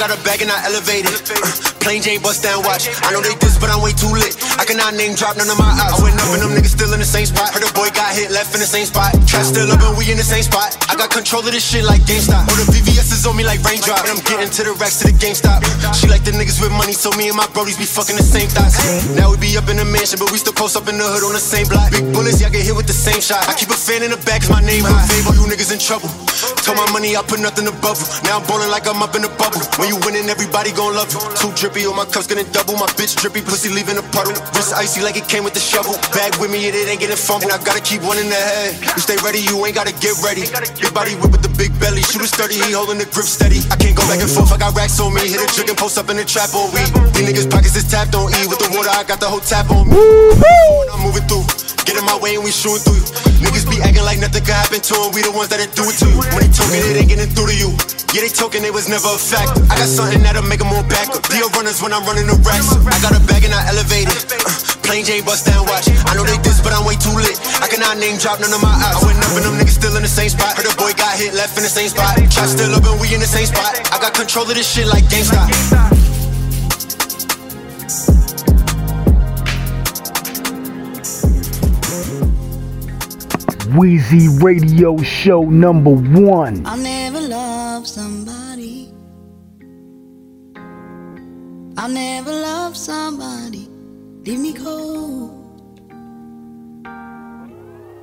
Got 0.06 0.14
a 0.14 0.22
bag 0.22 0.42
and 0.46 0.54
I 0.54 0.62
elevated. 0.70 1.10
Uh, 1.10 1.42
plain 1.82 2.02
Jane 2.02 2.22
bust 2.22 2.46
down 2.46 2.62
watch. 2.62 2.86
I 3.02 3.10
know 3.10 3.26
they 3.26 3.34
diss, 3.42 3.58
but 3.58 3.74
I'm 3.74 3.82
way 3.82 3.90
too 3.90 4.14
lit. 4.14 4.38
I 4.62 4.64
cannot 4.66 4.94
name 4.94 5.18
drop 5.18 5.34
none 5.34 5.50
of 5.50 5.58
my 5.58 5.66
ops. 5.82 5.98
I 5.98 6.04
went 6.06 6.22
up 6.22 6.30
and 6.30 6.42
them 6.46 6.52
niggas 6.54 6.78
still 6.78 6.94
in 6.94 7.02
the 7.02 7.08
same 7.08 7.26
spot. 7.26 7.50
Heard 7.50 7.66
a 7.66 7.74
boy 7.74 7.90
got 7.90 8.14
hit, 8.14 8.30
left 8.30 8.54
in 8.54 8.62
the 8.62 8.70
same 8.70 8.86
spot. 8.86 9.18
Trap 9.26 9.50
still 9.50 9.66
up 9.74 9.82
and 9.82 9.98
we 9.98 10.06
in 10.14 10.18
the 10.22 10.26
same 10.26 10.46
spot. 10.46 10.78
I 10.90 10.94
got 10.94 11.10
control 11.10 11.42
of 11.42 11.50
this 11.50 11.66
shit 11.66 11.82
like 11.82 12.06
GameStop. 12.06 12.46
All 12.46 12.58
the 12.58 12.70
VVS 12.70 13.10
is 13.18 13.26
on 13.26 13.34
me 13.34 13.42
like 13.42 13.66
raindrop. 13.66 14.06
And 14.06 14.14
I'm 14.14 14.22
getting 14.30 14.50
to 14.50 14.62
the 14.62 14.74
racks 14.78 15.02
to 15.02 15.10
the 15.10 15.16
GameStop. 15.18 15.66
She 15.98 16.06
like 16.06 16.22
the 16.22 16.38
niggas 16.38 16.62
with 16.62 16.74
money, 16.74 16.94
so 16.94 17.10
me 17.18 17.34
and 17.34 17.38
my 17.38 17.50
brodies 17.50 17.78
be 17.82 17.90
fucking 17.90 18.18
the 18.18 18.26
same 18.26 18.50
thoughts. 18.54 18.78
Now 19.18 19.34
we 19.34 19.42
be 19.42 19.58
up 19.58 19.74
in 19.74 19.82
the 19.82 19.88
mansion, 19.90 20.22
but 20.22 20.30
we 20.30 20.38
still 20.38 20.54
post 20.54 20.78
up 20.78 20.86
in 20.86 21.02
the 21.02 21.08
hood 21.08 21.26
on 21.26 21.34
the 21.34 21.42
same 21.42 21.66
block. 21.66 21.90
Big 21.90 22.06
bullets, 22.14 22.46
y'all 22.46 22.54
get 22.54 22.62
hit 22.62 22.78
with 22.78 22.86
the 22.86 22.98
same 22.98 23.22
shot. 23.22 23.42
I 23.50 23.58
keep 23.58 23.74
a 23.74 23.80
fan 23.80 24.06
in 24.06 24.14
the 24.14 24.22
back, 24.22 24.46
cause 24.46 24.54
my 24.54 24.62
name 24.62 24.86
high. 24.86 25.02
Fave, 25.10 25.34
you 25.34 25.50
niggas 25.50 25.74
in 25.74 25.82
trouble. 25.82 26.14
Told 26.66 26.82
my 26.82 26.90
money, 26.90 27.14
I 27.14 27.22
put 27.22 27.38
nothing 27.38 27.70
above 27.70 28.02
you. 28.02 28.10
Now 28.26 28.42
I'm 28.42 28.44
ballin' 28.50 28.74
like 28.74 28.90
I'm 28.90 28.98
up 28.98 29.14
in 29.14 29.22
the 29.22 29.30
bubble. 29.38 29.62
When 29.78 29.86
you 29.86 30.02
winning, 30.02 30.26
everybody 30.34 30.74
gon' 30.74 30.98
love 30.98 31.14
you. 31.14 31.22
Too 31.38 31.54
drippy, 31.54 31.86
all 31.86 31.94
my 31.94 32.10
cups 32.10 32.26
gonna 32.26 32.42
double. 32.50 32.74
My 32.74 32.90
bitch 32.98 33.14
drippy, 33.22 33.46
pussy 33.46 33.70
leaving 33.70 34.02
a 34.02 34.06
puddle. 34.10 34.34
Wrist 34.58 34.74
icy 34.74 35.06
like 35.06 35.14
it 35.14 35.30
came 35.30 35.46
with 35.46 35.54
the 35.54 35.62
shovel. 35.62 35.94
Bag 36.10 36.34
with 36.42 36.50
me, 36.50 36.66
it 36.66 36.74
ain't 36.74 36.98
getting 36.98 37.22
fumbled. 37.22 37.54
And 37.54 37.62
I 37.62 37.62
gotta 37.62 37.86
keep 37.86 38.02
one 38.02 38.18
in 38.18 38.34
the 38.34 38.42
head. 38.42 38.82
You 38.82 38.98
stay 38.98 39.14
ready, 39.22 39.46
you 39.46 39.62
ain't 39.62 39.78
gotta 39.78 39.94
get 39.94 40.18
ready. 40.26 40.42
Big 40.82 40.90
body 40.90 41.14
whip 41.22 41.38
with 41.38 41.46
the 41.46 41.54
big 41.54 41.70
belly. 41.78 42.02
Shoot 42.02 42.26
a 42.26 42.30
sturdy, 42.34 42.58
he 42.58 42.74
holding 42.74 42.98
the 42.98 43.06
grip 43.14 43.30
steady. 43.30 43.62
I 43.70 43.78
can't 43.78 43.94
go 43.94 44.02
back 44.10 44.26
and 44.26 44.32
forth, 44.34 44.50
I 44.50 44.58
got 44.58 44.74
racks 44.74 44.98
on 44.98 45.14
me. 45.14 45.22
Hit 45.22 45.46
a 45.46 45.50
trick 45.54 45.70
and 45.70 45.78
post 45.78 46.02
up 46.02 46.10
in 46.10 46.18
the 46.18 46.26
trap 46.26 46.50
on 46.58 46.74
weed. 46.74 46.90
These 47.14 47.30
niggas 47.30 47.46
pockets 47.46 47.78
is 47.78 47.86
tapped 47.86 48.18
on 48.18 48.34
E. 48.34 48.42
With 48.50 48.58
the 48.58 48.74
water, 48.74 48.90
I 48.90 49.06
got 49.06 49.22
the 49.22 49.30
whole 49.30 49.46
tap 49.46 49.70
on 49.70 49.86
me. 49.86 50.02
I'm 50.90 51.06
moving 51.06 51.30
through. 51.30 51.65
Get 51.86 52.02
in 52.02 52.06
my 52.06 52.18
way 52.18 52.34
and 52.34 52.42
we 52.42 52.50
shooting 52.50 52.82
through 52.82 52.98
you. 52.98 53.06
Niggas 53.46 53.70
be 53.70 53.78
acting 53.78 54.02
like 54.02 54.18
nothing 54.18 54.42
could 54.42 54.58
happen 54.58 54.82
to 54.82 54.94
them. 54.98 55.14
We 55.14 55.22
the 55.22 55.30
ones 55.30 55.54
that 55.54 55.62
do 55.78 55.86
it 55.86 55.96
to 56.02 56.08
you. 56.10 56.18
When 56.34 56.42
they 56.42 56.50
talking, 56.50 56.82
it 56.82 56.98
ain't 56.98 57.10
getting 57.14 57.30
through 57.30 57.54
to 57.54 57.56
you. 57.56 57.78
Yeah, 58.10 58.26
they 58.26 58.34
talking, 58.34 58.66
it 58.66 58.74
was 58.74 58.90
never 58.90 59.06
a 59.06 59.22
fact. 59.22 59.54
I 59.70 59.78
got 59.78 59.86
something 59.86 60.24
that'll 60.26 60.48
make 60.50 60.66
them 60.66 60.74
more 60.74 60.82
back 60.90 61.14
up. 61.14 61.22
Deal 61.30 61.46
runners 61.54 61.86
when 61.86 61.94
I'm 61.94 62.02
running 62.10 62.26
the 62.26 62.42
racks. 62.42 62.74
I 62.74 62.98
got 63.06 63.14
a 63.14 63.22
bag 63.30 63.46
and 63.46 63.54
I 63.54 63.70
elevated. 63.70 64.18
Uh, 64.34 64.50
plain 64.82 65.06
Jane 65.06 65.22
bust 65.22 65.46
down 65.46 65.68
watch. 65.70 65.86
I 66.10 66.18
know 66.18 66.26
they 66.26 66.42
diss, 66.42 66.58
but 66.58 66.74
I'm 66.74 66.90
way 66.90 66.98
too 66.98 67.14
lit. 67.14 67.38
I 67.62 67.70
cannot 67.70 68.02
name 68.02 68.18
drop 68.18 68.42
none 68.42 68.56
of 68.56 68.64
my 68.66 68.72
ops. 68.72 69.04
I 69.04 69.06
went 69.06 69.22
up 69.22 69.36
and 69.38 69.46
them 69.46 69.56
niggas 69.62 69.78
still 69.78 69.94
in 69.94 70.02
the 70.02 70.10
same 70.10 70.34
spot. 70.34 70.58
Heard 70.58 70.66
a 70.66 70.74
boy 70.80 70.96
got 70.98 71.14
hit, 71.20 71.38
left 71.38 71.54
in 71.60 71.62
the 71.62 71.70
same 71.70 71.92
spot. 71.92 72.18
Trap 72.18 72.50
still 72.50 72.74
up 72.74 72.88
and 72.88 72.98
we 72.98 73.14
in 73.14 73.22
the 73.22 73.30
same 73.30 73.46
spot. 73.46 73.78
I 73.94 74.00
got 74.02 74.16
control 74.16 74.48
of 74.48 74.56
this 74.56 74.66
shit 74.66 74.88
like 74.88 75.06
GameStop. 75.12 76.05
Wheezy 83.78 84.30
Radio 84.42 84.96
Show 84.98 85.42
number 85.42 85.90
one. 85.90 86.66
I'll 86.66 86.78
never 86.78 87.20
love 87.20 87.86
somebody. 87.86 88.90
I'll 91.78 91.90
never 91.90 92.32
love 92.32 92.78
somebody. 92.78 93.68
Leave 94.24 94.40
me 94.40 94.54
cold. 94.54 95.32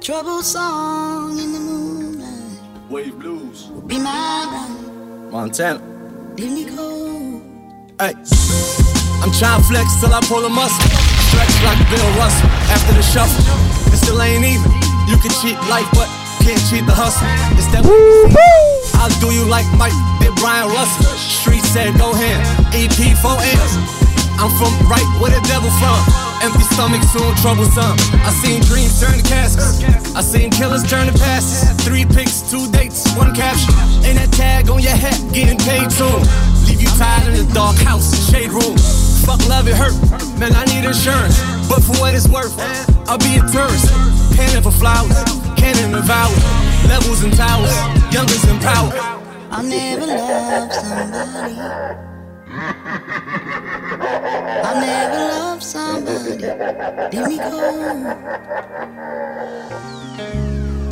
Trouble 0.03 0.43
song 0.43 1.39
in 1.39 1.53
the 1.53 1.61
moonlight. 1.61 2.91
Wave 2.91 3.19
blues. 3.19 3.69
Will 3.69 3.81
be 3.83 3.99
my 3.99 4.11
ride. 4.11 5.33
Montana. 5.33 5.81
Leave 6.37 6.53
me 6.53 6.77
cold. 6.77 7.41
Hey. 7.99 8.13
I'm 9.23 9.33
trying 9.33 9.63
to 9.63 9.69
flex 9.69 10.01
till 10.01 10.13
I 10.13 10.21
pull 10.25 10.45
a 10.45 10.51
muscle. 10.51 10.91
Stretch 11.29 11.65
like 11.65 11.79
Bill 11.89 12.11
Russell. 12.19 12.51
After 12.69 12.93
the 12.93 13.03
shuffle, 13.03 13.93
it 13.93 13.97
still 13.97 14.21
ain't 14.21 14.45
even. 14.45 14.82
You 15.09 15.17
can 15.19 15.31
cheat 15.43 15.59
life, 15.69 15.89
but 15.93 16.09
can't 16.43 16.61
cheat 16.71 16.87
the 16.87 16.95
hustle. 16.95 17.27
It's 17.59 17.67
that 17.75 17.83
I'll 18.99 19.11
do 19.21 19.35
you 19.35 19.45
like 19.47 19.67
Mike 19.79 19.95
did 20.21 20.35
Brian 20.37 20.69
Russell. 20.71 21.05
Street 21.19 21.65
said 21.65 21.99
go 21.99 22.13
ahead. 22.13 22.39
EP 22.75 22.91
4 23.19 23.39
M's. 23.39 23.75
I'm 24.39 24.51
from 24.59 24.73
right 24.89 25.07
where 25.21 25.31
the 25.31 25.43
devil 25.47 25.71
from. 25.79 26.22
Empty 26.43 26.65
stomach 26.75 27.03
soon 27.15 27.35
troublesome. 27.37 27.95
I 28.27 28.35
seen 28.43 28.61
dreams 28.63 28.99
turn 28.99 29.15
to 29.15 29.23
caskets. 29.23 29.79
I 30.13 30.23
seen 30.23 30.51
killers 30.51 30.83
turn 30.83 31.07
to 31.07 31.13
passes. 31.13 31.71
Three 31.87 32.05
picks, 32.05 32.43
two 32.51 32.69
dates, 32.73 33.07
one 33.15 33.33
caption. 33.33 33.73
And 34.03 34.19
that 34.19 34.33
tag 34.33 34.69
on 34.69 34.83
your 34.83 34.97
hat 34.97 35.15
getting 35.33 35.57
paid 35.59 35.93
soon. 35.93 36.19
Leave 36.67 36.83
you 36.83 36.91
tied 36.99 37.29
in 37.29 37.47
the 37.47 37.47
dark 37.55 37.77
house, 37.77 38.11
shade 38.29 38.51
room. 38.51 38.77
Fuck 39.23 39.47
love, 39.47 39.69
it 39.69 39.77
hurt. 39.77 39.95
Man, 40.41 40.51
I 40.59 40.65
need 40.67 40.85
insurance. 40.85 41.39
But 41.71 41.79
for 41.87 41.95
what 42.03 42.13
it's 42.13 42.27
worth, 42.27 42.59
I'll 43.07 43.23
be 43.23 43.39
a 43.39 43.47
tourist. 43.47 43.87
Panning 44.35 44.63
for 44.67 44.75
flowers, 44.75 45.15
cannon 45.55 45.95
and 45.95 46.05
vowels. 46.05 46.43
Levels 46.91 47.23
and 47.23 47.33
towers, 47.37 47.71
youngest 48.13 48.49
in 48.49 48.59
power. 48.59 48.91
I'll 49.53 49.63
never 49.63 50.07
love 50.07 50.73
somebody. 50.73 52.12
I'll 54.65 54.81
never 54.81 55.17
love 55.17 55.63
somebody. 55.63 56.37
Leave 57.17 57.29
me 57.29 57.39
cold. 57.39 58.07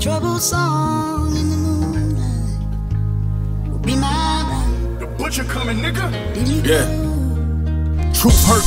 Trouble 0.01 0.39
song 0.39 1.37
in 1.37 1.51
the 1.51 1.57
moonlight 1.57 2.61
will 3.71 3.79
be 3.81 3.95
my 3.97 4.09
ride. 4.49 5.01
The 5.01 5.07
butcher 5.07 5.45
coming, 5.45 5.79
nigga. 5.79 6.11
Yeah. 6.67 7.20
Truth 8.15 8.43
hurt. 8.45 8.65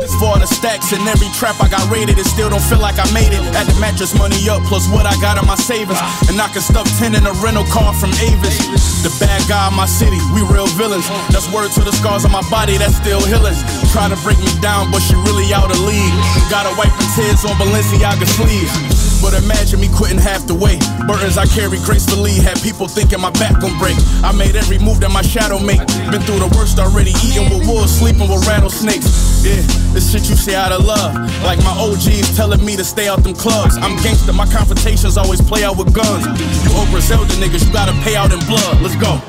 This 0.00 0.14
for 0.18 0.38
the 0.38 0.46
stacks 0.46 0.92
and 0.92 1.06
every 1.08 1.28
trap 1.38 1.56
I 1.60 1.68
got 1.68 1.84
raided. 1.90 2.18
It 2.18 2.26
still 2.26 2.50
don't 2.50 2.62
feel 2.62 2.80
like 2.80 2.98
I 2.98 3.06
made 3.12 3.32
it. 3.32 3.40
At 3.56 3.66
the 3.66 3.76
mattress, 3.80 4.16
money 4.18 4.36
up, 4.48 4.62
plus 4.68 4.88
what 4.90 5.06
I 5.06 5.14
got 5.20 5.40
in 5.40 5.46
my 5.46 5.56
savings. 5.56 6.00
And 6.28 6.40
I 6.40 6.48
can 6.48 6.60
stuff 6.62 6.86
10 6.98 7.14
in 7.14 7.24
a 7.26 7.32
rental 7.40 7.64
car 7.72 7.94
from 7.94 8.10
Avis. 8.20 8.58
The 9.02 9.12
bad 9.18 9.42
guy 9.48 9.68
in 9.68 9.74
my 9.74 9.86
city, 9.86 10.18
we 10.34 10.42
real 10.46 10.68
villains. 10.78 11.08
That's 11.34 11.50
word 11.50 11.70
to 11.78 11.82
the 11.82 11.92
scars 11.92 12.24
on 12.24 12.32
my 12.32 12.44
body, 12.50 12.76
that's 12.78 12.96
still 12.96 13.22
healing. 13.24 13.56
Try 13.90 14.08
to 14.08 14.18
break 14.22 14.38
me 14.38 14.52
down, 14.60 14.90
but 14.90 15.00
she 15.00 15.14
really 15.26 15.52
out 15.52 15.70
of 15.70 15.78
league. 15.82 16.14
Gotta 16.50 16.70
wipe 16.78 16.94
the 16.98 17.08
tears 17.18 17.44
on 17.44 17.56
Balenciaga 17.58 18.26
sleeves. 18.38 19.01
But 19.22 19.32
imagine 19.38 19.80
me 19.80 19.88
quitting 19.94 20.18
half 20.18 20.44
the 20.50 20.54
way. 20.54 20.76
Burdens 21.06 21.38
I 21.38 21.46
carry 21.46 21.78
gracefully 21.86 22.34
had 22.34 22.60
people 22.60 22.88
thinking 22.88 23.20
my 23.20 23.30
back 23.38 23.62
gon' 23.62 23.78
break. 23.78 23.94
I 24.26 24.34
made 24.34 24.56
every 24.58 24.78
move 24.78 24.98
that 25.00 25.14
my 25.14 25.22
shadow 25.22 25.62
make. 25.62 25.78
Been 26.10 26.20
through 26.26 26.42
the 26.42 26.50
worst 26.58 26.82
already, 26.82 27.14
eating 27.22 27.46
with 27.48 27.64
wolves, 27.64 27.94
sleeping 27.94 28.26
with 28.26 28.42
rattlesnakes. 28.50 29.06
Yeah, 29.46 29.62
this 29.94 30.10
shit 30.10 30.28
you 30.28 30.34
say 30.34 30.54
out 30.58 30.72
of 30.72 30.84
love. 30.84 31.14
Like 31.46 31.62
my 31.62 31.72
OGs 31.78 32.34
telling 32.36 32.64
me 32.64 32.76
to 32.76 32.84
stay 32.84 33.06
out 33.06 33.22
them 33.22 33.34
clubs. 33.34 33.78
I'm 33.78 33.94
gangster, 34.02 34.32
my 34.34 34.46
confrontations 34.50 35.16
always 35.16 35.40
play 35.40 35.62
out 35.62 35.78
with 35.78 35.94
guns. 35.94 36.26
You 36.66 36.74
Oprah 36.82 37.00
Zelda 37.00 37.32
niggas, 37.38 37.64
you 37.64 37.72
gotta 37.72 37.94
pay 38.02 38.16
out 38.16 38.32
in 38.34 38.42
blood. 38.50 38.82
Let's 38.82 38.96
go. 38.98 39.22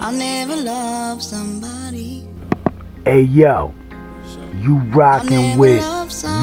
I'll 0.00 0.12
never 0.12 0.56
love 0.56 1.22
somebody. 1.22 2.26
Hey 3.04 3.22
yo, 3.22 3.74
you 4.60 4.78
rockin' 4.94 5.58
with 5.58 5.82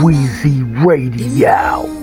Wheezy 0.03 0.63
Radio. 0.83 1.98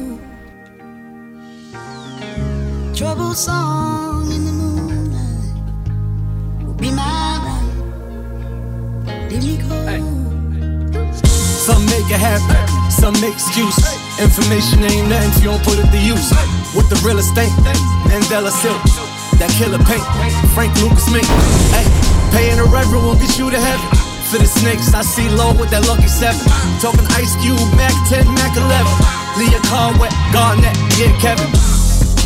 Song 3.36 4.32
in 4.32 4.48
the 4.48 4.52
moonlight 4.52 5.52
will 6.64 6.72
be 6.80 6.88
my 6.88 7.36
right. 7.44 7.68
Me 9.28 9.60
cold. 9.60 11.04
Some 11.12 11.84
make 11.84 12.08
it 12.08 12.16
happen, 12.16 12.56
some 12.88 13.12
make 13.20 13.36
excuse. 13.36 13.76
Information 14.16 14.88
ain't 14.88 15.12
nothing 15.12 15.28
if 15.36 15.44
you 15.44 15.52
don't 15.52 15.60
put 15.68 15.76
it 15.76 15.84
to 15.84 16.00
use. 16.00 16.32
With 16.72 16.88
the 16.88 16.96
real 17.04 17.20
estate, 17.20 17.52
Mandela 18.08 18.48
Silk, 18.48 18.80
that 19.36 19.52
killer 19.60 19.84
paint, 19.84 20.00
Frank 20.56 20.72
Lucas 20.80 21.04
Mink. 21.12 21.28
Hey, 21.76 21.84
paying 22.32 22.56
a 22.56 22.64
reverend 22.64 23.04
won't 23.04 23.20
get 23.20 23.36
you 23.36 23.52
to 23.52 23.60
heaven. 23.60 23.84
For 24.32 24.40
the 24.40 24.48
snakes, 24.48 24.94
I 24.96 25.02
see 25.04 25.28
low 25.28 25.52
with 25.52 25.68
that 25.76 25.84
lucky 25.84 26.08
seven. 26.08 26.40
Talking 26.80 27.04
Ice 27.20 27.36
Cube, 27.44 27.60
Mac 27.76 27.92
10, 28.08 28.24
Mac 28.32 28.56
11. 28.56 28.80
Leah 29.36 29.60
Conway, 29.68 30.08
Garnett, 30.32 30.72
yeah, 30.96 31.12
Kevin. 31.20 31.75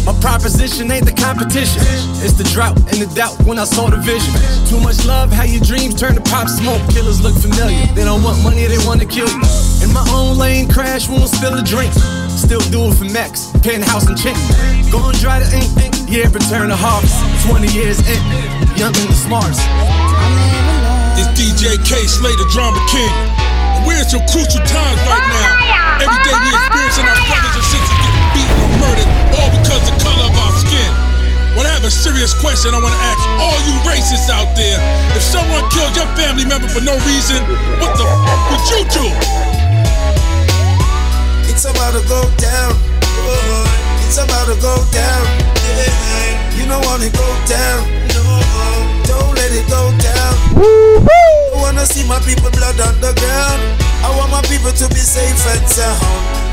My 0.04 0.16
proposition 0.20 0.90
ain't 0.90 1.04
the 1.04 1.12
competition. 1.12 1.82
It's 2.24 2.32
the 2.32 2.44
drought 2.52 2.76
and 2.88 2.98
the 3.00 3.08
doubt 3.14 3.36
when 3.44 3.58
I 3.58 3.64
saw 3.64 3.88
the 3.90 4.00
vision. 4.00 4.32
Too 4.66 4.80
much 4.80 5.04
love, 5.04 5.30
how 5.32 5.44
your 5.44 5.60
dreams 5.60 5.94
turn 5.94 6.14
to 6.16 6.24
pop 6.24 6.48
smoke. 6.48 6.80
Killers 6.90 7.20
look 7.20 7.36
familiar. 7.36 7.84
They 7.92 8.04
don't 8.04 8.22
want 8.22 8.42
money, 8.42 8.64
they 8.66 8.80
wanna 8.88 9.04
kill 9.04 9.28
you. 9.28 9.44
In 9.84 9.92
my 9.92 10.04
own 10.12 10.38
lane, 10.38 10.68
crash, 10.68 11.08
won't 11.08 11.28
spill 11.28 11.54
a 11.54 11.62
drink. 11.62 11.92
Still 12.32 12.64
do 12.72 12.88
it 12.88 12.96
for 12.96 13.08
Max, 13.12 13.52
penthouse 13.60 14.08
and 14.08 14.16
chick. 14.16 14.36
Go 14.88 15.04
and 15.04 15.16
dry 15.20 15.38
the 15.38 15.48
ink, 15.52 15.68
yeah, 16.08 16.32
return 16.32 16.72
the 16.72 16.76
harvest. 16.76 17.14
20 17.46 17.68
years 17.70 18.00
in, 18.00 18.20
young 18.80 18.96
and 18.96 19.08
the 19.08 19.18
smartest. 19.18 19.60
It's 21.20 21.28
DJ 21.36 21.76
K, 21.84 22.08
Slay 22.08 22.32
the 22.40 22.48
Drama 22.50 22.80
King. 22.88 23.12
We're 23.84 24.00
in 24.00 24.08
some 24.08 24.24
crucial 24.28 24.64
times 24.64 25.00
right 25.04 25.26
now. 25.28 26.04
Every 26.04 26.20
day 26.24 26.32
we 26.32 26.48
experiencing 26.48 27.04
our 27.04 27.20
brothers 27.28 27.69
because 29.70 29.87
the 29.87 29.96
color 30.02 30.26
of 30.26 30.35
our 30.35 30.54
skin. 30.59 30.90
Well, 31.54 31.62
I 31.62 31.70
have 31.78 31.87
a 31.87 31.94
serious 31.94 32.35
question 32.35 32.74
I 32.74 32.83
want 32.83 32.90
to 32.90 33.02
ask 33.06 33.22
all 33.38 33.59
you 33.70 33.74
racists 33.87 34.26
out 34.26 34.50
there. 34.59 34.78
If 35.14 35.22
someone 35.22 35.62
killed 35.70 35.94
your 35.94 36.11
family 36.18 36.42
member 36.42 36.66
for 36.66 36.83
no 36.83 36.98
reason, 37.06 37.38
what 37.78 37.94
the 37.94 38.02
f 38.02 38.42
would 38.50 38.64
you 38.66 38.83
do? 38.90 39.06
It's 41.46 41.70
about 41.70 41.94
to 41.94 42.02
go 42.11 42.26
down. 42.42 42.74
It's 44.06 44.18
about 44.18 44.50
to 44.50 44.59
go 44.59 44.74
down. 44.90 45.22
You 46.59 46.66
don't 46.66 46.83
wanna 46.83 47.11
go 47.14 47.28
down. 47.46 47.87
Don't 49.06 49.30
let 49.38 49.54
it 49.54 49.66
go 49.70 49.94
down. 50.02 50.35
I 50.59 51.62
wanna 51.62 51.87
see 51.87 52.02
my 52.11 52.18
people 52.26 52.50
blood 52.50 52.78
on 52.83 52.98
the 52.98 53.14
ground. 53.14 53.61
I 54.02 54.11
want 54.18 54.35
my 54.35 54.42
people 54.50 54.74
to 54.74 54.87
be 54.90 54.98
safe 54.98 55.38
and 55.54 55.62
sound. 55.62 56.02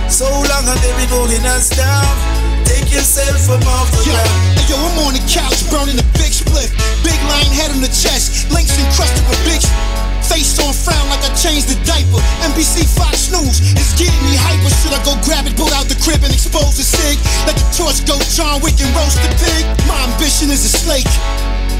So 0.06 0.30
long 0.30 0.69
and 0.69 0.80
they 0.86 0.93
been 1.01 1.10
holding 1.10 1.45
us 1.45 1.69
down. 1.73 2.37
Take 2.67 2.91
yourself 2.91 3.39
from 3.47 3.63
off 3.65 3.88
the 3.95 4.03
Yo, 4.03 4.13
ground. 4.13 4.67
yo, 4.67 4.75
I'm 4.75 4.97
on 5.08 5.13
the 5.15 5.23
couch 5.25 5.63
burning 5.71 5.95
a 5.97 6.08
big 6.19 6.36
split. 6.36 6.67
Big 7.01 7.17
line 7.32 7.47
head 7.56 7.71
on 7.71 7.80
the 7.80 7.91
chest, 7.91 8.51
links 8.51 8.75
encrusted 8.75 9.23
with 9.32 9.39
big. 9.47 9.63
Face 10.27 10.60
on 10.60 10.75
frown 10.75 11.08
like 11.08 11.23
I 11.23 11.32
changed 11.39 11.71
the 11.71 11.80
diaper. 11.88 12.19
NBC 12.43 12.84
Fox 12.99 13.32
News 13.32 13.63
is 13.80 13.89
getting 13.95 14.19
me 14.27 14.36
hyper. 14.36 14.67
Should 14.84 14.91
I 14.91 14.99
go 15.08 15.15
grab 15.23 15.47
it, 15.47 15.56
pull 15.56 15.71
out 15.71 15.88
the 15.88 15.95
crib 16.03 16.19
and 16.27 16.34
expose 16.36 16.75
the 16.75 16.84
sig? 16.84 17.15
Let 17.47 17.56
the 17.56 17.67
torch 17.71 18.03
go 18.03 18.19
John 18.36 18.60
Wick 18.60 18.75
and 18.84 18.91
roast 18.99 19.17
the 19.23 19.32
pig? 19.39 19.63
My 19.88 19.95
ambition 20.03 20.51
is 20.51 20.67
a 20.67 20.71
slake. 20.71 21.08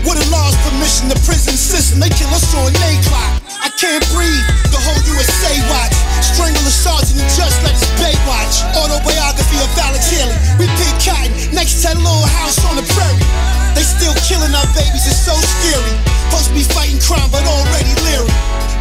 With 0.08 0.24
a 0.24 0.28
law's 0.32 0.56
permission, 0.64 1.12
the 1.12 1.20
prison 1.28 1.60
system, 1.60 2.00
they 2.00 2.10
kill 2.16 2.32
us 2.32 2.48
on 2.56 2.72
a 2.72 2.90
clock. 3.04 3.37
I 3.62 3.70
can't 3.74 4.04
breathe, 4.14 4.46
the 4.70 4.80
whole 4.82 5.00
USA 5.10 5.54
watch. 5.72 5.94
Strangle 6.22 6.62
a 6.66 6.74
sergeant 6.74 7.18
and 7.22 7.30
just 7.34 7.58
let 7.66 7.74
his 7.74 7.90
bay 7.98 8.14
watch. 8.30 8.62
Autobiography 8.78 9.58
of 9.62 9.70
Alex 9.82 10.10
Haley. 10.10 10.38
We 10.62 10.66
pick 10.78 10.94
cotton 11.02 11.34
next 11.54 11.82
to 11.82 11.94
that 11.94 11.98
little 11.98 12.28
house 12.42 12.62
on 12.70 12.78
the 12.78 12.86
prairie. 12.94 13.22
They 13.74 13.86
still 13.86 14.14
killing 14.26 14.54
our 14.54 14.70
babies, 14.78 15.06
it's 15.10 15.22
so 15.22 15.34
scary. 15.34 15.94
Supposed 16.30 16.50
to 16.50 16.54
be 16.54 16.66
fighting 16.66 17.02
crime, 17.02 17.30
but 17.34 17.46
already 17.46 17.94
leery. 18.06 18.30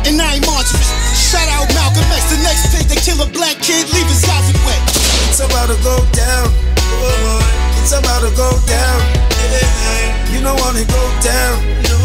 And 0.05 0.21
I 0.21 0.39
ain't 0.39 0.47
marching. 0.47 0.81
Shout 1.17 1.49
out 1.57 1.69
Malcolm 1.73 2.07
X, 2.13 2.33
the 2.33 2.41
next 2.45 2.73
pig, 2.75 2.87
they 2.89 3.01
kill 3.01 3.21
a 3.23 3.29
black 3.33 3.57
kid, 3.65 3.89
leave 3.93 4.09
his 4.09 4.25
outfit 4.29 4.59
wet. 4.65 4.83
It's 5.31 5.41
about 5.41 5.73
to 5.73 5.79
go 5.81 5.97
down. 6.13 6.53
Oh, 7.01 7.41
it's 7.81 7.93
about 7.93 8.23
to 8.23 8.33
go 8.37 8.51
down. 8.69 8.99
Yeah. 9.53 10.33
You 10.33 10.43
don't 10.43 10.59
wanna 10.61 10.85
go 10.85 11.03
down. 11.23 11.55
No, 11.87 11.97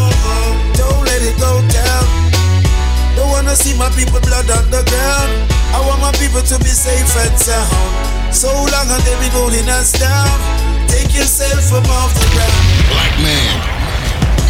don't 0.77 1.03
let 1.05 1.21
it 1.21 1.37
go 1.39 1.61
down. 1.67 2.00
Don't 3.31 3.47
wanna 3.47 3.55
see 3.55 3.71
my 3.79 3.87
people 3.95 4.19
blood 4.27 4.51
on 4.51 4.67
the 4.75 4.83
ground. 4.91 5.31
I 5.71 5.79
want 5.87 6.03
my 6.03 6.11
people 6.19 6.43
to 6.43 6.59
be 6.59 6.67
safe 6.67 7.07
and 7.15 7.31
sound. 7.39 7.71
So 8.35 8.51
long 8.51 8.91
and 8.91 8.99
they 9.07 9.15
been 9.23 9.31
holding 9.31 9.63
us 9.71 9.95
down. 9.95 10.27
Take 10.91 11.15
yourself 11.15 11.63
from 11.63 11.87
off 11.95 12.11
the 12.11 12.27
ground. 12.35 12.63
Black 12.91 13.15
man, 13.23 13.55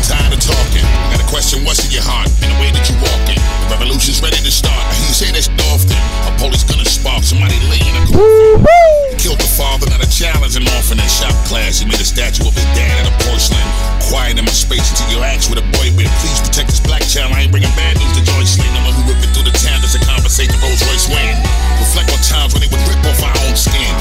tired 0.02 0.34
of 0.34 0.42
talking. 0.42 0.82
Got 1.14 1.22
a 1.22 1.30
question, 1.30 1.62
what's 1.62 1.86
in 1.86 1.94
your 1.94 2.02
heart? 2.02 2.26
And 2.42 2.50
the 2.50 2.58
way 2.58 2.74
that 2.74 2.90
you 2.90 2.98
walking. 2.98 3.38
The 3.70 3.78
revolution's 3.78 4.18
ready 4.18 4.42
to 4.42 4.50
start. 4.50 4.74
I 4.74 4.98
hear 4.98 5.06
you 5.06 5.14
say 5.14 5.30
that 5.30 5.46
shit 5.46 5.62
often. 5.70 5.94
A 6.26 6.34
police 6.42 6.66
gonna 6.66 6.84
spark 6.84 7.22
somebody 7.22 7.62
laying 7.70 7.94
a 8.02 8.02
coffin. 8.10 9.01
Killed 9.22 9.38
the 9.38 9.54
father, 9.54 9.86
not 9.86 10.02
a 10.02 10.10
challenge 10.10 10.58
an 10.58 10.66
orphan 10.74 10.98
in 10.98 11.06
that 11.06 11.14
shop 11.14 11.30
class. 11.46 11.78
He 11.78 11.86
made 11.86 12.02
a 12.02 12.10
statue 12.10 12.42
of 12.42 12.58
his 12.58 12.66
dad 12.74 13.06
out 13.06 13.14
of 13.14 13.16
porcelain. 13.22 13.62
Quiet 14.10 14.34
in 14.34 14.50
my 14.50 14.50
space 14.50 14.82
until 14.82 15.14
you 15.14 15.22
ask 15.22 15.46
with 15.46 15.62
a 15.62 15.68
boy 15.78 15.94
been. 15.94 16.10
Please 16.26 16.42
protect 16.42 16.74
this 16.74 16.82
black 16.82 17.06
child. 17.06 17.30
I 17.30 17.46
ain't 17.46 17.54
bringing 17.54 17.70
bad 17.78 18.02
news 18.02 18.10
to 18.18 18.26
Joyce 18.26 18.58
Lane. 18.58 18.74
I'm 18.74 18.90
who 18.98 19.06
whipping 19.06 19.30
through 19.30 19.46
the 19.46 19.54
town 19.54 19.78
just 19.86 19.94
a 19.94 20.02
conversation 20.02 20.58
Rolls 20.58 20.82
Royce 20.90 21.06
win. 21.06 21.38
Reflect 21.78 22.10
on 22.10 22.18
times 22.26 22.58
when 22.58 22.66
they 22.66 22.72
would 22.74 22.82
rip 22.90 22.98
off 23.06 23.22
our 23.22 23.36
own 23.46 23.54
skin. 23.54 23.94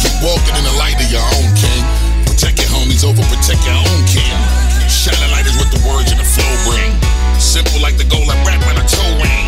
Keep 0.00 0.16
walking 0.24 0.56
in 0.56 0.64
the 0.64 0.76
light 0.80 0.96
of 0.96 1.12
your 1.12 1.28
own 1.36 1.52
king. 1.60 1.84
Protect 2.24 2.56
your 2.64 2.72
homies 2.72 3.04
over, 3.04 3.20
protect 3.28 3.60
your 3.68 3.76
own 3.76 4.00
kin. 4.08 4.32
Shining 4.88 5.28
light 5.28 5.44
is 5.44 5.60
what 5.60 5.68
the 5.76 5.84
words 5.84 6.08
and 6.08 6.16
the 6.16 6.24
flow 6.24 6.52
bring. 6.64 6.88
Simple 7.36 7.84
like 7.84 8.00
the 8.00 8.08
goal 8.08 8.24
I 8.32 8.36
rap 8.48 8.64
when 8.64 8.80
I 8.80 8.84
toe 8.88 9.12
ring. 9.20 9.44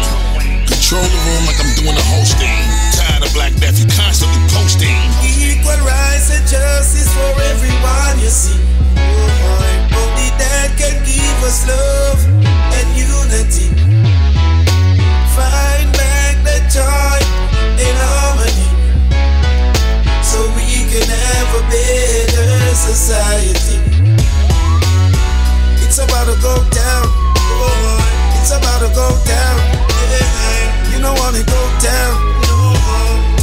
Control 0.68 1.08
the 1.08 1.20
room 1.24 1.48
like 1.48 1.56
I'm 1.56 1.72
doing 1.72 1.96
the 1.96 2.04
hosting. 2.04 2.85
Of 3.26 3.32
black 3.34 3.54
death, 3.56 3.78
you 3.78 3.86
constantly 3.86 4.38
posting. 4.54 4.94
Equal 5.24 5.74
rights 5.82 6.30
and 6.30 6.46
justice 6.46 7.10
for 7.10 7.32
everyone 7.50 8.20
you 8.22 8.30
see. 8.30 8.60
Oh 8.94 9.96
only 9.98 10.30
that 10.38 10.70
can 10.78 10.94
give 11.02 11.38
us 11.42 11.66
love 11.66 12.20
and 12.70 12.88
unity. 12.94 13.72
Find 15.34 15.88
back 15.98 16.38
the 16.46 16.58
joy 16.70 17.18
and 17.82 17.96
harmony, 18.06 18.68
so 20.22 20.46
we 20.54 20.86
can 20.86 21.08
have 21.10 21.48
a 21.56 21.62
better 21.66 22.74
society. 22.74 23.80
It's 25.82 25.98
about 25.98 26.26
to 26.30 26.36
go 26.42 26.54
down. 26.70 27.06
Oh, 27.42 28.38
it's 28.38 28.52
about 28.52 28.86
to 28.86 28.90
go 28.94 29.08
down. 29.26 29.58
You 30.92 31.00
don't 31.02 31.18
wanna 31.18 31.42
go 31.42 31.62
down. 31.82 32.45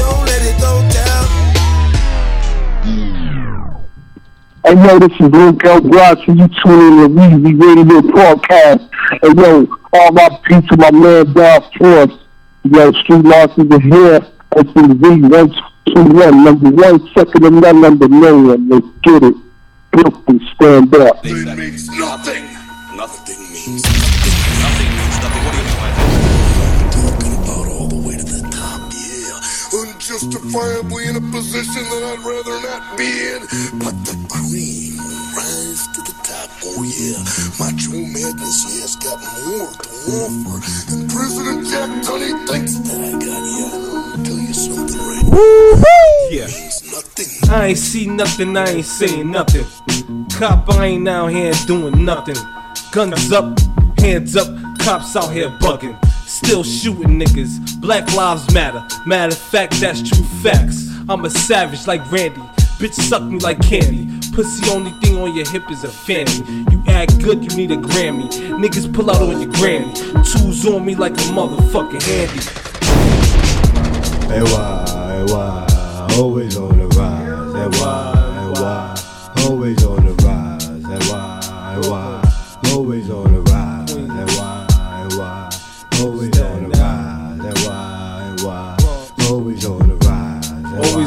No, 0.04 0.10
don't 0.12 0.26
let 0.26 0.42
it 0.44 0.60
go 0.60 0.74
down. 0.92 1.26
Hey 4.66 4.76
yo, 4.76 5.00
this 5.00 5.12
is 5.20 5.30
Luke 5.32 5.64
L. 5.66 5.82
Gross, 5.82 6.28
and 6.28 6.40
you 6.40 6.48
tuning 6.64 7.04
in 7.04 7.16
to 7.16 7.20
Weezy 7.22 7.54
Radio 7.62 8.02
Podcast. 8.12 8.90
Hey 9.22 9.34
yo, 9.36 9.68
all 9.94 10.12
my 10.12 10.30
peace 10.44 10.66
to 10.70 10.78
my 10.78 10.92
man 10.92 11.34
Down 11.34 11.62
Force. 11.78 12.20
Yo, 12.64 12.92
Street 13.04 13.24
Losses 13.26 13.72
are 13.72 13.80
here. 13.80 14.20
This 14.56 14.68
is 14.68 14.90
V121, 15.04 16.44
number 16.44 16.70
one, 16.70 17.10
second 17.14 17.46
and 17.46 17.62
none, 17.62 17.82
number 17.82 18.08
million. 18.10 18.70
Let's 18.70 18.88
get 19.04 19.24
it. 19.24 19.36
Brooklyn, 19.92 20.40
stand 20.56 20.96
up. 20.96 21.24
Nothing. 21.24 21.46
Nothing 21.46 21.58
means 21.58 21.90
nothing. 21.90 22.44
Nothing 22.96 23.40
means 23.52 23.84
nothing. 23.84 24.90
What 25.14 25.24
are 25.24 25.53
you 25.53 25.53
Unjustifiably 30.14 31.08
in 31.08 31.16
a 31.16 31.22
position 31.32 31.84
that 31.90 32.04
I'd 32.06 32.22
rather 32.22 32.62
not 32.62 32.96
be 32.96 33.10
in. 33.34 33.42
But 33.82 33.98
the 34.06 34.14
cream 34.30 35.02
rise 35.34 35.88
to 35.90 36.02
the 36.06 36.14
top. 36.22 36.54
Oh 36.62 36.86
yeah, 36.86 37.18
Macho 37.58 37.98
Madness 37.98 38.62
yeah, 38.70 38.82
has 38.86 38.96
got 39.02 39.18
more 39.18 39.74
to 39.74 39.90
offer. 40.22 40.62
And 40.94 41.10
President 41.10 41.66
Jack 41.66 41.90
Tunney 42.06 42.30
thinks 42.48 42.78
that 42.86 43.02
I 43.02 43.12
got 43.18 43.42
you. 43.58 43.66
I'll 44.14 44.24
tell 44.24 44.38
you 44.38 44.54
something 44.54 45.02
right 45.02 45.26
now. 45.26 45.82
Yeah. 46.30 46.48
I 47.52 47.68
ain't 47.70 47.80
see 47.80 48.06
nothing, 48.06 48.56
I 48.56 48.70
ain't 48.70 48.86
saying 48.86 49.32
nothing. 49.32 49.66
Cop, 50.38 50.70
I 50.70 50.86
ain't 50.86 51.08
out 51.08 51.30
here 51.30 51.54
doing 51.66 52.06
nothing. 52.06 52.38
Guns 52.92 53.32
up, 53.32 53.58
hands 53.98 54.36
up, 54.36 54.48
cops 54.78 55.16
out 55.16 55.34
here 55.34 55.50
bugging. 55.60 55.98
Still 56.44 56.64
shooting 56.64 57.20
niggas. 57.20 57.80
Black 57.80 58.14
lives 58.14 58.54
matter. 58.54 58.86
Matter 59.06 59.32
of 59.32 59.40
fact, 59.40 59.80
that's 59.80 60.02
true 60.02 60.26
facts. 60.44 60.90
I'm 61.08 61.24
a 61.24 61.30
savage 61.30 61.88
like 61.88 62.02
Randy. 62.12 62.42
Bitch 62.80 62.94
suck 62.94 63.24
me 63.24 63.40
like 63.40 63.62
candy. 63.62 64.10
Pussy 64.34 64.70
only 64.70 64.92
thing 65.00 65.18
on 65.18 65.34
your 65.34 65.50
hip 65.50 65.72
is 65.72 65.86
a 65.86 65.88
fanny. 65.88 66.44
You 66.70 66.84
act 66.88 67.24
good, 67.24 67.44
you 67.44 67.58
need 67.58 67.72
a 67.72 67.78
Grammy. 67.78 68.30
Niggas 68.60 68.94
pull 68.94 69.10
out 69.10 69.22
on 69.22 69.42
your 69.42 69.52
granny. 69.54 69.94
Tools 69.94 70.66
on 70.68 70.86
me 70.86 70.96
like 70.96 71.14
a 71.14 71.24
motherfucking 71.32 72.04
handy. 72.04 72.42
Hey 74.28 74.44
why, 74.44 74.86
hey 74.88 75.24
why, 75.32 76.18
always 76.18 76.58
on 76.58 76.78
the 76.78 76.88
rise. 76.88 77.54
Hey 77.54 77.68
why, 77.80 78.14
hey 78.36 78.62
why, 78.62 79.44
always 79.46 79.84
on 79.86 79.93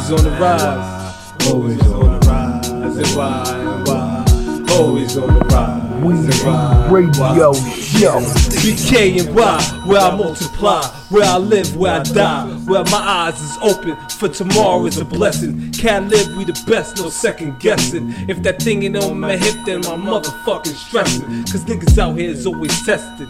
Always 0.07 0.25
on 0.25 0.33
the 0.33 0.39
rise. 0.39 1.49
Always 1.49 1.83
on 1.89 2.21
the 2.21 2.27
rise. 2.29 2.95
Say 2.95 3.17
why, 3.17 3.83
why, 3.87 4.75
always 4.77 5.17
on 5.17 5.35
the 5.35 5.45
rise. 5.47 5.83
Weezy 6.01 6.91
Radio 6.93 7.53
Show. 7.53 8.21
BK 8.63 9.27
and 9.27 9.35
Y, 9.35 9.83
where 9.85 10.01
I 10.01 10.17
multiply, 10.17 10.87
where 11.09 11.25
I 11.25 11.39
live, 11.39 11.77
where 11.77 11.95
I 11.95 12.03
die, 12.05 12.47
where 12.67 12.85
my 12.85 12.99
eyes 12.99 13.41
is 13.41 13.59
open 13.61 13.97
for 14.11 14.29
tomorrow 14.29 14.87
is 14.87 14.97
a 14.99 15.05
blessing. 15.05 15.73
Can't 15.73 16.09
live, 16.09 16.37
we 16.37 16.45
the 16.45 16.53
best, 16.69 16.99
no 16.99 17.09
second 17.09 17.59
guessing. 17.59 18.15
If 18.29 18.45
that 18.45 18.63
thing 18.63 18.85
ain't 18.85 18.97
on 18.97 19.19
my 19.19 19.37
hip, 19.37 19.57
then 19.67 19.81
my 19.81 19.97
motherfucking 19.97 20.67
stressing. 20.67 21.25
Cause 21.47 21.65
niggas 21.65 21.99
out 21.99 22.17
here 22.17 22.31
is 22.31 22.47
always 22.47 22.87
testing. 22.87 23.27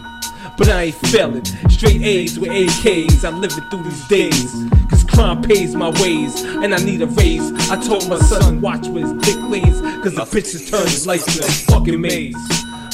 But 0.55 0.69
I 0.69 0.83
ain't 0.83 0.95
failing. 0.95 1.45
Straight 1.69 2.03
A's 2.03 2.37
with 2.37 2.49
AKs, 2.51 3.25
I'm 3.25 3.41
living 3.41 3.63
through 3.71 3.83
these 3.83 4.07
days. 4.07 4.96
Crime 5.17 5.41
pays 5.41 5.73
my 5.73 5.89
ways, 5.99 6.43
and 6.43 6.75
I 6.75 6.77
need 6.77 7.01
a 7.01 7.07
raise. 7.07 7.51
I 7.71 7.75
told 7.83 8.07
my 8.07 8.19
son, 8.19 8.61
watch 8.61 8.85
where 8.87 9.03
his 9.03 9.13
dick 9.25 9.41
lays. 9.49 9.81
Cause 10.03 10.13
the 10.13 10.21
bitches 10.21 10.69
turn 10.69 10.83
his 10.83 11.07
life 11.07 11.25
to 11.25 11.39
a 11.39 11.47
fucking 11.71 11.99
maze. 11.99 12.35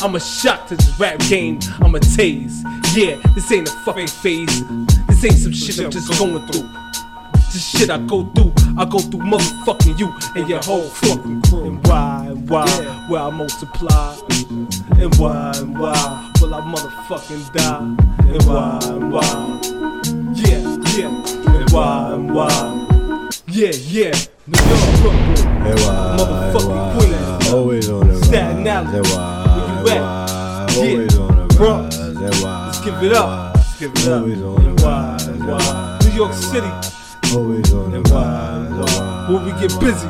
I'm 0.01 0.15
a 0.15 0.21
shock 0.21 0.69
to 0.69 0.77
this 0.77 0.97
rap 0.97 1.19
game, 1.27 1.59
I'm 1.81 1.93
a 1.95 1.99
tase. 1.99 2.63
Yeah, 2.95 3.19
this 3.35 3.51
ain't 3.51 3.67
a 3.67 3.71
fucking 3.83 4.07
phase. 4.07 4.63
This 5.07 5.25
ain't 5.25 5.33
some 5.33 5.51
shit 5.51 5.77
I'm 5.83 5.91
just 5.91 6.17
going 6.17 6.47
through. 6.47 6.69
This 7.51 7.69
shit 7.69 7.89
I 7.89 7.97
go 7.97 8.23
through, 8.31 8.53
I 8.77 8.85
go 8.85 8.99
through 8.99 9.19
motherfucking 9.19 9.99
you 9.99 10.15
and 10.37 10.47
your 10.47 10.63
whole 10.63 10.83
fucking 10.83 11.41
crew. 11.41 11.65
And 11.65 11.85
why, 11.85 12.27
and 12.29 12.49
why, 12.49 12.69
where 13.09 13.21
I 13.21 13.29
multiply. 13.31 14.17
And 14.97 15.13
why, 15.15 15.51
and 15.57 15.77
why, 15.77 16.31
will 16.39 16.55
I 16.55 16.61
motherfucking 16.61 17.51
die. 17.51 17.79
And 18.33 18.43
why, 18.45 18.79
and 18.83 19.11
why, 19.11 19.59
yeah, 20.35 20.77
yeah. 20.97 21.32
Why, 21.73 22.13
and 22.13 22.33
why, 22.35 23.29
yeah, 23.47 23.71
yeah. 23.73 24.11
New 24.45 24.59
York, 24.69 25.01
Brooklyn, 25.01 25.63
Hey 25.63 25.73
why, 25.73 26.15
motherfucking 26.19 26.97
Queens. 26.99 27.49
always 27.51 27.89
on 27.89 28.07
the 28.07 28.13
rise. 28.13 28.27
Staten 28.27 28.67
Island. 28.67 28.89
Hey 28.89 29.01
why, 29.15 29.81
Where 29.83 29.95
you 29.95 29.99
at? 29.99 30.01
why, 30.01 30.67
always 30.77 31.17
on 31.17 31.47
the 31.47 31.55
Bronx. 31.55 31.97
rise. 31.97 32.17
Hey 32.17 32.43
why, 32.43 32.65
Let's 32.67 32.79
give 32.85 33.03
it 33.03 33.13
up. 33.13 33.55
Let's 33.55 33.79
give 33.79 33.91
it 33.91 34.07
up. 34.07 34.21
always 34.21 34.41
on 34.43 34.75
the 34.75 34.83
why, 34.83 34.91
rise. 34.91 35.25
Hey 35.25 35.31
why. 35.33 35.57
why, 35.57 35.99
New 36.03 36.11
York 36.15 36.31
hey 36.31 36.37
City. 36.41 36.71
Always 37.35 37.73
on 37.73 37.91
the 37.91 38.01
rise. 38.01 38.67
and 38.67 38.79
why. 38.79 38.85
why, 38.85 39.27
When 39.33 39.45
we 39.45 39.51
get 39.67 39.79
busy. 39.79 40.07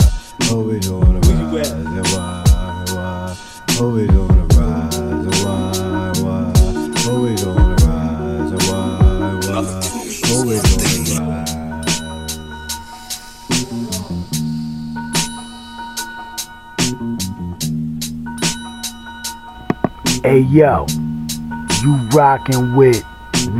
Always 0.53 0.89
on 0.89 1.21
the 1.21 1.27
Where 1.27 1.37
you 1.39 1.57
rise. 1.57 1.71
at? 1.71 1.77
Hey 1.77 2.17
why, 2.17 2.43
why, 2.91 3.37
always 3.79 4.09
on 4.09 4.15
the 4.15 4.21
rise. 4.25 4.32
Hey 20.23 20.39
yo, 20.39 20.85
you 21.81 21.95
rockin' 22.13 22.77
with 22.77 23.03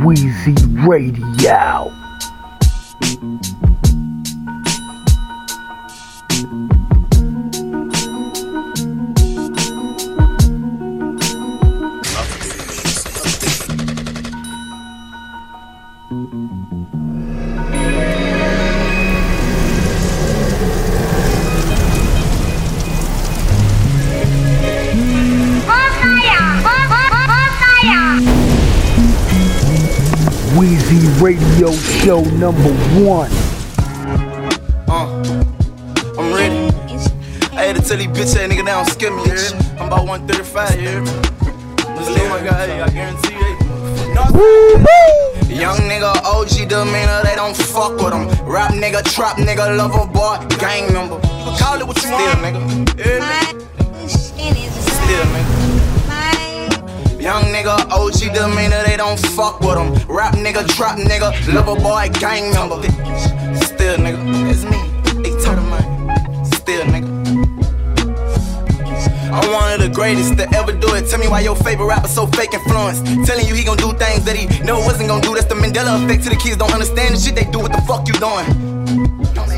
Weezy 0.00 0.56
Radio. 0.88 2.03
Radio 31.24 31.72
Show 31.72 32.20
number 32.36 32.68
one. 33.00 33.30
Uh, 34.86 35.08
I'm 36.18 36.34
ready. 36.34 36.68
I 37.56 37.64
had 37.64 37.76
to 37.76 37.82
tell 37.82 37.96
these 37.96 38.08
bitch 38.08 38.36
ass 38.36 38.46
nigga 38.46 38.56
they 38.56 38.64
don't 38.64 38.84
skip 38.84 39.10
me, 39.10 39.22
you 39.22 39.30
heard 39.30 39.54
me? 39.54 39.80
I'm 39.80 39.86
about 39.86 40.06
135, 40.06 40.78
here. 40.78 40.90
heard 40.90 41.04
me? 41.06 41.12
Let's 41.96 42.10
live 42.10 42.28
my 42.28 42.44
guy, 42.44 42.84
I 42.84 42.90
guarantee 42.90 43.36
you. 43.40 43.56
Young 45.58 45.78
nigga, 45.88 46.12
OG 46.26 46.68
demeanor, 46.68 47.22
they 47.24 47.36
don't 47.36 47.56
fuck 47.56 47.96
with 47.96 48.12
him. 48.12 48.28
Rap 48.46 48.72
nigga, 48.72 49.02
trap 49.02 49.38
nigga, 49.38 49.78
lover 49.78 50.04
boy, 50.12 50.36
gang 50.58 50.92
member. 50.92 51.14
You 51.14 51.20
can 51.22 51.58
call 51.58 51.80
it 51.80 51.86
what 51.86 51.96
you 51.96 52.02
Still, 52.02 52.18
want. 52.18 52.40
nigga. 52.44 53.00
Hear 53.02 53.20
me? 53.20 54.08
Still, 54.08 55.24
nigga. 55.32 55.63
Young 57.24 57.44
nigga, 57.44 57.88
OG 57.90 58.34
demeanor, 58.34 58.84
they 58.84 58.98
don't 58.98 59.18
fuck 59.18 59.58
with 59.60 59.78
him. 59.78 59.94
Rap 60.14 60.34
nigga, 60.34 60.68
trap 60.76 60.98
nigga, 60.98 61.32
lover 61.54 61.80
boy, 61.80 62.10
gang 62.20 62.52
member. 62.52 62.76
Still, 63.64 63.96
nigga, 63.96 64.20
it's 64.52 64.64
me. 64.68 64.76
They 65.22 65.32
talk 65.42 65.56
mine. 65.72 66.44
Still, 66.44 66.84
nigga. 66.84 67.08
I'm 69.32 69.50
one 69.50 69.72
of 69.72 69.80
the 69.80 69.88
greatest 69.88 70.36
to 70.36 70.44
ever 70.54 70.72
do 70.72 70.94
it. 70.96 71.08
Tell 71.08 71.18
me 71.18 71.26
why 71.26 71.40
your 71.40 71.56
favorite 71.56 71.86
rapper 71.86 72.08
so 72.08 72.26
fake 72.26 72.52
influence. 72.52 73.00
Telling 73.26 73.46
you 73.46 73.54
he 73.54 73.64
gon' 73.64 73.78
do 73.78 73.94
things 73.94 74.22
that 74.26 74.36
he 74.36 74.44
never 74.62 74.80
wasn't 74.80 75.08
gon' 75.08 75.22
do. 75.22 75.32
That's 75.32 75.46
the 75.46 75.54
Mandela 75.54 76.04
effect 76.04 76.24
to 76.24 76.28
the 76.28 76.36
kids 76.36 76.58
don't 76.58 76.74
understand 76.74 77.14
the 77.14 77.18
shit 77.18 77.36
they 77.36 77.44
do. 77.44 77.58
What 77.58 77.72
the 77.72 77.80
fuck 77.88 78.06
you 78.06 78.12
doing? 78.20 78.44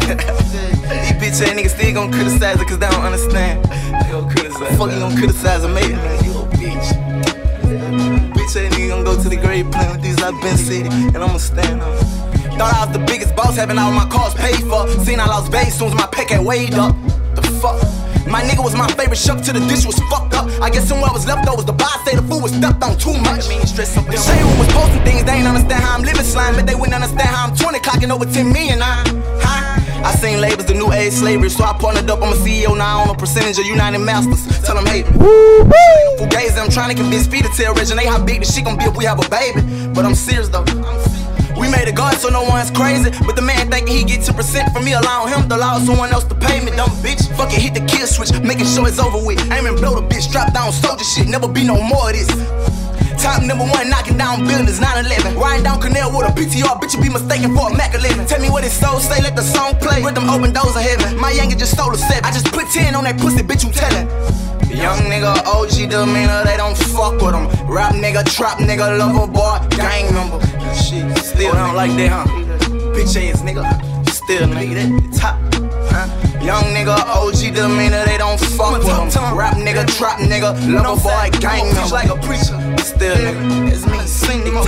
These 0.87 1.19
bitch 1.19 1.43
ass 1.43 1.51
niggas 1.51 1.75
still 1.75 1.95
gon' 1.95 2.13
criticize 2.13 2.61
it 2.61 2.69
cause 2.69 2.79
they 2.79 2.89
don't 2.89 3.03
understand. 3.03 3.65
They 3.65 4.13
gon' 4.13 4.31
criticize. 4.31 4.79
Fuck 4.79 4.93
you 4.93 5.01
gon' 5.01 5.17
criticize 5.17 5.65
a 5.65 5.69
mate, 5.69 5.99
Ass 8.47 8.55
nigga 8.55 8.89
gon' 8.89 9.03
go 9.03 9.21
to 9.21 9.29
the 9.29 9.35
grave 9.37 9.69
playing 9.73 9.91
with 9.91 10.03
these 10.03 10.23
I've 10.23 10.41
been 10.41 10.57
city 10.57 10.87
and 10.87 11.19
I'ma 11.19 11.37
stand 11.39 11.83
up. 11.83 11.99
Thought 12.55 12.75
I 12.75 12.87
was 12.87 12.93
the 12.97 13.05
biggest 13.05 13.35
boss, 13.35 13.57
having 13.57 13.77
all 13.77 13.91
my 13.91 14.07
cars 14.07 14.35
paid 14.35 14.63
for. 14.71 14.87
Seen 15.05 15.19
I 15.19 15.27
lost 15.27 15.51
base 15.51 15.75
soon 15.75 15.89
as 15.89 15.95
my 15.95 16.07
pay 16.07 16.25
had 16.31 16.47
weighed 16.47 16.75
up. 16.75 16.95
The 17.35 17.43
fuck? 17.61 17.83
My 18.31 18.43
nigga 18.43 18.63
was 18.63 18.77
my 18.77 18.87
favorite 18.93 19.19
shuck 19.19 19.43
till 19.43 19.55
the 19.55 19.67
dish 19.67 19.85
was 19.85 19.99
fucked 20.11 20.35
up. 20.35 20.47
I 20.63 20.71
guess 20.71 20.87
somewhere 20.87 21.11
I 21.11 21.13
was 21.13 21.27
left 21.27 21.49
over 21.49 21.57
was 21.57 21.67
the 21.67 21.73
boss 21.73 22.05
say 22.05 22.15
the 22.15 22.23
food 22.23 22.43
was 22.43 22.55
stuffed 22.55 22.83
on 22.85 22.97
too 22.99 23.19
much. 23.19 23.47
I 23.47 23.59
mean, 23.59 23.67
stress. 23.67 23.95
The 23.95 24.17
shade 24.17 24.43
room 24.43 24.59
was 24.63 24.71
posting 24.71 25.03
things, 25.03 25.25
they 25.25 25.43
ain't 25.43 25.49
understand 25.49 25.83
how 25.83 25.97
I'm 25.97 26.03
living 26.03 26.23
slime, 26.23 26.55
but 26.55 26.67
they 26.67 26.77
wouldn't 26.77 26.95
understand 26.95 27.29
how 27.29 27.51
I'm 27.51 27.57
20 27.57 27.79
clocking 27.81 28.11
over 28.15 28.25
10 28.25 28.53
million. 28.53 28.79
I? 28.81 29.36
I 30.05 30.15
seen 30.15 30.41
labels, 30.41 30.67
the 30.67 30.75
new 30.75 30.93
age 30.93 31.13
slavery, 31.13 31.51
so 31.51 31.65
I 31.65 31.73
partnered 31.79 32.11
up. 32.11 32.23
I'm 32.23 32.33
a 32.33 32.37
CEO 32.37 32.77
now 32.77 33.01
on 33.01 33.11
a 33.11 33.15
percentage 33.15 33.59
of 33.59 33.67
United 33.67 33.99
Masters. 33.99 34.47
Tell 34.65 34.75
them 34.75 34.87
hate 34.87 35.07
me. 35.07 35.17
Fugazi, 36.19 36.59
I'm 36.59 36.71
trying 36.71 36.95
to 36.95 37.01
convince 37.01 37.27
Peter 37.27 37.49
to 37.49 37.55
tell 37.55 37.75
Regine 37.75 38.07
how 38.07 38.23
big 38.23 38.41
the 38.41 38.47
shit 38.47 38.65
gon' 38.65 38.77
be 38.77 38.85
if 38.85 38.97
we 38.97 39.05
have 39.05 39.25
a 39.25 39.29
baby. 39.29 39.63
But 39.95 40.05
I'm 40.05 40.15
serious 40.15 40.49
though. 40.49 40.65
We 41.59 41.71
made 41.71 41.89
a 41.89 41.93
god 41.93 42.19
so 42.19 42.29
no 42.29 42.43
one's 42.45 42.71
crazy. 42.71 43.11
But 43.25 43.35
the 43.35 43.43
man 43.43 43.71
thinking 43.71 43.97
he 43.97 44.05
get 44.05 44.21
2% 44.21 44.73
from 44.73 44.85
me, 44.85 44.93
allowing 44.93 45.33
him 45.33 45.49
to 45.49 45.57
allow 45.57 45.79
someone 45.79 46.11
else 46.13 46.25
to 46.25 46.35
pay 46.35 46.65
me. 46.65 46.71
Dumb 46.73 46.91
bitch. 47.01 47.25
Fuck 47.37 47.53
it, 47.53 47.61
hit 47.61 47.75
the 47.75 47.85
kill 47.87 48.07
switch, 48.07 48.33
making 48.41 48.67
sure 48.67 48.87
it's 48.87 48.99
over 48.99 49.19
with. 49.25 49.41
Aiming 49.51 49.77
blow 49.77 49.99
the 49.99 50.07
bitch, 50.07 50.31
drop 50.31 50.53
down 50.53 50.73
soldier 50.73 51.05
shit. 51.05 51.29
Never 51.29 51.49
be 51.49 51.65
no 51.65 51.81
more 51.81 52.11
of 52.11 52.17
this. 52.17 52.29
Top 53.19 53.43
number 53.43 53.65
one, 53.65 53.89
knocking 53.89 54.17
down 54.17 54.47
buildings, 54.47 54.79
9-11. 54.79 55.37
Riding 55.41 55.65
down 55.65 55.81
Canal 55.81 56.11
with 56.17 56.29
a 56.29 56.33
PTR, 56.33 56.81
bitch, 56.81 56.95
you 56.95 57.03
be 57.03 57.09
mistaken 57.09 57.55
for 57.57 57.71
a 57.71 57.77
Mac 57.77 57.95
11. 57.95 58.27
Tell 58.27 58.41
me 58.41 58.51
what 58.51 58.65
his 58.65 58.73
soul 58.73 59.01
say, 59.01 59.23
let 59.23 59.35
the 59.35 59.43
song 59.43 59.75
play. 59.77 60.03
With 60.03 60.15
them 60.15 60.29
open 60.29 60.53
doors 60.53 60.77
of 60.77 60.83
heaven. 60.83 61.19
My 61.19 61.33
youngin' 61.33 61.59
just 61.59 61.73
stole 61.73 61.93
a 61.93 61.99
seven. 61.99 62.25
I 62.25 62.31
just 62.31 62.47
put 62.53 62.69
10 62.71 62.95
on 62.95 63.05
that 63.05 63.19
pussy, 63.19 63.43
bitch, 63.43 63.65
you 63.65 63.73
tellin'. 63.73 64.07
Young 64.71 64.99
nigga, 65.09 65.33
OG 65.47 65.89
demeanor, 65.89 66.45
they 66.45 66.57
don't 66.59 66.77
fuck 66.77 67.15
with 67.23 67.35
him. 67.35 67.49
Rap 67.67 67.95
nigga, 67.95 68.23
trap 68.31 68.59
nigga, 68.59 68.99
lover 68.99 69.27
boy, 69.27 69.59
gang 69.71 70.13
member. 70.13 70.39
Shit, 70.75 71.17
still 71.25 71.55
don't 71.55 71.75
like 71.75 71.97
that, 71.97 72.11
huh? 72.13 72.27
Bitch 72.93 73.17
ass 73.17 73.41
nigga, 73.41 73.65
still 74.11 74.47
nigga, 74.49 74.75
that 74.75 75.19
top. 75.19 75.66
Young 76.47 76.63
nigga, 76.71 76.95
OG 76.95 77.59
demeanor, 77.59 78.05
they 78.05 78.19
don't 78.19 78.39
fuck 78.39 78.79
with 78.79 78.87
him. 78.87 79.11
Rap 79.37 79.57
nigga, 79.57 79.83
trap 79.99 80.21
nigga, 80.21 80.55
lover 80.71 81.03
boy, 81.03 81.31
gang 81.41 81.75
member. 81.75 81.93
like 81.93 82.09
a 82.09 82.15
preacher. 82.23 82.55
Still 82.79 83.17
nigga, 83.19 83.73
it's 83.73 83.85
me, 83.85 83.99
sing 84.07 84.43
nigga. 84.43 84.63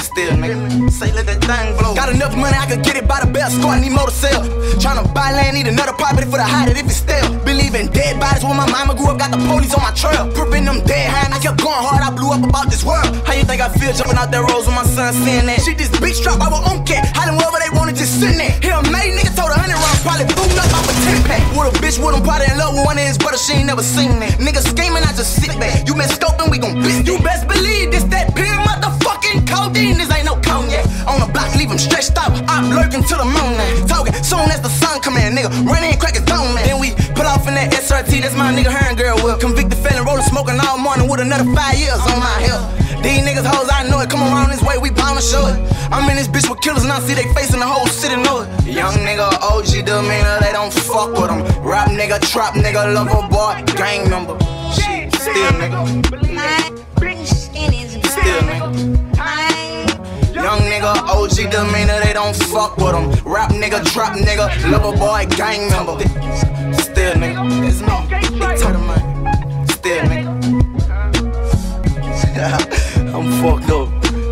Still 0.00 0.32
nigga, 0.34 0.90
say 0.90 1.12
let 1.12 1.26
that 1.26 1.44
thing 1.44 1.78
blow. 1.78 1.94
Got 1.94 2.12
enough 2.12 2.34
money, 2.36 2.58
I 2.58 2.66
could 2.66 2.82
get 2.82 2.96
it 2.96 3.06
by 3.06 3.20
the 3.20 3.30
bell. 3.30 3.50
Score, 3.50 3.78
need 3.78 3.92
more 3.92 4.06
to 4.06 4.10
sell. 4.10 4.42
Tryna 4.82 5.14
buy 5.14 5.30
land, 5.30 5.54
need 5.54 5.68
another 5.68 5.92
property 5.92 6.26
for 6.26 6.38
the 6.38 6.42
hide 6.42 6.68
it 6.68 6.76
if 6.76 6.86
it's 6.86 6.96
stale. 6.96 7.30
In 7.54 7.90
dead 7.90 8.18
bodies 8.22 8.46
when 8.46 8.54
my 8.54 8.70
mama 8.70 8.94
grew 8.94 9.10
up, 9.10 9.18
got 9.18 9.34
the 9.34 9.40
police 9.50 9.74
on 9.74 9.82
my 9.82 9.90
trail. 9.98 10.30
Prepping 10.30 10.62
them 10.62 10.78
dead 10.86 11.10
hand, 11.10 11.34
I 11.34 11.42
kept 11.42 11.58
going 11.58 11.74
hard, 11.74 12.06
I 12.06 12.10
blew 12.14 12.30
up 12.30 12.42
about 12.46 12.70
this 12.70 12.86
world. 12.86 13.06
How 13.26 13.34
you 13.34 13.42
think 13.42 13.58
I 13.58 13.66
feel 13.66 13.90
jumping 13.90 14.14
out 14.14 14.30
that 14.30 14.46
rose 14.46 14.66
with 14.66 14.78
my 14.78 14.86
son 14.86 15.10
seeing 15.26 15.42
that? 15.50 15.58
Shit, 15.58 15.78
this 15.78 15.90
bitch 15.98 16.22
drop, 16.22 16.38
I 16.38 16.46
will 16.54 16.62
own 16.70 16.86
cat. 16.86 17.02
Hiding 17.18 17.34
wherever 17.34 17.58
they 17.58 17.74
wanted, 17.74 17.98
just 17.98 18.22
sitting 18.22 18.38
there. 18.38 18.54
Here, 18.62 18.78
made 18.94 19.18
nigga 19.18 19.34
told 19.34 19.50
a 19.50 19.58
hundred 19.58 19.74
rounds, 19.74 20.02
probably 20.06 20.26
boomed 20.38 20.54
up 20.54 20.70
off 20.70 20.86
a 20.86 20.94
10 21.02 21.26
pack. 21.26 21.42
With 21.50 21.66
a 21.66 21.74
bitch 21.82 21.98
with 21.98 22.14
him, 22.14 22.22
probably 22.22 22.46
in 22.46 22.58
love 22.62 22.78
with 22.78 22.86
one 22.86 22.94
of 22.94 23.06
his 23.10 23.18
brothers, 23.18 23.42
she 23.42 23.58
ain't 23.58 23.66
never 23.66 23.82
seen 23.82 24.22
that. 24.22 24.38
Nigga 24.38 24.62
scheming, 24.62 25.02
I 25.02 25.10
just 25.18 25.34
sit 25.34 25.58
back. 25.58 25.82
You 25.82 25.98
been 25.98 26.06
scoping, 26.06 26.54
we 26.54 26.62
gon' 26.62 26.78
bitch. 26.78 27.02
You 27.02 27.18
best 27.26 27.50
believe 27.50 27.90
this, 27.90 28.06
that 28.14 28.38
pure 28.38 28.54
motherfucking 28.70 29.50
codeine. 29.50 29.98
This 29.98 30.14
ain't 30.14 30.30
no 30.30 30.38
cognac. 30.46 30.86
On 31.10 31.18
the 31.18 31.26
block, 31.26 31.50
leave 31.58 31.74
him 31.74 31.78
stretched 31.82 32.14
out. 32.14 32.30
I'm 32.46 32.70
lurking 32.70 33.02
till 33.02 33.18
the 33.18 33.26
moon 33.26 33.58
now. 33.58 33.90
Talking 33.90 34.14
soon 34.22 34.46
as 34.54 34.62
the 34.62 34.70
sun 34.70 35.02
come 35.02 35.18
in, 35.18 35.34
nigga. 35.34 35.50
Run 35.66 35.82
in, 35.82 35.98
crack 35.98 36.14
his 36.14 36.22
dome, 36.24 36.54
man. 36.54 36.64
Then 36.70 36.78
we 36.78 36.94
pull 37.14 37.26
off 37.26 37.43
in 37.46 37.54
that 37.54 37.72
SRT, 37.72 38.22
that's 38.22 38.36
my 38.36 38.52
nigga 38.52 38.72
Hearn 38.72 38.96
girl 38.96 39.16
with. 39.24 39.40
Convicted 39.40 39.78
felon, 39.78 40.04
rolling, 40.04 40.24
smoking 40.24 40.58
all 40.60 40.78
morning 40.78 41.08
with 41.08 41.20
another 41.20 41.44
five 41.52 41.76
years 41.76 42.00
on 42.08 42.18
my 42.18 42.36
hip. 42.40 42.60
These 43.02 43.20
niggas 43.20 43.44
hoes, 43.44 43.68
I 43.68 43.84
know 43.88 44.00
it. 44.00 44.08
Come 44.08 44.22
around 44.22 44.50
this 44.50 44.62
way, 44.62 44.78
we 44.78 44.90
bound 44.90 45.18
to 45.18 45.24
show 45.24 45.46
it. 45.46 45.56
I'm 45.92 46.08
in 46.08 46.16
this 46.16 46.28
bitch 46.28 46.48
with 46.48 46.60
killers 46.60 46.84
and 46.84 46.92
I 46.92 47.00
see 47.00 47.14
they 47.14 47.28
face 47.34 47.52
in 47.52 47.60
the 47.60 47.66
whole 47.66 47.86
city 47.86 48.16
know 48.16 48.42
it. 48.42 48.48
Young 48.64 48.94
nigga, 49.04 49.28
OG 49.44 49.84
demeanor, 49.84 50.40
they 50.40 50.52
don't 50.52 50.72
fuck 50.72 51.12
with 51.12 51.30
him. 51.30 51.44
Rap 51.62 51.88
nigga, 51.90 52.18
trap 52.32 52.54
nigga, 52.54 52.94
lover 52.94 53.28
boy, 53.28 53.60
gang 53.76 54.08
member. 54.08 54.38
Shit, 54.72 55.12
still 55.14 55.52
nigga. 55.60 56.53
OG 61.34 61.50
demeanor, 61.50 61.98
they 62.00 62.12
don't 62.12 62.36
fuck 62.36 62.76
with 62.76 62.94
him. 62.94 63.10
Rap 63.24 63.50
nigga, 63.50 63.84
trap 63.92 64.16
nigga, 64.16 64.70
lover 64.70 64.96
boy, 64.96 65.26
gang 65.36 65.68
member. 65.68 65.98
Still 66.80 67.14
nigga, 67.14 67.66
it's 67.66 67.80
man. 67.80 68.06
Still 69.68 70.02
nigga. 70.04 70.30
I'm 73.14 73.42
fucked 73.42 73.70
up. 73.70 73.88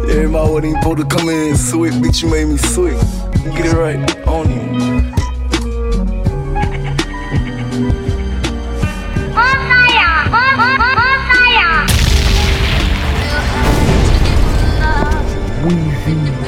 Everybody 0.09 0.33
wasn't 0.33 0.65
even 0.67 0.83
supposed 0.83 1.11
to 1.11 1.17
come 1.17 1.29
in 1.29 1.49
and 1.49 1.59
sweet. 1.59 1.93
Bitch, 1.95 2.23
you 2.23 2.31
made 2.31 2.47
me 2.47 2.57
sweet. 2.57 2.97
Get 3.57 3.67
it 3.67 3.73
right. 3.73 4.29
On 4.29 4.49
you. 4.49 5.12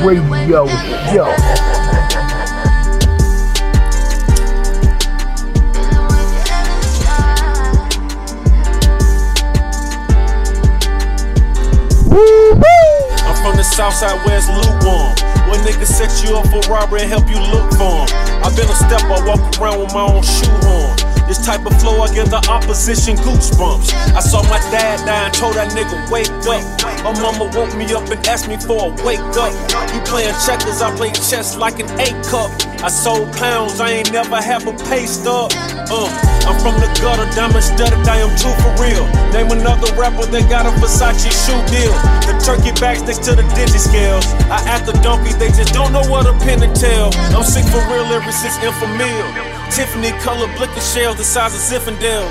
Radio 0.04 0.66
Show. 1.12 1.24
I'm 13.16 13.34
from 13.40 13.56
the 13.56 13.62
south 13.62 13.94
side 13.94 14.22
where 14.26 14.36
it's 14.36 14.48
lukewarm. 14.48 15.14
When 15.48 15.60
niggas 15.60 15.86
set 15.86 16.22
you 16.22 16.36
up 16.36 16.46
for 16.48 16.60
robbery 16.70 17.02
and 17.02 17.10
help 17.10 17.30
you 17.30 17.40
look 17.40 17.72
for 17.72 18.02
'em. 18.02 18.08
I've 18.44 18.54
been 18.54 18.68
a 18.68 18.74
step, 18.74 19.02
I 19.04 19.24
walk 19.26 19.58
around 19.58 19.80
with 19.80 19.94
my 19.94 20.02
own 20.02 20.22
shoe 20.22 20.50
on. 20.68 21.03
This 21.26 21.40
type 21.44 21.64
of 21.64 21.72
flow, 21.80 22.02
I 22.02 22.12
give 22.12 22.28
the 22.28 22.44
opposition 22.52 23.16
goosebumps. 23.16 23.92
I 24.12 24.20
saw 24.20 24.42
my 24.44 24.60
dad 24.68 25.04
die 25.06 25.24
and 25.24 25.34
told 25.34 25.56
that 25.56 25.72
nigga, 25.72 25.96
wake 26.12 26.28
up. 26.44 26.60
My 27.00 27.12
mama 27.20 27.48
woke 27.56 27.72
me 27.76 27.88
up 27.96 28.04
and 28.12 28.20
asked 28.28 28.48
me 28.48 28.56
for 28.60 28.88
a 28.88 29.04
wake 29.04 29.24
up. 29.40 29.52
You 29.92 30.00
playing 30.04 30.36
checkers, 30.44 30.82
I 30.82 30.94
play 30.96 31.12
chess 31.12 31.56
like 31.56 31.80
an 31.80 31.88
A 31.96 32.12
cup. 32.28 32.52
I 32.84 32.88
sold 32.88 33.32
pounds, 33.40 33.80
I 33.80 34.04
ain't 34.04 34.12
never 34.12 34.36
have 34.36 34.68
a 34.68 34.76
pay 34.84 35.06
stub. 35.06 35.48
Uh, 35.88 36.12
I'm 36.44 36.60
from 36.60 36.76
the 36.76 36.92
gutter, 37.00 37.24
diamond 37.32 37.64
studded, 37.64 38.04
I 38.04 38.20
am 38.20 38.32
true 38.36 38.52
for 38.60 38.72
real. 38.76 39.08
Name 39.32 39.48
another 39.56 39.88
rapper 39.96 40.28
that 40.28 40.44
got 40.52 40.68
a 40.68 40.72
Versace 40.76 41.32
shoe 41.32 41.56
deal. 41.72 41.94
The 42.28 42.36
turkey 42.44 42.76
backs 42.76 43.00
next 43.00 43.24
to 43.24 43.32
the 43.32 43.44
digit 43.56 43.80
scales. 43.80 44.28
I 44.52 44.60
act 44.68 44.88
a 44.88 44.94
donkey, 45.00 45.32
they 45.40 45.48
just 45.48 45.72
don't 45.72 45.92
know 45.92 46.04
what 46.12 46.26
a 46.28 46.36
pin 46.44 46.60
to 46.60 46.68
tell. 46.76 47.08
I'm 47.32 47.44
sick 47.44 47.64
for 47.72 47.80
real 47.88 48.04
ever 48.12 48.32
since 48.32 48.58
Enfamil. 48.60 49.53
Tiffany 49.74 50.12
color 50.22 50.46
blicker 50.54 50.80
shells 50.80 51.16
the 51.16 51.24
size 51.24 51.50
of 51.50 51.58
Zinfandel. 51.58 52.22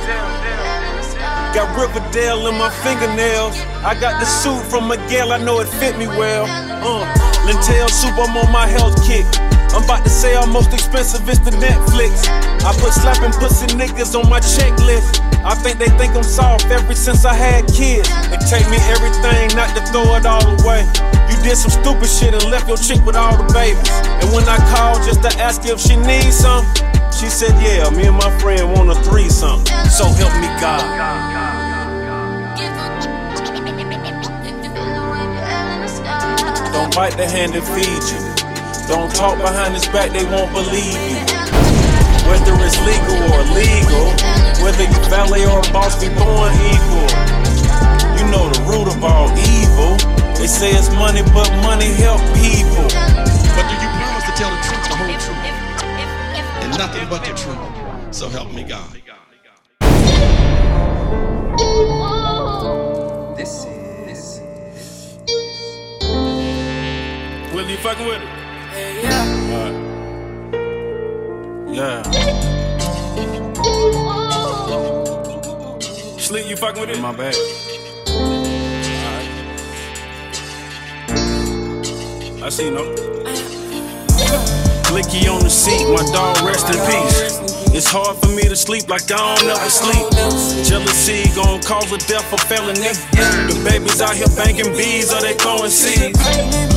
Got 1.51 1.75
Riverdale 1.75 2.47
in 2.47 2.55
my 2.55 2.71
fingernails. 2.71 3.59
I 3.83 3.99
got 3.99 4.15
the 4.23 4.25
suit 4.25 4.63
from 4.71 4.87
Miguel, 4.87 5.33
I 5.33 5.43
know 5.43 5.59
it 5.59 5.67
fit 5.67 5.97
me 5.97 6.07
well. 6.07 6.47
Uh, 6.47 7.03
Lentil 7.43 7.89
soup, 7.89 8.15
I'm 8.15 8.37
on 8.37 8.49
my 8.49 8.65
health 8.65 8.95
kick. 9.03 9.27
I'm 9.75 9.83
about 9.83 10.05
to 10.05 10.09
say 10.09 10.35
our 10.35 10.47
most 10.47 10.71
expensive 10.71 11.27
is 11.27 11.41
the 11.41 11.51
Netflix. 11.59 12.23
I 12.63 12.71
put 12.79 12.93
slapping 12.95 13.35
pussy 13.35 13.67
niggas 13.75 14.15
on 14.15 14.29
my 14.29 14.39
checklist. 14.39 15.19
I 15.43 15.53
think 15.55 15.79
they 15.79 15.91
think 15.99 16.15
I'm 16.15 16.23
soft 16.23 16.71
ever 16.71 16.95
since 16.95 17.25
I 17.25 17.33
had 17.33 17.67
kids. 17.67 18.07
They 18.31 18.39
take 18.47 18.71
me 18.71 18.79
everything, 18.87 19.51
not 19.51 19.75
to 19.75 19.83
throw 19.91 20.15
it 20.15 20.25
all 20.25 20.47
away. 20.63 20.87
You 21.27 21.35
did 21.43 21.57
some 21.57 21.75
stupid 21.75 22.07
shit 22.07 22.31
and 22.33 22.47
left 22.49 22.69
your 22.69 22.77
chick 22.77 23.03
with 23.03 23.17
all 23.17 23.35
the 23.35 23.51
babies. 23.51 23.91
And 24.23 24.31
when 24.31 24.47
I 24.47 24.55
called 24.71 25.03
just 25.03 25.21
to 25.27 25.31
ask 25.43 25.67
if 25.67 25.81
she 25.81 25.97
needs 25.97 26.39
some, 26.39 26.63
she 27.19 27.29
said, 27.29 27.53
Yeah, 27.61 27.89
me 27.91 28.07
and 28.07 28.17
my 28.17 28.31
friend 28.39 28.73
want 28.73 28.89
a 28.89 28.95
threesome. 29.03 29.65
So 29.89 30.05
help 30.17 30.33
me 30.41 30.49
God. 30.59 30.81
Don't 36.73 36.93
bite 36.95 37.15
the 37.17 37.27
hand 37.27 37.53
that 37.53 37.63
feeds 37.73 38.11
you. 38.11 38.19
Don't 38.87 39.13
talk 39.13 39.37
behind 39.37 39.73
his 39.73 39.87
back, 39.87 40.11
they 40.11 40.25
won't 40.25 40.51
believe 40.51 40.97
you. 41.07 41.21
Whether 42.27 42.55
it's 42.65 42.79
legal 42.81 43.19
or 43.29 43.39
illegal, 43.45 44.09
whether 44.63 44.83
you 44.83 44.99
valet 45.09 45.45
or 45.45 45.61
boss, 45.71 45.99
be 46.01 46.09
born 46.17 46.51
equal. 46.65 47.07
You 48.17 48.25
know 48.31 48.49
the 48.49 48.61
root 48.65 48.87
of 48.89 49.03
all 49.03 49.29
evil. 49.37 49.95
They 50.35 50.47
say 50.47 50.71
it's 50.71 50.89
money, 50.95 51.21
but 51.33 51.49
money 51.61 51.93
help 51.93 52.19
people. 52.35 53.32
Nothing 56.77 57.07
but 57.09 57.23
the 57.23 57.33
truth? 57.33 58.15
So 58.15 58.29
help 58.29 58.51
me 58.53 58.63
God. 58.63 59.01
This 63.37 63.65
is. 63.65 64.39
Will 67.53 67.69
you 67.69 67.77
fucking 67.77 68.05
with 68.05 68.21
it? 68.21 68.27
Yeah. 69.03 69.25
Alright. 69.53 69.75
Yeah. 71.75 72.03
Sleep, 76.17 76.47
you 76.47 76.55
fucking 76.55 76.81
with 76.81 76.89
it? 76.89 76.95
In 76.95 77.01
my 77.01 77.11
bad. 77.15 77.35
Alright. 78.09 79.29
I 82.43 82.49
see 82.49 82.69
no. 82.69 84.62
Blicky 84.93 85.27
on 85.27 85.41
the 85.41 85.49
seat, 85.49 85.89
my 85.89 86.05
dog 86.13 86.37
rest 86.45 86.69
in 86.69 86.77
peace. 86.85 87.41
It's 87.73 87.89
hard 87.89 88.13
for 88.21 88.29
me 88.29 88.45
to 88.45 88.55
sleep 88.55 88.85
like 88.85 89.09
I 89.09 89.17
don't 89.17 89.49
ever 89.49 89.65
sleep. 89.65 90.05
Jealousy 90.61 91.25
gon' 91.33 91.65
cause 91.65 91.89
a 91.89 91.97
death 92.05 92.21
for 92.29 92.37
felony. 92.45 92.93
The 93.17 93.57
babies 93.65 94.05
out 94.05 94.13
here 94.13 94.29
banking 94.37 94.69
bees 94.77 95.09
or 95.09 95.17
they 95.25 95.33
throwing 95.33 95.73
seeds. 95.73 96.13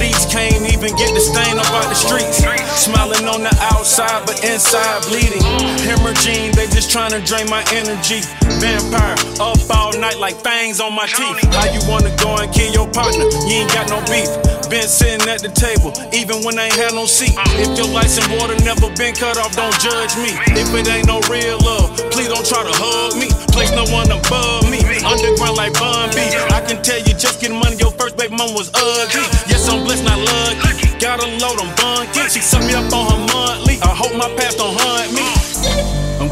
Leech 0.00 0.24
can't 0.32 0.64
even 0.64 0.96
get 0.96 1.12
the 1.12 1.20
stain 1.20 1.60
up 1.60 1.68
out 1.76 1.92
the 1.92 1.98
streets. 2.00 2.40
Smiling 2.80 3.28
on 3.28 3.44
the 3.44 3.52
outside, 3.76 4.24
but 4.24 4.40
inside 4.40 5.04
bleeding. 5.12 5.44
Hemorrhaging, 5.84 6.56
they 6.56 6.72
just 6.72 6.88
trying 6.88 7.12
to 7.12 7.20
drain 7.20 7.44
my 7.52 7.60
energy. 7.76 8.24
Vampire, 8.56 9.20
up 9.44 9.60
all 9.76 9.92
night 10.00 10.16
like 10.16 10.40
fangs 10.40 10.80
on 10.80 10.96
my 10.96 11.04
teeth. 11.04 11.44
How 11.52 11.68
you 11.68 11.84
wanna 11.84 12.16
go 12.16 12.32
and 12.40 12.48
kill 12.48 12.72
your 12.72 12.88
partner? 12.96 13.28
You 13.44 13.68
ain't 13.68 13.72
got 13.76 13.92
no 13.92 14.00
beef. 14.08 14.32
Been 14.72 14.88
sitting 14.88 15.28
at 15.28 15.44
the 15.44 15.52
table, 15.52 15.92
even 16.10 16.42
when 16.42 16.58
I 16.58 16.72
ain't 16.72 16.74
had 16.74 16.94
no 16.96 17.04
seat. 17.04 17.36
If 17.60 17.76
your 17.78 17.86
lights 18.06 18.18
and 18.22 18.38
water 18.38 18.54
never 18.62 18.88
been 18.94 19.14
cut 19.14 19.36
off, 19.36 19.54
don't 19.56 19.74
judge 19.80 20.14
me. 20.16 20.30
If 20.54 20.70
it 20.74 20.86
ain't 20.86 21.06
no 21.06 21.18
real 21.26 21.58
love, 21.58 21.90
please 22.14 22.28
don't 22.28 22.46
try 22.46 22.62
to 22.62 22.70
hug 22.70 23.18
me. 23.18 23.26
Place 23.50 23.72
no 23.74 23.82
one 23.90 24.06
above 24.10 24.70
me. 24.70 24.78
Underground 25.02 25.56
like 25.56 25.72
Bun 25.74 26.10
B. 26.14 26.22
I 26.54 26.62
can 26.62 26.82
tell 26.82 26.98
you 26.98 27.14
just 27.18 27.40
getting 27.40 27.58
money, 27.58 27.76
your 27.76 27.90
first 27.92 28.16
baby 28.16 28.36
mom 28.36 28.54
was 28.54 28.70
ugly. 28.74 29.26
Yes, 29.50 29.68
I'm 29.68 29.82
blessed, 29.82 30.04
not 30.04 30.18
lucky. 30.22 30.86
Got 31.02 31.18
a 31.18 31.26
load 31.42 31.58
on 31.58 31.74
bun 31.76 32.06
kick. 32.14 32.30
She 32.30 32.40
sucked 32.40 32.66
me 32.66 32.74
up 32.74 32.92
on 32.92 33.10
her 33.10 33.20
monthly. 33.34 33.76
I 33.82 33.90
hope 33.90 34.14
my 34.14 34.30
past 34.38 34.58
don't 34.58 34.78
hunt 34.78 35.12
me. 35.12 35.45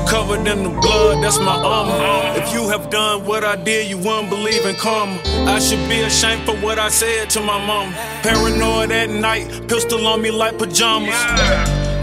Covered 0.08 0.46
in 0.46 0.62
the 0.62 0.68
blood, 0.68 1.22
that's 1.24 1.38
my 1.38 1.56
armor. 1.56 2.38
If 2.40 2.52
you 2.52 2.68
have 2.68 2.90
done 2.90 3.24
what 3.24 3.42
I 3.44 3.56
did, 3.56 3.88
you 3.88 3.98
won't 3.98 4.28
believe 4.28 4.64
in 4.64 4.76
karma. 4.76 5.20
I 5.46 5.58
should 5.58 5.88
be 5.88 6.00
ashamed 6.02 6.44
for 6.44 6.54
what 6.56 6.78
I 6.78 6.88
said 6.88 7.30
to 7.30 7.40
my 7.40 7.58
mom. 7.66 7.92
Paranoid 8.22 8.92
at 8.92 9.10
night, 9.10 9.68
pistol 9.68 10.06
on 10.06 10.22
me 10.22 10.30
like 10.30 10.58
pajamas. 10.58 11.16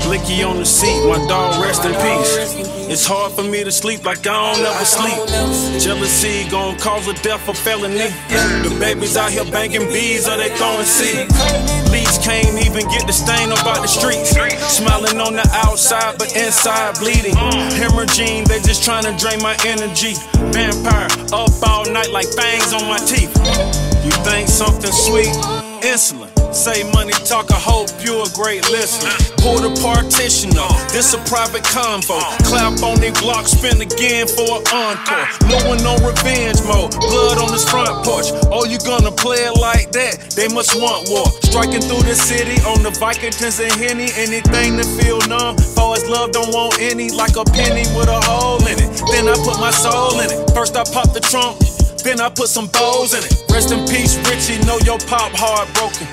Blicky 0.03 0.43
on 0.43 0.57
the 0.57 0.65
seat, 0.65 1.05
my 1.07 1.25
dog 1.27 1.61
rest 1.63 1.85
in 1.85 1.93
peace. 1.93 2.67
It's 2.89 3.05
hard 3.05 3.31
for 3.33 3.43
me 3.43 3.63
to 3.63 3.71
sleep 3.71 4.03
like 4.03 4.25
I 4.27 4.53
don't 4.53 4.65
ever 4.65 4.85
sleep. 4.85 5.79
Jealousy 5.81 6.49
gon' 6.49 6.77
cause 6.77 7.07
a 7.07 7.13
death 7.21 7.47
or 7.47 7.53
felony. 7.53 8.09
The 8.67 8.75
babies 8.79 9.15
out 9.15 9.31
here 9.31 9.45
banking 9.45 9.87
bees 9.87 10.27
or 10.27 10.37
they 10.37 10.49
throwing 10.57 10.85
seeds. 10.85 11.80
Leads 12.01 12.17
can't 12.17 12.65
even 12.65 12.89
get 12.89 13.05
the 13.05 13.13
stain 13.13 13.51
up 13.51 13.63
out 13.63 13.81
the 13.81 13.87
streets. 13.87 14.31
Smiling 14.75 15.19
on 15.19 15.33
the 15.33 15.47
outside, 15.53 16.17
but 16.17 16.35
inside 16.35 16.97
bleeding. 16.97 17.35
Hemorrhaging, 17.77 18.47
they 18.47 18.59
just 18.61 18.83
trying 18.83 19.03
to 19.03 19.15
drain 19.17 19.39
my 19.41 19.55
energy. 19.65 20.13
Vampire, 20.49 21.05
up 21.31 21.51
all 21.61 21.85
night 21.91 22.09
like 22.09 22.25
fangs 22.33 22.73
on 22.73 22.87
my 22.87 22.97
teeth. 22.97 23.35
You 24.03 24.11
think 24.25 24.49
something 24.49 24.91
sweet? 24.91 25.35
Insulin. 25.85 26.40
Say 26.51 26.83
money, 26.91 27.15
talk, 27.23 27.49
I 27.49 27.55
hope 27.55 27.87
you 28.03 28.21
a 28.21 28.29
great 28.35 28.67
listener. 28.69 29.15
Pull 29.39 29.63
the 29.63 29.71
partition 29.79 30.51
up, 30.59 30.75
this 30.91 31.15
a 31.15 31.19
private 31.31 31.63
convo. 31.63 32.19
Clap 32.43 32.83
on 32.83 32.99
the 32.99 33.15
block, 33.23 33.47
spin 33.47 33.79
again 33.79 34.27
for 34.27 34.59
an 34.59 34.63
encore. 34.67 35.27
No 35.47 35.57
one 35.71 35.79
on 35.87 36.03
revenge 36.03 36.59
mode, 36.67 36.91
blood 36.99 37.39
on 37.39 37.49
this 37.55 37.63
front 37.63 38.03
porch. 38.03 38.35
Oh, 38.51 38.67
you 38.67 38.77
gonna 38.83 39.15
play 39.15 39.47
it 39.47 39.55
like 39.55 39.95
that? 39.95 40.35
They 40.35 40.51
must 40.51 40.75
want 40.75 41.07
war. 41.07 41.25
Striking 41.47 41.81
through 41.87 42.03
the 42.03 42.19
city 42.19 42.59
on 42.67 42.83
the 42.83 42.91
Vikings 42.99 43.39
and 43.39 43.71
Henny. 43.79 44.11
Anything 44.19 44.75
to 44.75 44.83
feel 44.99 45.23
numb, 45.31 45.55
as 45.55 46.03
love 46.07 46.31
don't 46.31 46.51
want 46.53 46.75
any. 46.79 47.09
Like 47.11 47.35
a 47.35 47.45
penny 47.47 47.87
with 47.95 48.11
a 48.11 48.19
hole 48.27 48.59
in 48.67 48.75
it. 48.75 48.91
Then 49.11 49.27
I 49.27 49.35
put 49.39 49.59
my 49.59 49.71
soul 49.71 50.19
in 50.19 50.31
it. 50.31 50.51
First 50.51 50.75
I 50.75 50.83
pop 50.83 51.13
the 51.13 51.19
trunk. 51.19 51.59
Then 52.03 52.19
I 52.19 52.29
put 52.29 52.49
some 52.49 52.67
bows 52.67 53.13
in 53.13 53.23
it. 53.23 53.43
Rest 53.51 53.71
in 53.71 53.85
peace, 53.87 54.17
Richie. 54.27 54.57
Know 54.65 54.79
your 54.79 54.97
pop 55.05 55.31
heartbroken. 55.33 56.07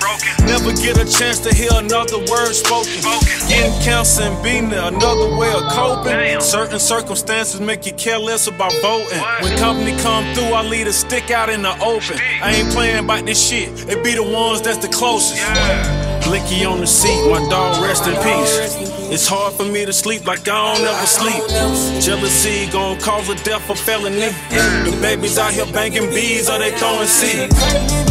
Never 0.45 0.71
get 0.73 0.97
a 0.97 1.05
chance 1.05 1.39
to 1.39 1.53
hear 1.53 1.69
another 1.73 2.19
word 2.29 2.53
spoken. 2.53 3.01
Getting 3.49 3.73
cancer 3.81 4.23
and 4.23 4.43
being 4.43 4.69
there, 4.69 4.87
another 4.87 5.35
way 5.35 5.51
of 5.51 5.63
coping. 5.71 6.41
Certain 6.41 6.79
circumstances 6.79 7.59
make 7.59 7.85
you 7.85 7.93
care 7.93 8.19
less 8.19 8.47
about 8.47 8.73
voting. 8.81 9.19
When 9.41 9.57
company 9.57 9.97
come 10.01 10.23
through, 10.35 10.53
I 10.53 10.61
leave 10.63 10.87
a 10.87 10.93
stick 10.93 11.31
out 11.31 11.49
in 11.49 11.63
the 11.63 11.73
open. 11.81 12.19
I 12.41 12.53
ain't 12.53 12.71
playing 12.71 13.03
about 13.03 13.25
this 13.25 13.41
shit. 13.49 13.89
It 13.89 14.03
be 14.03 14.13
the 14.13 14.23
ones 14.23 14.61
that's 14.61 14.77
the 14.77 14.89
closest. 14.89 15.41
Blicky 16.29 16.63
on 16.63 16.79
the 16.79 16.85
seat, 16.85 17.25
my 17.31 17.41
dog 17.49 17.81
rest 17.81 18.05
in 18.05 18.13
peace. 18.21 18.77
It's 19.09 19.25
hard 19.25 19.51
for 19.55 19.65
me 19.65 19.83
to 19.83 19.91
sleep 19.91 20.27
like 20.27 20.47
I 20.47 20.77
don't 20.77 20.85
ever 20.85 21.07
sleep. 21.07 21.41
Jealousy 22.05 22.69
gon' 22.71 23.01
cause 23.01 23.27
a 23.29 23.35
death 23.41 23.67
or 23.67 23.75
felony. 23.75 24.29
The 24.85 24.95
babies 25.01 25.39
out 25.39 25.53
here 25.53 25.65
banking 25.73 26.05
bees 26.13 26.47
or 26.47 26.59
they 26.59 26.69
throwing 26.77 27.07
seeds. 27.07 27.49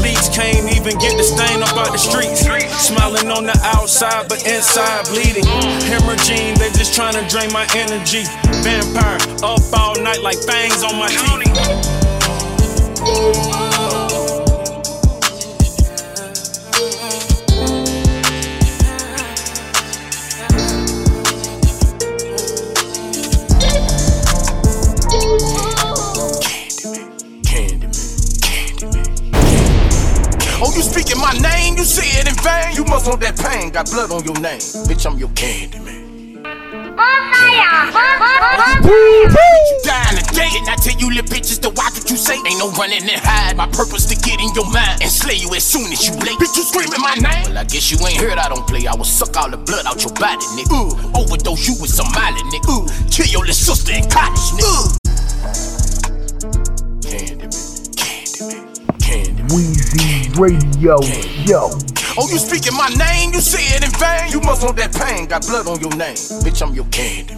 Leads 0.02 0.28
can't 0.34 0.66
even 0.66 0.98
get 0.98 1.14
the 1.14 1.22
stain 1.22 1.62
up 1.62 1.78
out 1.78 1.92
the 1.94 1.98
streets. 1.98 2.42
Smiling 2.82 3.30
on 3.30 3.46
the 3.46 3.54
outside, 3.62 4.28
but 4.28 4.44
inside 4.44 5.06
bleeding. 5.06 5.46
Hemorrhaging, 5.86 6.58
they 6.58 6.74
just 6.74 6.94
trying 6.98 7.14
to 7.14 7.22
drain 7.30 7.52
my 7.52 7.70
energy. 7.78 8.26
Vampire, 8.66 9.22
up 9.46 9.62
all 9.78 9.94
night 10.02 10.22
like 10.26 10.42
fangs 10.42 10.82
on 10.82 10.98
my 10.98 11.06
teeth. 11.06 11.54
You 31.78 31.84
say 31.84 32.10
it 32.18 32.26
in 32.26 32.34
vain? 32.42 32.74
You 32.74 32.82
must 32.90 33.06
want 33.06 33.22
that 33.22 33.38
pain. 33.38 33.70
Got 33.70 33.86
blood 33.94 34.10
on 34.10 34.26
your 34.26 34.34
name. 34.42 34.58
Bitch, 34.90 35.06
I'm 35.06 35.16
your 35.16 35.30
candy 35.38 35.78
man. 35.78 36.10
You 39.22 39.78
dying 39.86 40.18
today, 40.18 40.50
and 40.58 40.66
I 40.66 40.74
tell 40.74 40.98
you 40.98 41.06
little 41.06 41.30
bitches 41.30 41.62
to 41.62 41.70
watch 41.70 41.94
what 41.94 42.10
you 42.10 42.16
say. 42.18 42.34
Ain't 42.34 42.58
no 42.58 42.74
running 42.74 43.06
and 43.06 43.22
hide. 43.22 43.56
My 43.56 43.70
purpose 43.70 44.10
to 44.10 44.18
get 44.18 44.42
in 44.42 44.50
your 44.58 44.66
mind 44.74 45.06
and 45.06 45.10
slay 45.10 45.38
you 45.38 45.54
as 45.54 45.62
soon 45.62 45.86
as 45.94 46.02
you 46.02 46.18
late. 46.18 46.34
Bitch, 46.42 46.58
you 46.58 46.66
screaming 46.66 46.98
my 46.98 47.14
name. 47.14 47.46
Well, 47.46 47.58
I 47.58 47.62
guess 47.62 47.94
you 47.94 47.98
ain't 48.02 48.18
heard 48.18 48.42
I 48.42 48.48
don't 48.48 48.66
play. 48.66 48.82
I 48.90 48.96
will 48.98 49.06
suck 49.06 49.36
all 49.38 49.48
the 49.48 49.62
blood 49.62 49.86
out 49.86 50.02
your 50.02 50.12
body, 50.18 50.42
nigga. 50.58 50.98
Uh, 50.98 51.22
overdose 51.22 51.62
you 51.62 51.78
with 51.78 51.94
Miley, 52.10 52.42
nigga. 52.50 52.74
Uh, 52.74 52.90
kill 53.06 53.30
your 53.30 53.46
little 53.46 53.54
sister 53.54 53.94
in 53.94 54.02
cottage, 54.10 54.50
nigga. 54.58 54.97
Weezy 59.48 60.36
Radio 60.38 61.00
Show. 61.46 61.70
Oh, 62.18 62.28
you 62.28 62.38
speaking 62.38 62.76
my 62.76 62.88
name? 62.88 63.32
You 63.32 63.40
say 63.40 63.62
it 63.76 63.84
in 63.84 63.90
vain? 63.98 64.30
You 64.30 64.40
must 64.40 64.62
want 64.62 64.76
that 64.76 64.92
pain. 64.92 65.26
Got 65.26 65.46
blood 65.46 65.66
on 65.66 65.80
your 65.80 65.94
name. 65.96 66.16
Bitch, 66.44 66.66
I'm 66.66 66.74
your 66.74 66.86
candy. 66.86 67.37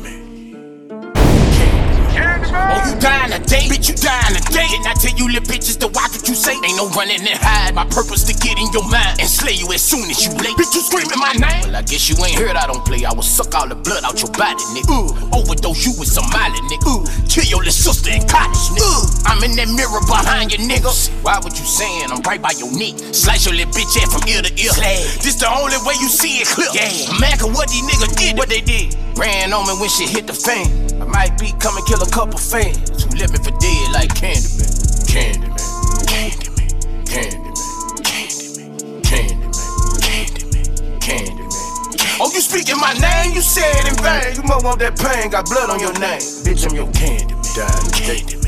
Oh, 2.48 2.80
you 2.88 2.94
dying 3.00 3.32
today, 3.32 3.68
bitch, 3.68 3.88
you 3.88 3.96
dying 3.96 4.34
today. 4.34 4.66
And 4.72 4.86
I 4.86 4.94
tell 4.94 5.12
you 5.12 5.28
little 5.28 5.44
bitches 5.44 5.78
to 5.80 5.88
watch 5.92 6.16
what 6.16 6.26
you 6.28 6.34
say. 6.34 6.56
Ain't 6.56 6.76
no 6.76 6.88
running 6.96 7.20
and 7.20 7.38
hide. 7.38 7.74
My 7.74 7.84
purpose 7.84 8.24
to 8.24 8.34
get 8.34 8.58
in 8.58 8.72
your 8.72 8.86
mind 8.88 9.20
and 9.20 9.28
slay 9.28 9.54
you 9.54 9.68
as 9.72 9.82
soon 9.82 10.08
as 10.10 10.24
you 10.24 10.32
late. 10.40 10.56
Bitch, 10.56 10.72
you 10.74 10.82
screaming 10.82 11.20
my 11.20 11.32
name. 11.36 11.68
Well, 11.68 11.76
I 11.76 11.82
guess 11.82 12.08
you 12.08 12.16
ain't 12.24 12.38
heard 12.38 12.56
I 12.56 12.66
don't 12.66 12.84
play. 12.84 13.04
I 13.04 13.12
will 13.12 13.26
suck 13.26 13.54
all 13.54 13.68
the 13.68 13.76
blood 13.76 14.04
out 14.04 14.20
your 14.20 14.32
body, 14.32 14.64
nigga. 14.72 14.90
Uh, 14.90 15.38
overdose 15.38 15.84
you 15.86 15.92
with 16.00 16.08
some 16.08 16.26
Miley, 16.32 16.60
nigga. 16.72 16.88
Uh, 16.88 17.04
kill 17.28 17.44
your 17.44 17.60
little 17.60 17.76
sister 17.76 18.10
in 18.10 18.24
cottage, 18.26 18.58
nigga. 18.72 18.88
Uh, 18.88 19.30
I'm 19.30 19.44
in 19.44 19.54
that 19.60 19.68
mirror 19.70 20.02
behind 20.08 20.52
you, 20.52 20.60
nigga. 20.64 20.90
Why 21.22 21.38
would 21.42 21.56
you 21.56 21.66
saying 21.66 22.10
I'm 22.10 22.22
right 22.22 22.40
by 22.40 22.56
your 22.56 22.72
neck? 22.72 22.96
Slice 23.14 23.46
your 23.46 23.54
little 23.54 23.72
bitch 23.72 23.94
ass 24.00 24.10
from 24.10 24.26
ear 24.26 24.42
to 24.42 24.52
ear. 24.56 24.72
This 25.20 25.36
the 25.36 25.48
only 25.48 25.76
way 25.86 25.94
you 26.00 26.08
see 26.08 26.40
it 26.40 26.48
clear. 26.48 26.70
Yeah. 26.72 27.16
America, 27.16 27.46
what 27.46 27.68
these 27.68 27.84
niggas 27.84 28.16
did? 28.16 28.38
What 28.38 28.48
they 28.48 28.60
did? 28.60 28.96
Ran 29.16 29.52
on 29.52 29.66
me 29.66 29.74
when 29.80 29.90
shit 29.90 30.08
hit 30.08 30.26
the 30.26 30.34
fan. 30.34 30.89
Might 31.10 31.38
be 31.38 31.52
come 31.58 31.76
and 31.76 31.86
kill 31.86 32.02
a 32.02 32.10
couple 32.10 32.38
fans 32.38 33.04
who 33.04 33.10
left 33.18 33.32
me 33.32 33.38
for 33.38 33.50
dead 33.58 33.92
like 33.92 34.14
Candyman. 34.14 34.70
Candyman, 35.10 35.58
Candyman, 36.06 36.70
Candyman, 37.04 37.54
Candyman, 38.00 39.02
Candyman, 39.02 40.00
Candyman, 40.00 41.00
Candyman. 41.00 42.20
Oh, 42.20 42.30
you 42.32 42.40
speaking 42.40 42.78
my 42.78 42.92
name? 42.94 43.34
You 43.34 43.42
said 43.42 43.86
in 43.88 43.96
vain. 43.96 44.36
You 44.36 44.42
must 44.42 44.64
want 44.64 44.78
that 44.80 44.98
pain. 44.98 45.30
Got 45.30 45.46
blood 45.46 45.70
on 45.70 45.80
your 45.80 45.92
name, 45.94 46.20
bitch. 46.44 46.66
I'm 46.68 46.74
your 46.74 46.86
Candyman. 46.88 47.54
Dying 47.54 47.90
Candyman. 47.92 48.39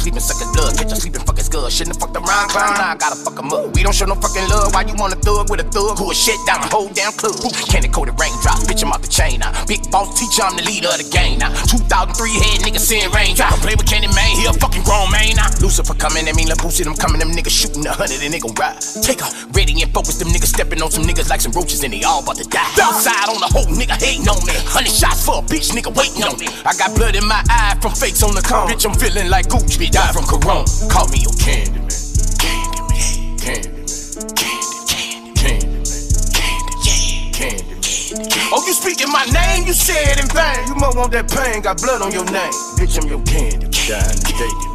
Sleeping, 0.00 0.24
sucking 0.24 0.48
blood. 0.56 0.72
Catch 0.80 0.92
him 0.92 0.96
sleeping, 0.96 1.20
fucking 1.28 1.44
good. 1.52 1.68
Shouldn't 1.68 1.92
have 1.92 2.00
fucked 2.00 2.16
around, 2.16 2.48
clown. 2.48 2.72
Now 2.72 2.92
I 2.92 2.96
gotta 2.96 3.20
fuck 3.20 3.36
him 3.36 3.52
up. 3.52 3.76
We 3.76 3.84
don't 3.84 3.92
show 3.92 4.08
no 4.08 4.16
fucking 4.16 4.48
love. 4.48 4.72
Why 4.72 4.88
you 4.88 4.96
want 4.96 5.12
a 5.12 5.20
thug 5.20 5.52
with 5.52 5.60
a 5.60 5.68
thug 5.68 6.00
who 6.00 6.10
a 6.10 6.14
shit 6.14 6.40
down 6.48 6.64
the 6.64 6.72
whole 6.72 6.88
damn 6.88 7.12
club? 7.12 7.36
Candy 7.68 7.92
coated 7.92 8.16
raindrops, 8.16 8.64
bitch, 8.64 8.80
I'm 8.80 8.96
out 8.96 9.04
the 9.04 9.12
chain 9.12 9.44
now. 9.44 9.52
Big 9.68 9.84
boss 9.92 10.16
teacher, 10.16 10.40
I'm 10.40 10.56
the 10.56 10.64
leader 10.64 10.88
of 10.88 10.96
the 10.96 11.08
gang 11.12 11.36
now. 11.36 11.52
2003 11.68 12.32
head 12.32 12.64
nigga 12.64 12.80
seeing 12.80 13.12
raindrops. 13.12 13.52
Don't 13.52 13.60
play 13.60 13.76
with 13.76 13.84
Candy 13.84 14.08
Man, 14.16 14.32
he 14.40 14.48
a 14.48 14.56
fucking 14.56 14.88
grown 14.88 15.12
man 15.12 15.36
now. 15.36 15.52
Lucifer 15.60 15.92
coming 15.92 16.24
at 16.24 16.32
me, 16.32 16.48
like 16.48 16.64
Boosie, 16.64 16.80
them 16.80 16.96
coming, 16.96 17.20
them 17.20 17.36
niggas 17.36 17.52
shooting 17.52 17.84
a 17.84 17.92
hundred 17.92 18.24
and 18.24 18.32
they 18.32 18.40
gon' 18.40 18.56
ride. 18.56 18.80
Take 19.04 19.20
off, 19.20 19.36
ready 19.52 19.76
and 19.84 19.92
focus, 19.92 20.16
them 20.16 20.32
niggas 20.32 20.56
stepping 20.56 20.80
on 20.80 20.88
some 20.88 21.04
niggas 21.04 21.28
like 21.28 21.44
some 21.44 21.52
roaches 21.52 21.84
and 21.84 21.92
they 21.92 22.00
all 22.08 22.24
about 22.24 22.40
to 22.40 22.48
die. 22.48 22.64
Outside 22.80 23.28
on 23.28 23.36
the 23.36 23.52
whole 23.52 23.68
nigga 23.68 24.00
hating 24.00 24.24
on 24.32 24.40
me. 24.48 24.56
Hundred 24.64 24.96
shots 24.96 25.28
for 25.28 25.38
a 25.38 25.44
bitch, 25.44 25.76
nigga 25.76 25.92
waiting 25.92 26.24
on 26.24 26.40
me. 26.40 26.48
I 26.64 26.72
got 26.80 26.96
blood 26.96 27.20
in 27.20 27.26
my 27.28 27.44
eye 27.52 27.76
from 27.84 27.92
fakes 27.92 28.24
on 28.24 28.32
the 28.32 28.40
cone. 28.40 28.64
Bitch, 28.64 28.88
I'm 28.88 28.96
feeling 28.96 29.28
like 29.28 29.52
Gucci, 29.52 29.76
bitch, 29.76 29.89
died 29.90 30.14
from 30.14 30.24
Corona. 30.24 30.64
Call 30.88 31.08
me 31.08 31.18
your 31.18 31.32
Candyman. 31.32 31.90
Candyman. 32.38 33.38
Candyman. 33.38 34.36
Candy. 34.36 35.32
Candyman. 35.34 36.34
Candy. 36.34 37.32
Candyman. 37.32 38.50
Oh, 38.52 38.64
you 38.66 38.72
speaking 38.72 39.10
my 39.10 39.24
name? 39.26 39.66
You 39.66 39.72
said 39.72 40.18
in 40.18 40.28
vain. 40.28 40.66
You 40.68 40.74
must 40.76 40.96
want 40.96 41.12
that 41.12 41.30
pain. 41.30 41.62
Got 41.62 41.82
blood 41.82 42.02
on 42.02 42.12
your 42.12 42.24
name. 42.24 42.52
Bitch, 42.78 43.00
I'm 43.02 43.08
your 43.08 43.22
candy. 43.24 43.66
Dying 43.88 44.18
today. 44.18 44.69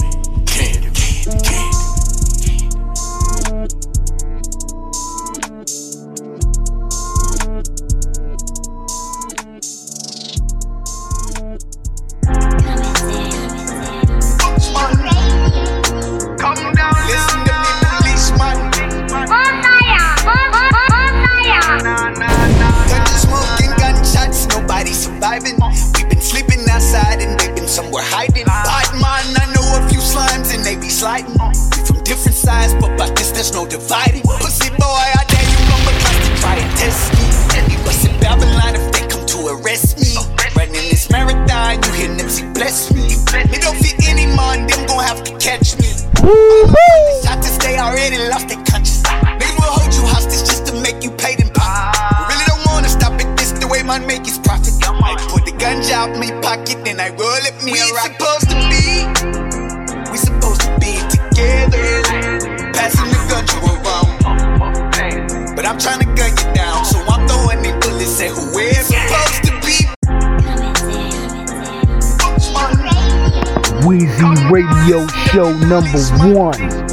number 75.68 76.00
one. 76.34 76.85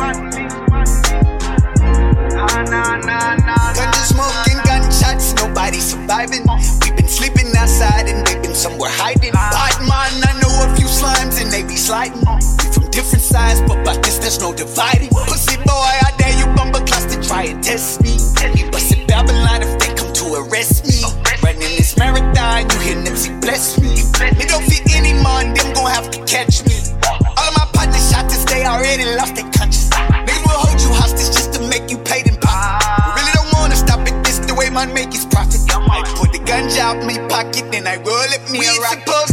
dead 28.97 29.07
and 29.07 29.17
lost 29.17 29.35
their. 29.51 29.89
Niggas 30.27 30.43
will 30.45 30.61
hold 30.65 30.81
you 30.81 30.91
hostage 30.93 31.33
just 31.33 31.53
to 31.55 31.61
make 31.69 31.91
you 31.91 31.99
pay 31.99 32.23
them 32.23 32.37
pockets. 32.37 32.79
We 33.07 33.21
really 33.21 33.33
don't 33.33 33.53
wanna 33.55 33.77
stop 33.77 34.01
it, 34.07 34.17
this 34.25 34.39
the 34.39 34.55
way 34.55 34.69
make 34.93 35.13
profit. 35.25 35.61
I 35.71 36.03
put 36.17 36.33
the 36.33 36.39
gun 36.39 36.69
pocket, 37.29 37.71
then 37.73 37.87
I 37.87 37.97
roll 37.97 38.31
it 38.37 38.43
me 38.51 38.61
we. 38.81 39.32